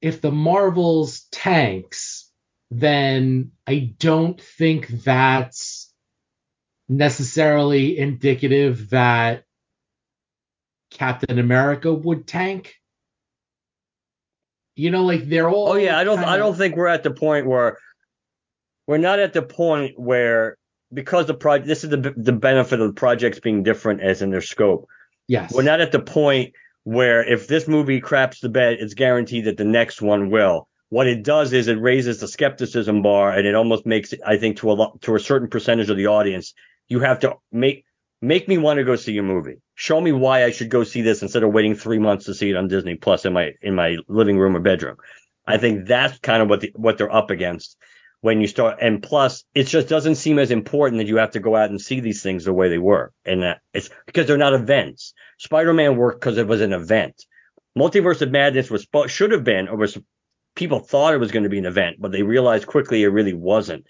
[0.00, 2.30] if the Marvels tanks,
[2.70, 5.92] then I don't think that's
[6.88, 9.44] necessarily indicative that
[10.90, 12.74] Captain America would tank.
[14.74, 17.10] You know, like they're all Oh yeah, I don't I don't think we're at the
[17.10, 17.78] point where
[18.86, 20.58] we're not at the point where
[20.92, 24.30] because the project this is the the benefit of the projects being different as in
[24.30, 24.88] their scope.
[25.28, 25.52] Yes.
[25.52, 26.54] We're not at the point
[26.84, 30.68] where if this movie craps the bed, it's guaranteed that the next one will.
[30.88, 34.36] What it does is it raises the skepticism bar, and it almost makes it, I
[34.36, 36.54] think, to a lot, to a certain percentage of the audience,
[36.86, 37.84] you have to make
[38.22, 39.56] make me want to go see your movie.
[39.74, 42.50] Show me why I should go see this instead of waiting three months to see
[42.50, 44.96] it on Disney Plus in my in my living room or bedroom.
[45.44, 47.76] I think that's kind of what the, what they're up against
[48.26, 48.78] when you start.
[48.80, 51.80] And plus, it just doesn't seem as important that you have to go out and
[51.80, 55.14] see these things the way they were, and that it's because they're not events.
[55.38, 57.24] Spider-Man worked because it was an event.
[57.78, 59.96] Multiverse of Madness was should have been, or was
[60.56, 63.32] people thought it was going to be an event, but they realized quickly it really
[63.32, 63.86] wasn't.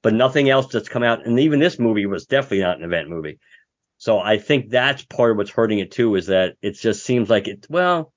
[0.00, 3.08] But nothing else that's come out, and even this movie was definitely not an event
[3.08, 3.40] movie.
[3.98, 7.28] So I think that's part of what's hurting it too, is that it just seems
[7.28, 7.66] like it.
[7.68, 8.12] Well,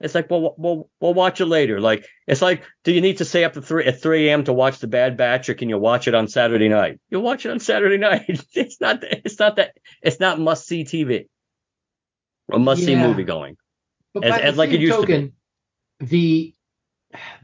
[0.00, 1.80] it's like, well, we'll we'll watch it later.
[1.80, 4.44] Like it's like, do you need to stay up to three at 3 a.m.
[4.44, 7.00] to watch The Bad Batch, or can you watch it on Saturday night?
[7.10, 8.44] You'll watch it on Saturday night.
[8.54, 8.98] It's not.
[9.02, 9.76] It's not that.
[10.02, 11.28] It's not must see TV.
[12.48, 13.06] Or must see Yeah.
[13.06, 13.56] movie going.
[14.12, 15.32] But as- as like it used to be.
[16.00, 16.54] the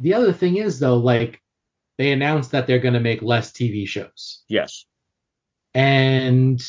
[0.00, 1.40] the other thing is though, like
[1.98, 4.86] they announced that they're going to make less TV shows, Yes.
[5.74, 6.60] and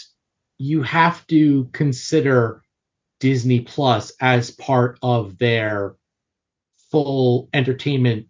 [0.58, 2.62] you have to consider
[3.22, 5.96] Disney Plus as part of their
[6.92, 8.28] full entertainment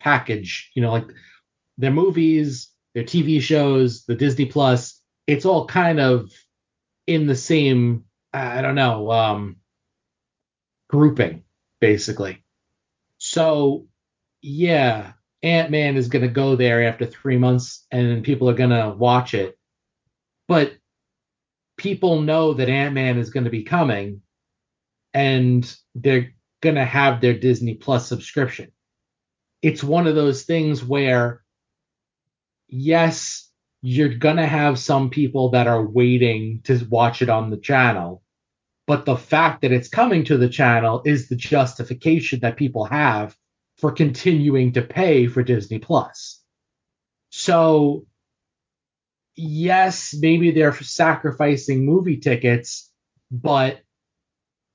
[0.00, 0.72] package.
[0.74, 1.06] You know, like
[1.78, 5.00] their movies, their TV shows, the Disney Plus.
[5.28, 6.32] It's all kind of
[7.06, 8.04] in the same.
[8.32, 9.12] I don't know.
[9.12, 9.56] Um,
[10.88, 11.44] grouping,
[11.80, 12.42] basically.
[13.18, 13.86] So,
[14.42, 15.12] yeah,
[15.42, 18.94] Ant Man is going to go there after three months and people are going to
[18.96, 19.58] watch it.
[20.48, 20.74] But
[21.84, 24.22] people know that Ant Man is going to be coming
[25.12, 28.72] and they're going to have their Disney Plus subscription.
[29.62, 31.44] It's one of those things where,
[32.66, 33.48] yes,
[33.82, 38.24] you're going to have some people that are waiting to watch it on the channel
[38.86, 43.36] but the fact that it's coming to the channel is the justification that people have
[43.78, 46.40] for continuing to pay for Disney Plus.
[47.30, 48.06] So,
[49.36, 52.90] yes, maybe they're sacrificing movie tickets,
[53.30, 53.80] but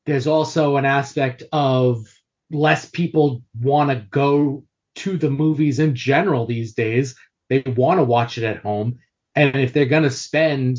[0.06, 2.06] there's also an aspect of
[2.52, 4.64] less people want to go
[4.96, 7.16] to the movies in general these days.
[7.50, 9.00] They want to watch it at home.
[9.36, 10.78] And if they're going to spend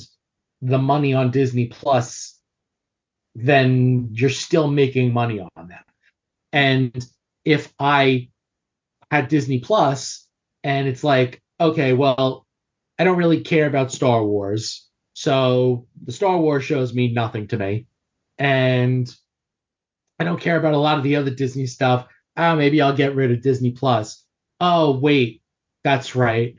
[0.61, 2.39] the money on Disney Plus,
[3.35, 5.85] then you're still making money on that.
[6.52, 7.05] And
[7.44, 8.28] if I
[9.11, 10.27] had Disney Plus
[10.62, 12.47] and it's like, okay, well,
[13.01, 14.86] I don't really care about Star Wars.
[15.14, 17.86] So the Star Wars shows mean nothing to me.
[18.36, 19.10] And
[20.18, 22.06] I don't care about a lot of the other Disney stuff.
[22.36, 24.22] Ah, maybe I'll get rid of Disney Plus.
[24.60, 25.40] Oh, wait,
[25.82, 26.56] that's right.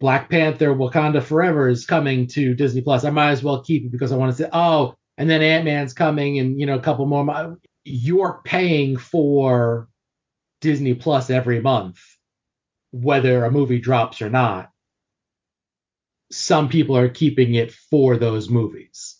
[0.00, 3.04] Black Panther Wakanda Forever is coming to Disney Plus.
[3.04, 5.64] I might as well keep it because I want to say, oh, and then Ant
[5.64, 7.58] Man's coming, and you know a couple more.
[7.84, 9.88] You're paying for
[10.60, 12.00] Disney Plus every month,
[12.90, 14.69] whether a movie drops or not.
[16.30, 19.16] Some people are keeping it for those movies.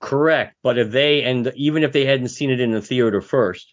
[0.00, 0.56] Correct.
[0.62, 3.72] But if they and even if they hadn't seen it in the theater first,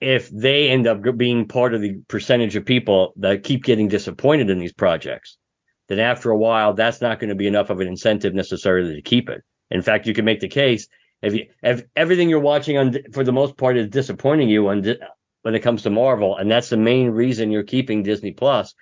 [0.00, 4.50] if they end up being part of the percentage of people that keep getting disappointed
[4.50, 5.38] in these projects,
[5.88, 9.02] then after a while, that's not going to be enough of an incentive necessarily to
[9.02, 9.42] keep it.
[9.70, 10.88] In fact, you can make the case
[11.22, 14.84] if you if everything you're watching on for the most part is disappointing you on
[15.42, 18.74] when it comes to Marvel, and that's the main reason you're keeping Disney Plus.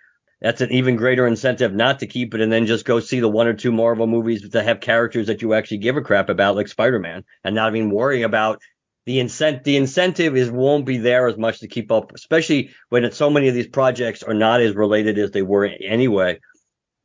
[0.45, 3.31] That's an even greater incentive not to keep it and then just go see the
[3.31, 6.55] one or two Marvel movies that have characters that you actually give a crap about,
[6.55, 8.61] like Spider-Man, and not even worrying about
[9.07, 13.11] the incent the incentive is won't be there as much to keep up, especially when
[13.12, 16.39] so many of these projects are not as related as they were anyway.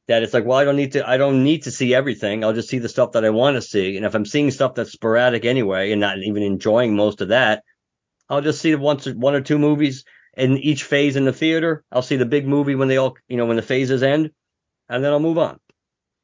[0.10, 2.44] That it's like, well, I don't need to I don't need to see everything.
[2.44, 3.96] I'll just see the stuff that I want to see.
[3.96, 7.64] And if I'm seeing stuff that's sporadic anyway and not even enjoying most of that,
[8.28, 10.04] I'll just see once one or two movies
[10.38, 11.84] in each phase in the theater.
[11.92, 14.32] I'll see the big movie when they all you know when the phases end,
[14.88, 15.60] and then I'll move on.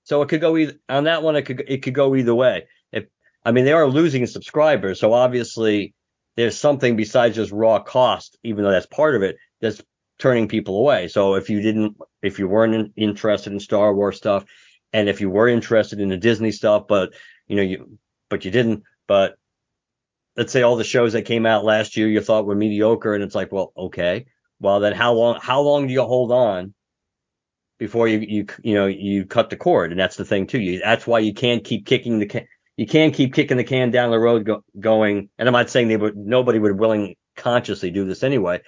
[0.04, 1.36] So it could go either on that one.
[1.36, 2.68] It could it could go either way.
[2.92, 3.06] If
[3.44, 5.94] I mean, they are losing subscribers, so obviously
[6.36, 9.82] there's something besides just raw cost, even though that's part of it, that's
[10.20, 11.08] turning people away.
[11.08, 14.46] So if you didn't, if you weren't interested in Star Wars stuff,
[14.94, 17.14] and if you were interested in the Disney stuff, but
[17.48, 17.98] you know you,
[18.30, 19.36] but you didn't, but
[20.38, 23.24] let's say all the shows that came out last year you thought were mediocre, and
[23.24, 24.26] it's like, well, okay,
[24.60, 26.74] well then how long, how long do you hold on
[27.78, 29.92] before you you you know you cut the cord?
[29.92, 30.60] And that's the thing too.
[30.60, 32.48] You, that's why you can't keep kicking the can
[32.78, 35.30] you can't keep kicking the can down the road go, going.
[35.38, 38.62] And I'm not saying they would, nobody would willing consciously do this anyway,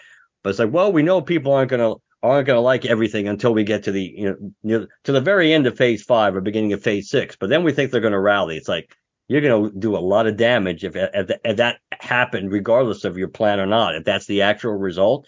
[0.44, 3.54] but it's like, well, we know people aren't to, aren't going to like everything until
[3.54, 6.74] we get to the, you know, to the very end of phase five or beginning
[6.74, 7.36] of phase six.
[7.36, 8.56] But then we think they're going to rally.
[8.56, 8.96] It's like,
[9.28, 13.18] you're going to do a lot of damage if, if, if that happened, regardless of
[13.18, 13.96] your plan or not.
[13.96, 15.28] If that's the actual result,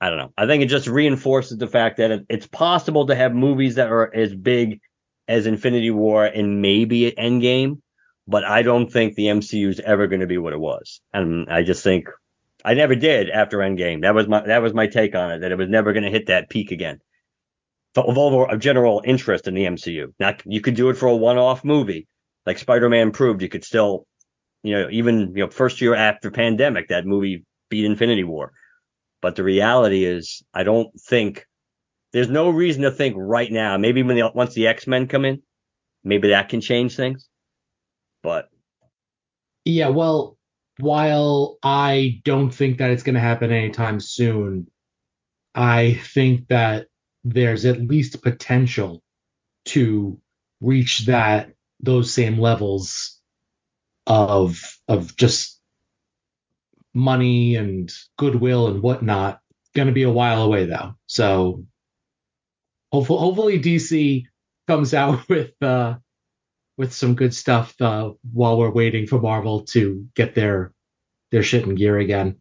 [0.00, 0.32] I don't know.
[0.36, 3.90] I think it just reinforces the fact that it, it's possible to have movies that
[3.90, 4.80] are as big
[5.28, 7.80] as Infinity War and maybe Endgame,
[8.26, 11.00] but I don't think the MCU is ever going to be what it was.
[11.12, 12.08] And I just think
[12.64, 14.02] I never did after Endgame.
[14.02, 15.38] That was my that was my take on it.
[15.40, 17.00] That it was never going to hit that peak again.
[17.96, 20.12] Of all of general interest in the MCU.
[20.20, 22.06] Now you could do it for a one-off movie,
[22.46, 23.42] like Spider-Man proved.
[23.42, 24.06] You could still,
[24.62, 28.52] you know, even you know, first year after pandemic, that movie beat Infinity War.
[29.20, 31.46] But the reality is, I don't think
[32.12, 33.76] there's no reason to think right now.
[33.76, 35.42] Maybe when the, once the X Men come in,
[36.04, 37.28] maybe that can change things.
[38.22, 38.48] But
[39.64, 40.38] yeah, well,
[40.78, 44.68] while I don't think that it's going to happen anytime soon,
[45.54, 46.86] I think that
[47.24, 49.02] there's at least potential
[49.66, 50.20] to
[50.60, 51.50] reach that
[51.80, 53.20] those same levels
[54.06, 55.60] of of just
[56.94, 59.40] money and goodwill and whatnot.
[59.74, 61.64] Going to be a while away though, so
[62.92, 64.24] hopefully, hopefully DC
[64.66, 65.96] comes out with uh,
[66.76, 70.72] with some good stuff uh, while we're waiting for Marvel to get their
[71.30, 72.36] their shit in gear again.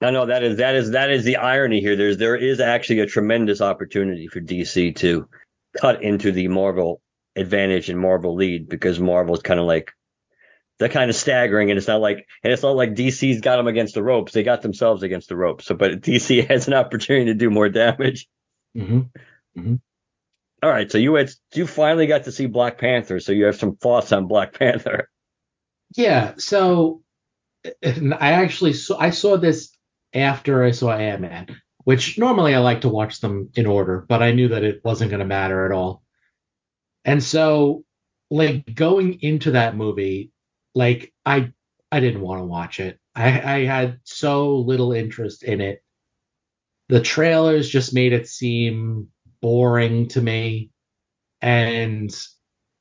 [0.00, 1.96] No, no, that is that is that is the irony here.
[1.96, 5.28] There's there is actually a tremendous opportunity for DC to
[5.76, 7.00] cut into the Marvel
[7.36, 9.92] advantage and Marvel lead because Marvel's kind of like
[10.78, 13.66] they're kind of staggering and it's not like and it's not like DC's got them
[13.66, 14.32] against the ropes.
[14.32, 15.66] They got themselves against the ropes.
[15.66, 18.28] So but DC has an opportunity to do more damage.
[18.76, 19.00] Mm-hmm.
[19.58, 19.74] Mm-hmm.
[20.62, 23.56] All right, so you had you finally got to see Black Panther, so you have
[23.56, 25.08] some thoughts on Black Panther.
[25.94, 27.02] Yeah, so
[27.84, 29.70] I actually saw I saw this
[30.14, 34.22] after I saw Ant Man, which normally I like to watch them in order, but
[34.22, 36.02] I knew that it wasn't going to matter at all.
[37.06, 37.84] And so,
[38.30, 40.32] like going into that movie,
[40.74, 41.52] like I
[41.92, 42.98] I didn't want to watch it.
[43.14, 45.82] I, I had so little interest in it.
[46.88, 49.08] The trailers just made it seem
[49.40, 50.70] boring to me,
[51.42, 52.14] and,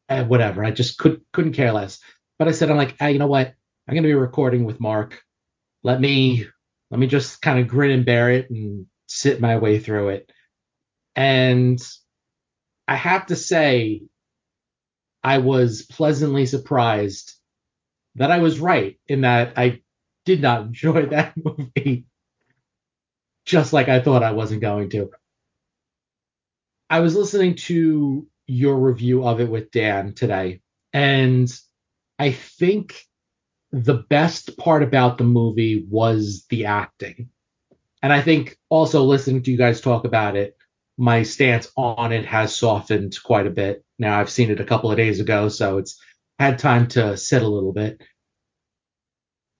[0.09, 0.65] and whatever.
[0.65, 1.99] I just could couldn't care less.
[2.39, 3.53] But I said, I'm like, hey, you know what?
[3.87, 5.21] I'm gonna be recording with Mark.
[5.83, 6.47] Let me
[6.91, 10.31] let me just kind of grin and bear it and sit my way through it.
[11.15, 11.79] And
[12.87, 14.03] I have to say,
[15.25, 17.33] I was pleasantly surprised
[18.13, 19.81] that I was right in that I
[20.23, 22.05] did not enjoy that movie
[23.43, 25.09] just like I thought I wasn't going to.
[26.91, 30.61] I was listening to your review of it with Dan today,
[30.93, 31.51] and
[32.19, 33.03] I think
[33.71, 37.29] the best part about the movie was the acting.
[38.03, 40.54] And I think also listening to you guys talk about it,
[40.97, 43.83] my stance on it has softened quite a bit.
[43.99, 45.99] Now I've seen it a couple of days ago, so it's
[46.39, 48.01] had time to sit a little bit.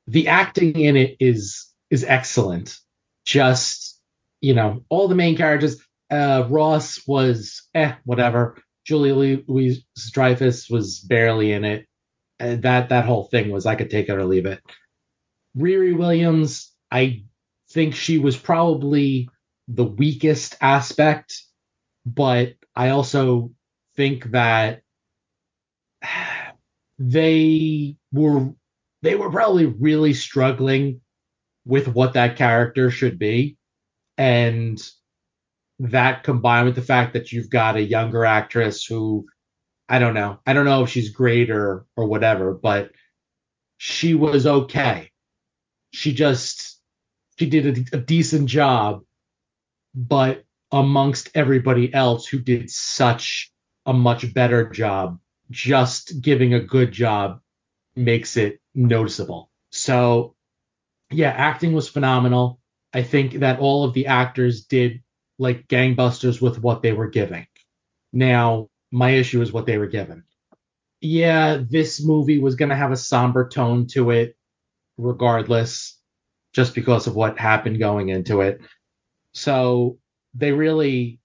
[0.08, 2.78] The acting in it is is excellent.
[3.26, 4.00] Just,
[4.42, 8.58] you know, all the main characters, uh, Ross was eh, whatever.
[8.86, 11.88] Julia Louise Dreyfus was barely in it.
[12.40, 14.62] And that that whole thing was I could take it or leave it.
[15.58, 17.24] Riri Williams, I
[17.72, 19.30] think she was probably
[19.68, 21.42] the weakest aspect,
[22.06, 23.52] but I also
[23.96, 24.82] think that
[27.00, 28.54] they were
[29.02, 31.02] they were probably really struggling
[31.66, 33.58] with what that character should be
[34.18, 34.82] and
[35.80, 39.26] that combined with the fact that you've got a younger actress who
[39.88, 40.40] I don't know.
[40.46, 42.92] I don't know if she's great or or whatever, but
[43.78, 45.12] she was okay.
[45.92, 46.80] She just
[47.38, 49.04] she did a, a decent job,
[49.96, 53.52] but amongst everybody else who did such
[53.86, 55.20] a much better job,
[55.50, 57.40] just giving a good job
[57.96, 59.50] makes it noticeable.
[59.72, 60.36] So,
[61.12, 62.60] yeah, acting was phenomenal.
[62.94, 65.02] I think that all of the actors did
[65.38, 67.48] like gangbusters with what they were giving.
[68.12, 70.24] Now, my issue is what they were given.
[71.02, 74.36] Yeah, this movie was going to have a somber tone to it,
[74.98, 76.00] regardless,
[76.54, 78.62] just because of what happened going into it.
[79.36, 80.00] So
[80.34, 81.20] they really,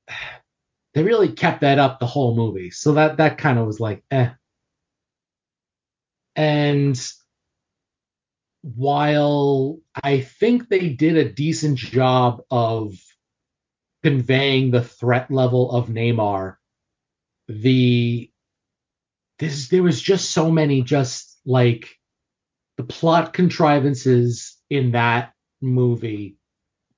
[0.95, 2.71] they really kept that up the whole movie.
[2.71, 4.31] So that that kind of was like, eh.
[6.37, 7.01] And
[8.63, 12.95] while I think they did a decent job of
[14.03, 16.57] conveying the threat level of Namor,
[17.49, 18.31] the
[19.39, 21.89] this there was just so many just like
[22.77, 26.37] the plot contrivances in that movie.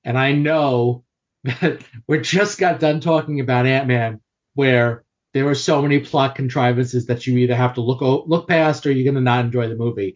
[0.03, 1.02] And I know
[2.07, 4.21] we just got done talking about Ant-Man
[4.55, 5.03] where
[5.33, 8.91] there were so many plot contrivances that you either have to look look past or
[8.91, 10.15] you're going to not enjoy the movie.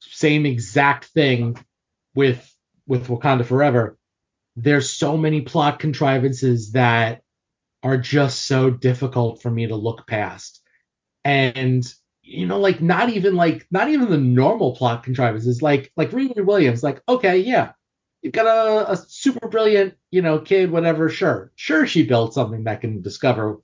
[0.00, 1.56] Same exact thing
[2.14, 2.54] with
[2.86, 3.96] with Wakanda Forever.
[4.56, 7.22] There's so many plot contrivances that
[7.82, 10.60] are just so difficult for me to look past.
[11.24, 11.86] And
[12.22, 16.44] you know, like not even like not even the normal plot contrivances, like like Riri
[16.44, 17.72] Williams, like, okay, yeah,
[18.22, 21.52] you've got a, a super brilliant, you know, kid, whatever, sure.
[21.56, 23.60] Sure she built something that can discover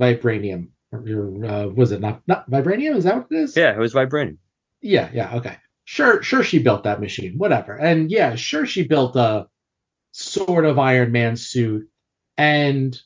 [0.00, 0.68] vibranium.
[0.90, 2.96] Or uh, was it not not vibranium?
[2.96, 3.56] Is that what it is?
[3.56, 4.38] Yeah, it was vibranium.
[4.80, 5.56] Yeah, yeah, okay.
[5.84, 7.74] Sure, sure she built that machine, whatever.
[7.74, 9.48] And yeah, sure she built a
[10.12, 11.88] sort of Iron Man suit.
[12.36, 12.98] And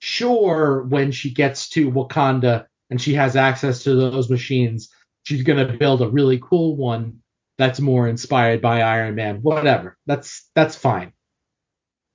[0.00, 4.88] sure, when she gets to Wakanda and she has access to those machines,
[5.24, 7.18] she's going to build a really cool one
[7.58, 9.42] that's more inspired by Iron Man.
[9.42, 9.96] Whatever.
[10.06, 11.12] That's that's fine.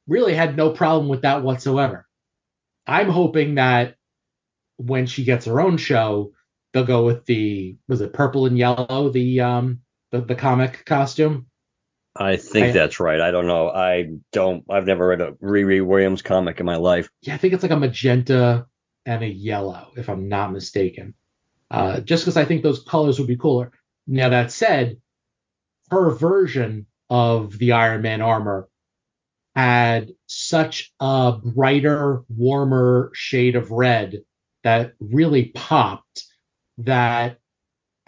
[0.07, 2.07] Really had no problem with that whatsoever.
[2.87, 3.95] I'm hoping that
[4.77, 6.33] when she gets her own show,
[6.73, 9.79] they'll go with the was it purple and yellow, the um
[10.11, 11.47] the, the comic costume.
[12.15, 13.19] I think I- that's right.
[13.21, 13.69] I don't know.
[13.69, 14.63] I don't.
[14.69, 17.09] I've never read a Riri Williams comic in my life.
[17.21, 18.67] yeah, I think it's like a magenta
[19.05, 21.13] and a yellow, if I'm not mistaken.
[21.71, 23.71] Uh, just because I think those colors would be cooler.
[24.05, 24.97] Now that said,
[25.93, 28.67] her version of the Iron Man armor
[29.55, 34.23] had such a brighter, warmer shade of red
[34.63, 36.25] that really popped
[36.79, 37.37] that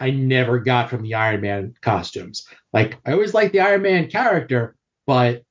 [0.00, 2.46] I never got from the Iron Man costumes.
[2.72, 4.76] Like I always liked the Iron Man character,
[5.06, 5.44] but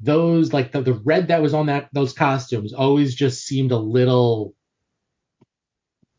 [0.00, 3.78] those like the, the red that was on that those costumes always just seemed a
[3.78, 4.54] little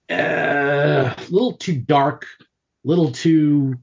[0.09, 2.25] uh, a little too dark,
[2.83, 3.75] little too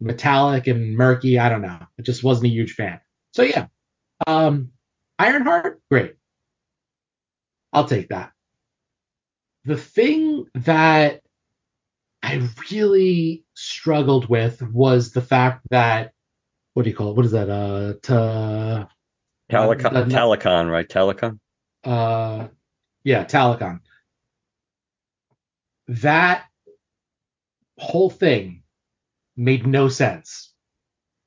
[0.00, 1.38] metallic and murky.
[1.38, 1.78] I don't know.
[1.98, 3.00] I just wasn't a huge fan.
[3.32, 3.66] So yeah,
[4.26, 4.70] um,
[5.18, 6.14] Ironheart, great.
[7.72, 8.32] I'll take that.
[9.64, 11.20] The thing that
[12.22, 16.12] I really struggled with was the fact that
[16.74, 17.16] what do you call it?
[17.16, 17.50] What is that?
[17.50, 18.88] Uh, to
[19.50, 20.88] Talokan, the- the- Talokan, right?
[20.88, 21.38] Talokan.
[21.84, 22.48] uh
[23.04, 23.80] yeah Talokan.
[25.88, 26.44] That
[27.78, 28.59] whole thing
[29.40, 30.52] made no sense.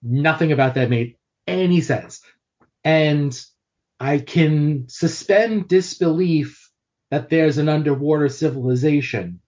[0.02, 1.18] Nothing about that made
[1.48, 2.22] any sense.
[2.84, 3.38] And
[4.00, 6.70] I can suspend disbelief
[7.12, 9.40] that there's an underwater civilization,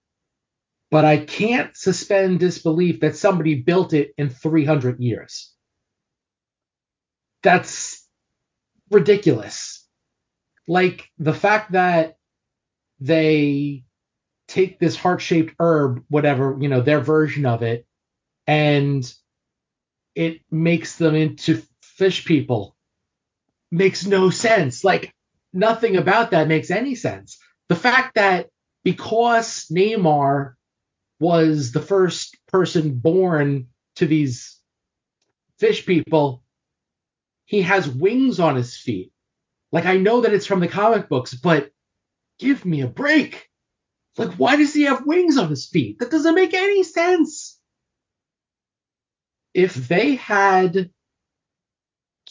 [0.92, 5.54] but I can't suspend disbelief that somebody built it in 300 years.
[7.44, 8.08] That's
[8.92, 9.86] ridiculous
[10.68, 12.18] like the fact that
[13.00, 13.84] they
[14.48, 17.85] take this heart-shaped herb whatever you know their version of it
[18.48, 19.14] and
[20.14, 22.76] it makes them into fish people
[23.72, 25.14] makes no sense like
[25.54, 27.38] nothing about that makes any sense
[27.70, 28.50] the fact that
[28.84, 30.54] because Namor
[31.20, 34.60] was the first person born to these
[35.58, 36.44] fish people
[37.46, 39.12] he has wings on his feet
[39.76, 41.70] like I know that it's from the comic books, but
[42.40, 43.50] give me a break.
[44.18, 46.00] Like, why does he have wings on his feet?
[46.00, 47.55] That doesn't make any sense.
[49.56, 50.92] If they had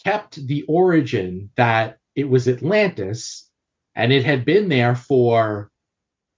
[0.05, 3.51] kept the origin that it was Atlantis
[3.95, 5.71] and it had been there for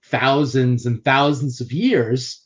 [0.05, 2.41] thousands and thousands of years,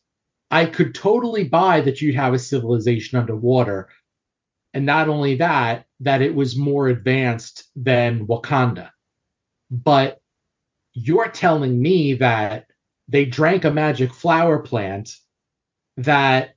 [0.49, 3.89] I could totally buy that you'd have a civilization underwater.
[4.73, 8.89] And not only that, that it was more advanced than Wakanda.
[9.69, 10.19] But
[10.93, 12.65] you're telling me that
[13.07, 15.15] they drank a magic flower plant
[15.97, 16.55] that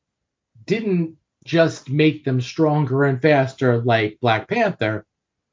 [0.64, 5.04] didn't just make them stronger and faster like Black Panther,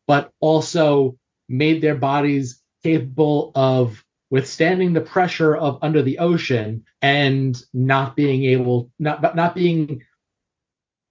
[0.07, 1.17] but also
[1.49, 8.45] made their bodies capable of withstanding the pressure of under the ocean and not being
[8.45, 10.01] able not not being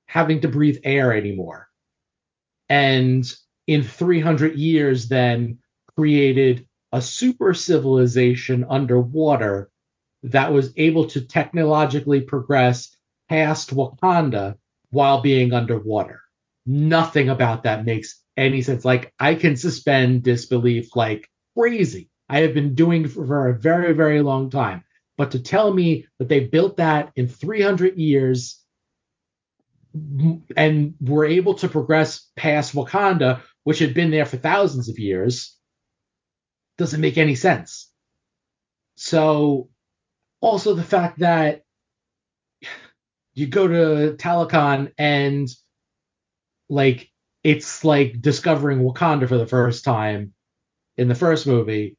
[0.07, 1.69] having to breathe air anymore.
[2.69, 3.31] And
[3.67, 5.59] in 300 years then
[5.97, 9.71] created a super civilization underwater
[10.23, 12.97] that was able to technologically progress
[13.29, 14.57] past Wakanda
[14.91, 16.21] while being underwater.
[16.67, 18.85] Nothing about that makes any sense.
[18.85, 22.11] Like I can suspend disbelief like crazy.
[22.29, 24.85] I have been doing for, a very, very long time.
[25.17, 28.63] But to tell me that they built that in 300 years
[30.57, 35.57] and were able to progress past Wakanda, which had been there for thousands of years,
[36.79, 37.91] doesn't make any sense.
[38.95, 39.69] So,
[40.41, 41.63] also the fact that
[43.41, 45.49] you go to Talokan and
[46.69, 47.11] like
[47.43, 50.35] it's like discovering Wakanda for the first time
[50.97, 51.97] in the first movie.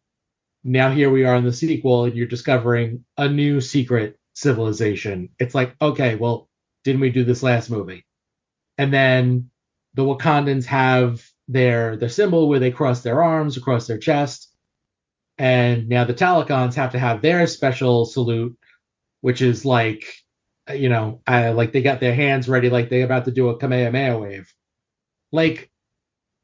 [0.63, 5.29] Now here we are in the sequel, and you're discovering a new secret civilization.
[5.39, 6.47] It's like, okay, well,
[6.83, 8.05] didn't we do this last movie?
[8.77, 9.49] And then
[9.95, 14.53] the Wakandans have their their symbol where they cross their arms across their chest,
[15.39, 18.55] and now the Talokans have to have their special salute,
[19.21, 20.05] which is like,
[20.73, 23.57] you know, uh, like they got their hands ready, like they're about to do a
[23.57, 24.53] Kamehameha wave.
[25.31, 25.71] Like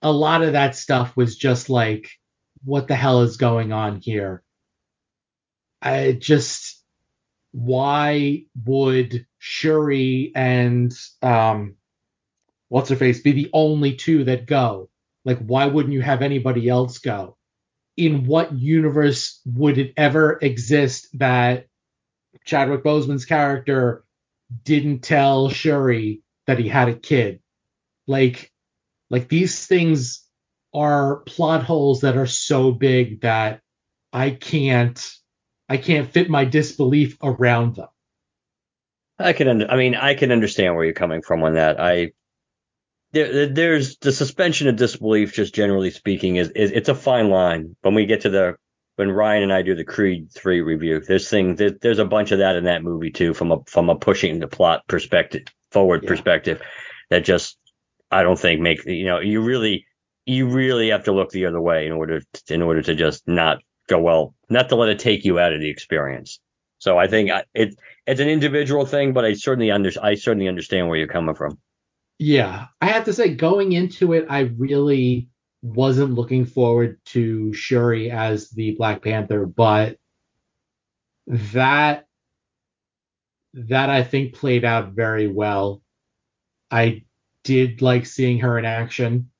[0.01, 2.09] a lot of that stuff was just like,
[2.63, 4.43] what the hell is going on here?
[5.81, 6.83] I just,
[7.51, 11.75] why would Shuri and um,
[12.69, 14.89] what's her face be the only two that go?
[15.25, 17.37] Like, why wouldn't you have anybody else go?
[17.95, 21.67] In what universe would it ever exist that
[22.45, 24.03] Chadwick Boseman's character
[24.63, 27.41] didn't tell Shuri that he had a kid?
[28.07, 28.51] Like,
[29.09, 30.23] like these things
[30.73, 33.61] are plot holes that are so big that
[34.13, 35.03] I can't
[35.69, 37.87] I can't fit my disbelief around them.
[39.19, 41.79] I can, under, I mean, I can understand where you're coming from on that.
[41.79, 42.11] I,
[43.11, 47.75] there, there's the suspension of disbelief, just generally speaking, is, is it's a fine line.
[47.81, 48.55] When we get to the,
[48.97, 52.31] when Ryan and I do the Creed three review, there's things, there, there's a bunch
[52.31, 56.01] of that in that movie too, from a from a pushing the plot perspective, forward
[56.03, 56.09] yeah.
[56.09, 56.61] perspective,
[57.09, 57.57] that just
[58.11, 59.85] I don't think make you know you really
[60.25, 63.27] you really have to look the other way in order to, in order to just
[63.27, 66.39] not go well, not to let it take you out of the experience.
[66.79, 67.75] So I think it
[68.07, 71.59] it's an individual thing, but I certainly under I certainly understand where you're coming from.
[72.17, 75.29] Yeah, I have to say, going into it, I really
[75.61, 79.97] wasn't looking forward to Shuri as the Black Panther, but
[81.27, 82.07] that
[83.53, 85.81] that I think played out very well.
[86.69, 87.03] I
[87.43, 89.31] did like seeing her in action.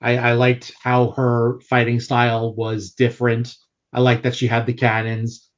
[0.00, 3.54] I, I liked how her fighting style was different.
[3.92, 5.48] I liked that she had the cannons.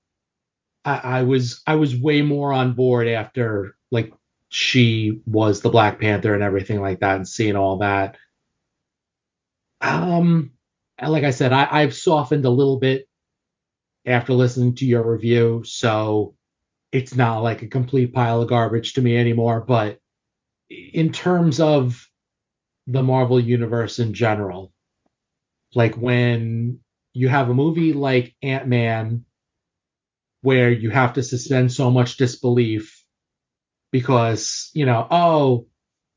[0.85, 4.13] I, I was I was way more on board after like
[4.51, 8.17] she was the Black Panther and everything like that, and seeing all that.
[9.85, 10.53] Um,
[11.01, 13.07] like I said, I, I've softened a little bit
[14.07, 16.35] after listening to your review, so
[16.93, 19.61] it's not like a complete pile of garbage to me anymore.
[19.61, 19.99] But
[20.71, 22.09] in terms of
[22.87, 24.73] the Marvel universe in general,
[25.75, 26.81] like when
[27.13, 29.25] you have a movie like Ant Man
[30.43, 33.03] where you have to suspend so much disbelief
[33.91, 35.67] because you know oh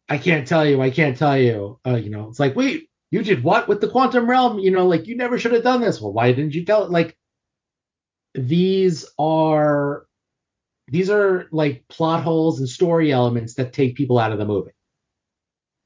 [0.10, 3.24] i can't tell you i can't tell you uh, you know it's like wait you
[3.24, 6.02] did what with the quantum realm you know like you never should have done this
[6.02, 7.18] well why didn't you tell it like
[8.34, 10.06] these are
[10.90, 14.72] these are like plot holes and story elements that take people out of the movie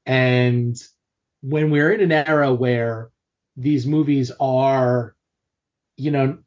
[0.06, 0.76] and
[1.42, 3.10] when we're in an era where
[3.56, 5.14] these movies are
[5.96, 6.38] you know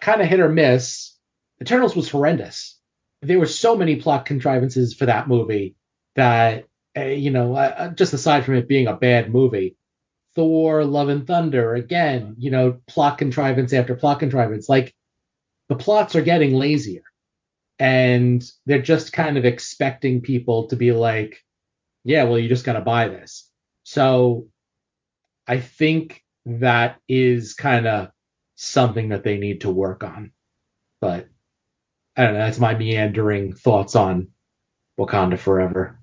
[0.00, 1.12] kind of hit or miss.
[1.60, 2.78] Eternals was horrendous.
[3.22, 5.74] There were so many plot contrivances for that movie
[6.14, 6.64] that,
[7.04, 9.76] you know, uh, uh, just aside from it being a bad movie,
[10.34, 14.68] Thor, Love and Thunder, again, you know, plot contrivance after plot contrivance.
[14.68, 14.94] Like
[15.68, 17.02] the plots are getting lazier
[17.78, 21.42] and they're just kind of expecting people to be like,
[22.04, 23.50] yeah, well, you just got to buy this.
[23.82, 24.48] So
[25.46, 28.10] I think that is kind of
[28.54, 30.32] something that they need to work on.
[31.00, 31.28] But
[32.16, 32.40] I don't know.
[32.40, 34.28] That's my meandering thoughts on
[34.98, 35.98] Wakanda Forever.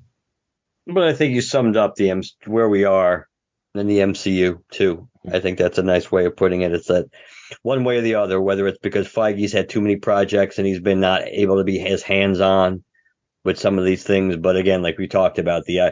[0.88, 3.28] But I think you summed up the M- where we are
[3.76, 5.08] in the MCU too.
[5.32, 6.74] I think that's a nice way of putting it.
[6.74, 7.06] It's that
[7.62, 10.82] one way or the other, whether it's because Feige's had too many projects and he's
[10.82, 12.84] been not able to be as hands on
[13.46, 14.36] with some of these things.
[14.38, 15.92] But again, like we talked about, the, uh,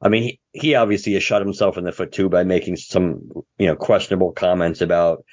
[0.00, 3.30] I mean, he, he obviously has shot himself in the foot too by making some,
[3.58, 5.24] you know, questionable comments about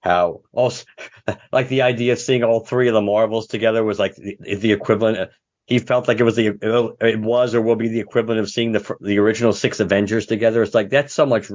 [0.00, 0.86] how also
[1.52, 4.72] like the idea of seeing all three of the Marvels together was like the, the
[4.72, 5.30] equivalent.
[5.66, 8.72] He felt like it was the it was or will be the equivalent of seeing
[8.72, 10.62] the the original six Avengers together.
[10.62, 11.50] It's like that's so much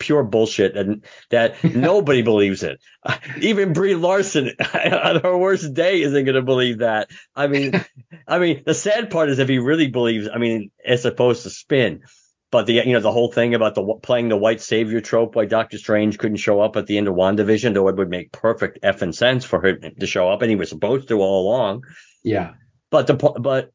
[0.00, 2.80] pure bullshit and that nobody believes it.
[3.40, 7.10] Even Brie Larson on her worst day isn't going to believe that.
[7.36, 7.84] I mean,
[8.26, 11.50] I mean, the sad part is if he really believes, I mean, as opposed to
[11.50, 12.02] spin.
[12.50, 15.44] But the you know the whole thing about the playing the white savior trope, why
[15.44, 18.82] Doctor Strange couldn't show up at the end of WandaVision, though it would make perfect
[18.82, 21.84] effing sense for him to show up, and he was supposed to all along.
[22.24, 22.54] Yeah.
[22.90, 23.70] But the but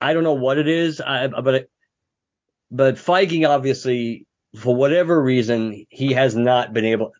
[0.00, 1.00] I don't know what it is.
[1.00, 1.70] I but it,
[2.70, 4.26] but Feige obviously
[4.56, 7.12] for whatever reason, he has not been able,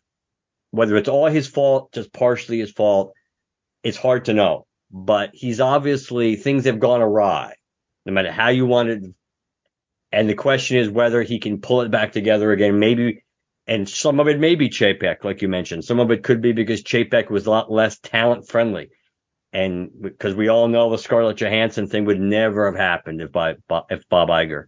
[0.71, 3.13] whether it's all his fault, just partially his fault,
[3.83, 4.65] it's hard to know.
[4.91, 7.55] But he's obviously, things have gone awry,
[8.05, 9.03] no matter how you want it.
[10.11, 12.79] And the question is whether he can pull it back together again.
[12.79, 13.23] Maybe,
[13.67, 15.85] and some of it may be Chapek, like you mentioned.
[15.85, 18.89] Some of it could be because Chapek was a lot less talent friendly.
[19.51, 23.55] And because we all know the Scarlett Johansson thing would never have happened if, by,
[23.89, 24.65] if Bob Iger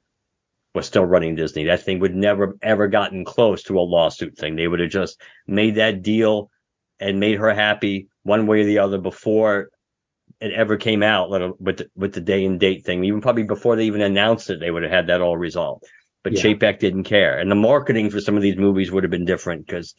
[0.73, 1.65] was still running Disney.
[1.65, 4.55] That thing would never ever gotten close to a lawsuit thing.
[4.55, 6.49] They would have just made that deal
[6.99, 9.69] and made her happy one way or the other before
[10.39, 11.29] it ever came out
[11.59, 13.03] with the, with the day and date thing.
[13.03, 15.83] Even probably before they even announced it, they would have had that all resolved.
[16.23, 16.41] But yeah.
[16.41, 19.65] Chapek didn't care, and the marketing for some of these movies would have been different
[19.65, 19.95] because.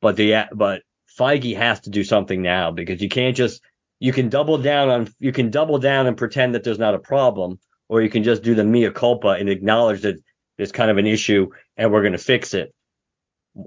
[0.00, 0.82] But the but
[1.18, 3.60] Feige has to do something now because you can't just
[3.98, 6.98] you can double down on you can double down and pretend that there's not a
[6.98, 7.58] problem
[7.88, 10.16] or you can just do the mea culpa and acknowledge that
[10.56, 12.72] there's kind of an issue and we're going to fix it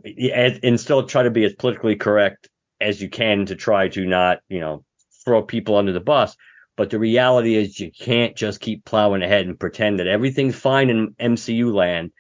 [0.06, 2.50] and still try to be as politically correct
[2.80, 4.84] as you can to try to not, you know,
[5.26, 6.36] throw people under the bus.
[6.76, 10.90] But the reality is you can't just keep plowing ahead and pretend that everything's fine
[10.90, 12.12] in MCU land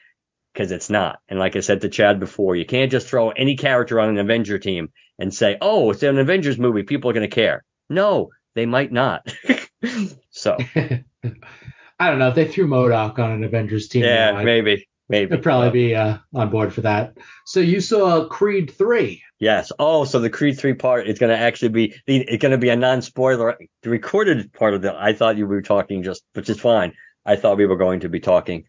[0.53, 1.19] because it's not.
[1.27, 4.19] And like I said to Chad before, you can't just throw any character on an
[4.19, 6.83] Avenger team and say, oh, it's an Avengers movie.
[6.83, 7.63] People are going to care.
[7.89, 9.33] No, they might not.
[10.29, 14.03] so I don't know if they threw MODOK on an Avengers team.
[14.03, 14.87] Yeah, maybe.
[15.09, 15.33] Maybe.
[15.33, 17.17] I'd probably be uh, on board for that.
[17.45, 19.21] So you saw Creed 3.
[19.39, 19.71] Yes.
[19.77, 22.69] Oh, so the Creed 3 part is going to actually be it's going to be
[22.69, 23.57] a non-spoiler.
[23.81, 26.93] The recorded part of the I thought you were talking just, which is fine.
[27.25, 28.65] I thought we were going to be talking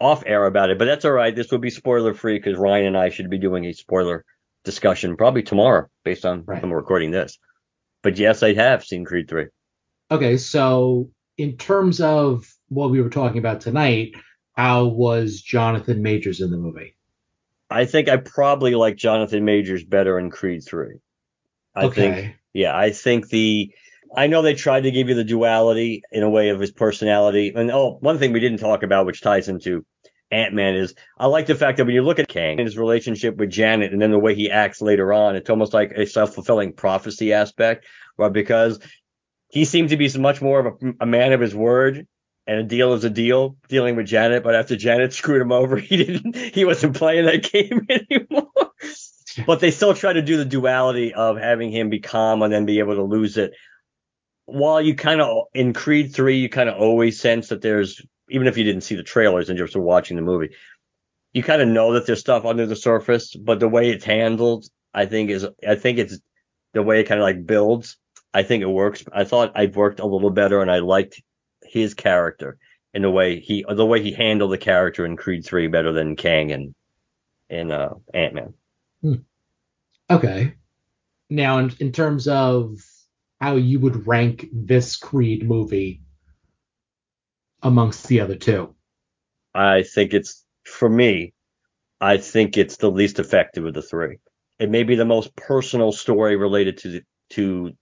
[0.00, 1.34] off air about it, but that's all right.
[1.34, 4.24] This will be spoiler free because Ryan and I should be doing a spoiler
[4.66, 6.60] discussion probably tomorrow based on right.
[6.60, 7.38] when we're recording this.
[8.02, 9.46] But yes, I have seen Creed 3.
[10.10, 14.14] Okay, so in terms of what we were talking about tonight,
[14.52, 16.96] how was Jonathan Majors in the movie?
[17.70, 20.96] I think I probably like Jonathan Majors better in Creed 3.
[21.74, 21.94] I okay.
[21.94, 23.72] think, yeah, I think the,
[24.16, 27.52] I know they tried to give you the duality in a way of his personality.
[27.54, 29.84] And oh, one thing we didn't talk about, which ties into
[30.30, 32.76] Ant Man, is I like the fact that when you look at Kang and his
[32.76, 36.06] relationship with Janet and then the way he acts later on, it's almost like a
[36.06, 37.86] self fulfilling prophecy aspect,
[38.16, 38.80] but because
[39.48, 42.06] he seemed to be much more of a, a man of his word
[42.46, 45.76] and a deal is a deal dealing with Janet, but after Janet screwed him over,
[45.76, 48.72] he didn't he wasn't playing that game anymore.
[49.46, 52.66] but they still try to do the duality of having him be calm and then
[52.66, 53.52] be able to lose it.
[54.46, 58.46] While you kind of in Creed 3, you kind of always sense that there's even
[58.46, 60.50] if you didn't see the trailers and just were watching the movie,
[61.32, 64.66] you kind of know that there's stuff under the surface, but the way it's handled,
[64.94, 66.18] I think is I think it's
[66.72, 67.96] the way it kind of like builds.
[68.32, 69.04] I think it works.
[69.12, 71.22] I thought I worked a little better and I liked
[71.62, 72.58] his character
[72.94, 76.16] in the way he the way he handled the character in Creed 3 better than
[76.16, 76.74] Kang and
[77.50, 78.54] in uh, Ant Man.
[79.02, 79.14] Hmm.
[80.08, 80.54] Okay.
[81.28, 82.78] Now, in, in terms of
[83.40, 86.00] how you would rank this Creed movie
[87.66, 88.74] amongst the other two,
[89.54, 91.32] I think it's for me.
[92.00, 94.18] I think it's the least effective of the three.
[94.58, 97.72] It may be the most personal story related to the, to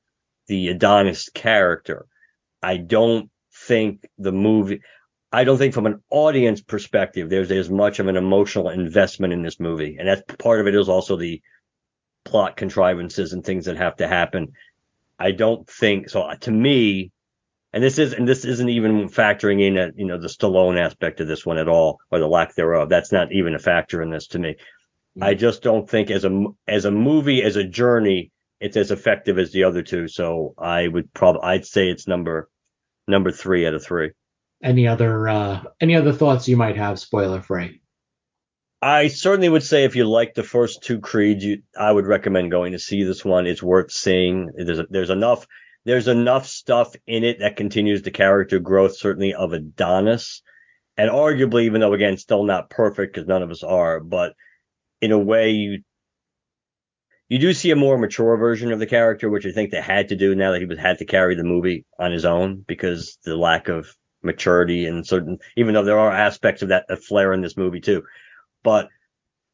[0.49, 2.07] the Adonis character.
[2.63, 4.81] I don't think the movie
[5.35, 9.43] I don't think from an audience perspective there's as much of an emotional investment in
[9.43, 9.97] this movie.
[9.99, 11.43] And that's part of it is also the
[12.25, 14.53] plot contrivances and things that have to happen.
[15.19, 16.31] I don't think so.
[16.43, 17.11] To me,
[17.75, 21.21] and this is and this isn't even factoring in at, you know the Stallone aspect
[21.21, 22.89] of this one at all or the lack thereof.
[22.89, 24.55] That's not even a factor in this to me.
[25.21, 28.31] I just don't think as a as a movie as a journey
[28.61, 30.07] it's as effective as the other two.
[30.07, 32.49] So I would probably I'd say it's number
[33.09, 34.13] number three out of three.
[34.63, 37.81] Any other uh, any other thoughts you might have, spoiler free?
[38.81, 42.51] I certainly would say if you like the first two Creeds, you, I would recommend
[42.51, 43.47] going to see this one.
[43.49, 44.51] It's worth seeing.
[44.57, 45.47] There's there's enough
[45.85, 50.43] there's enough stuff in it that continues the character growth, certainly of Adonis,
[50.97, 54.35] and arguably, even though again still not perfect because none of us are, but
[55.01, 55.83] in a way you
[57.29, 60.09] you do see a more mature version of the character, which I think they had
[60.11, 63.19] to do now that he was had to carry the movie on his own because
[63.25, 67.33] the lack of maturity and certain, even though there are aspects of that, that flair
[67.33, 68.03] in this movie too,
[68.63, 68.89] but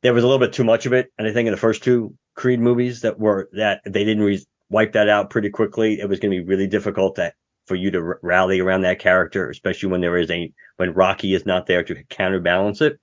[0.03, 1.13] there was a little bit too much of it.
[1.19, 4.47] And I think in the first two Creed movies that were that they didn't re-
[4.71, 6.01] wipe that out pretty quickly.
[6.01, 7.33] It was going to be really difficult to,
[7.67, 11.35] for you to r- rally around that character, especially when there is a when Rocky
[11.35, 12.99] is not there to counterbalance it.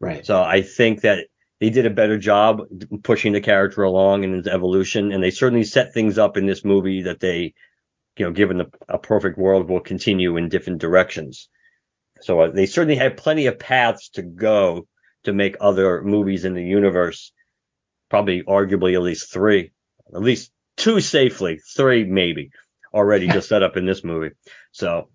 [0.00, 0.24] Right.
[0.24, 1.26] So I think that
[1.58, 2.60] they did a better job
[3.02, 6.64] pushing the character along in his evolution, and they certainly set things up in this
[6.64, 7.54] movie that they,
[8.18, 11.48] you know, given the, a perfect world, will continue in different directions.
[12.20, 14.86] So uh, they certainly had plenty of paths to go
[15.24, 17.32] to make other movies in the universe.
[18.10, 19.72] Probably, arguably, at least three,
[20.14, 22.50] at least two safely, three maybe
[22.92, 24.34] already just set up in this movie.
[24.72, 25.10] So,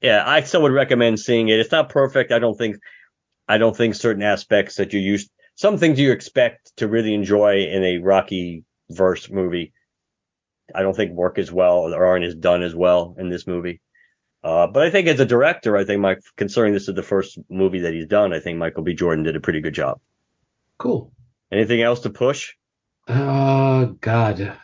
[0.00, 1.58] yeah, I still would recommend seeing it.
[1.58, 2.32] It's not perfect.
[2.32, 2.76] I don't think,
[3.48, 7.64] I don't think certain aspects that you used some things you expect to really enjoy
[7.64, 9.72] in a Rocky verse movie,
[10.74, 13.80] I don't think work as well or aren't as done as well in this movie.
[14.42, 17.38] Uh, but I think as a director, I think my considering this is the first
[17.48, 18.94] movie that he's done, I think Michael B.
[18.94, 20.00] Jordan did a pretty good job.
[20.76, 21.12] Cool.
[21.50, 22.52] Anything else to push?
[23.06, 24.58] Uh, God,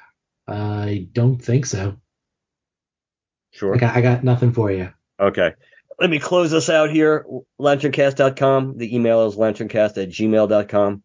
[0.51, 1.97] I don't think so.
[3.53, 3.75] Sure.
[3.75, 4.91] I got, I got nothing for you.
[5.19, 5.53] Okay.
[5.99, 7.27] Let me close this out here.
[7.61, 8.79] Lanterncast.com.
[8.79, 11.03] The email is lanterncast at gmail.com.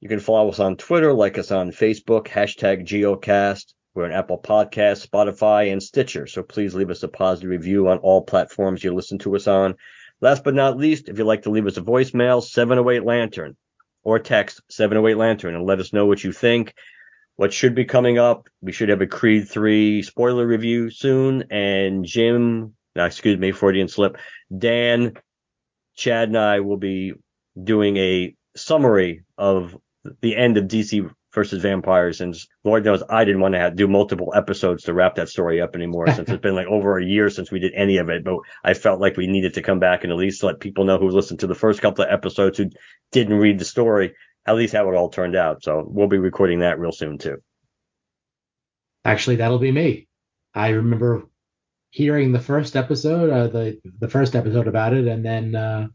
[0.00, 3.74] You can follow us on Twitter, like us on Facebook, hashtag geocast.
[3.94, 6.26] We're on Apple Podcasts, Spotify, and Stitcher.
[6.26, 9.74] So please leave us a positive review on all platforms you listen to us on.
[10.20, 13.56] Last but not least, if you'd like to leave us a voicemail, 708 Lantern
[14.02, 16.74] or text 708 Lantern and let us know what you think.
[17.40, 18.50] What should be coming up?
[18.60, 21.44] We should have a Creed 3 spoiler review soon.
[21.50, 24.18] And Jim uh, excuse me, Freudian slip.
[24.58, 25.14] Dan,
[25.96, 27.14] Chad, and I will be
[27.64, 29.74] doing a summary of
[30.20, 32.20] the end of DC versus vampires.
[32.20, 35.62] And Lord knows I didn't want to have, do multiple episodes to wrap that story
[35.62, 38.22] up anymore since it's been like over a year since we did any of it.
[38.22, 40.98] But I felt like we needed to come back and at least let people know
[40.98, 42.68] who listened to the first couple of episodes who
[43.12, 44.12] didn't read the story,
[44.46, 45.62] at least how it all turned out.
[45.62, 47.38] So we'll be recording that real soon too.
[49.04, 50.08] Actually, that'll be me.
[50.54, 51.24] I remember
[51.90, 55.88] hearing the first episode, uh, the the first episode about it, and then uh,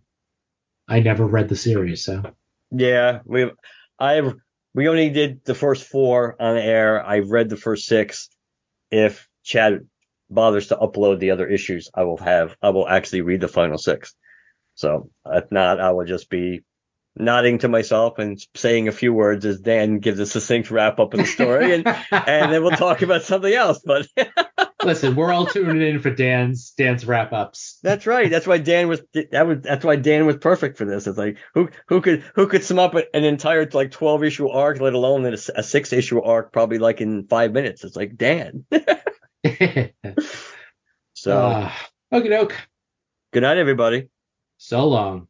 [0.88, 2.04] I never read the series.
[2.04, 2.24] So
[2.72, 3.52] yeah, we
[4.00, 4.36] I've
[4.74, 7.06] we only did the first four on air.
[7.06, 8.30] I've read the first six.
[8.92, 9.88] If Chad
[10.30, 13.78] bothers to upload the other issues, I will have I will actually read the final
[13.78, 14.16] six.
[14.76, 16.64] So if not, I will just be
[17.18, 21.14] nodding to myself and saying a few words as Dan gives a succinct wrap up
[21.14, 23.82] of the story, and and then we'll talk about something else.
[23.86, 24.08] But
[24.84, 27.80] listen, we're all tuning in for Dan's Dan's wrap ups.
[27.84, 28.30] That's right.
[28.30, 29.02] That's why Dan was
[29.32, 31.08] that was that's why Dan was perfect for this.
[31.08, 34.80] It's like who who could who could sum up an entire like twelve issue arc,
[34.80, 37.84] let alone a, a six issue arc, probably like in five minutes.
[37.84, 38.66] It's like Dan.
[41.14, 41.72] so, uh,
[42.14, 42.56] okie doke.
[43.32, 44.10] Good night, everybody.
[44.58, 45.28] So long.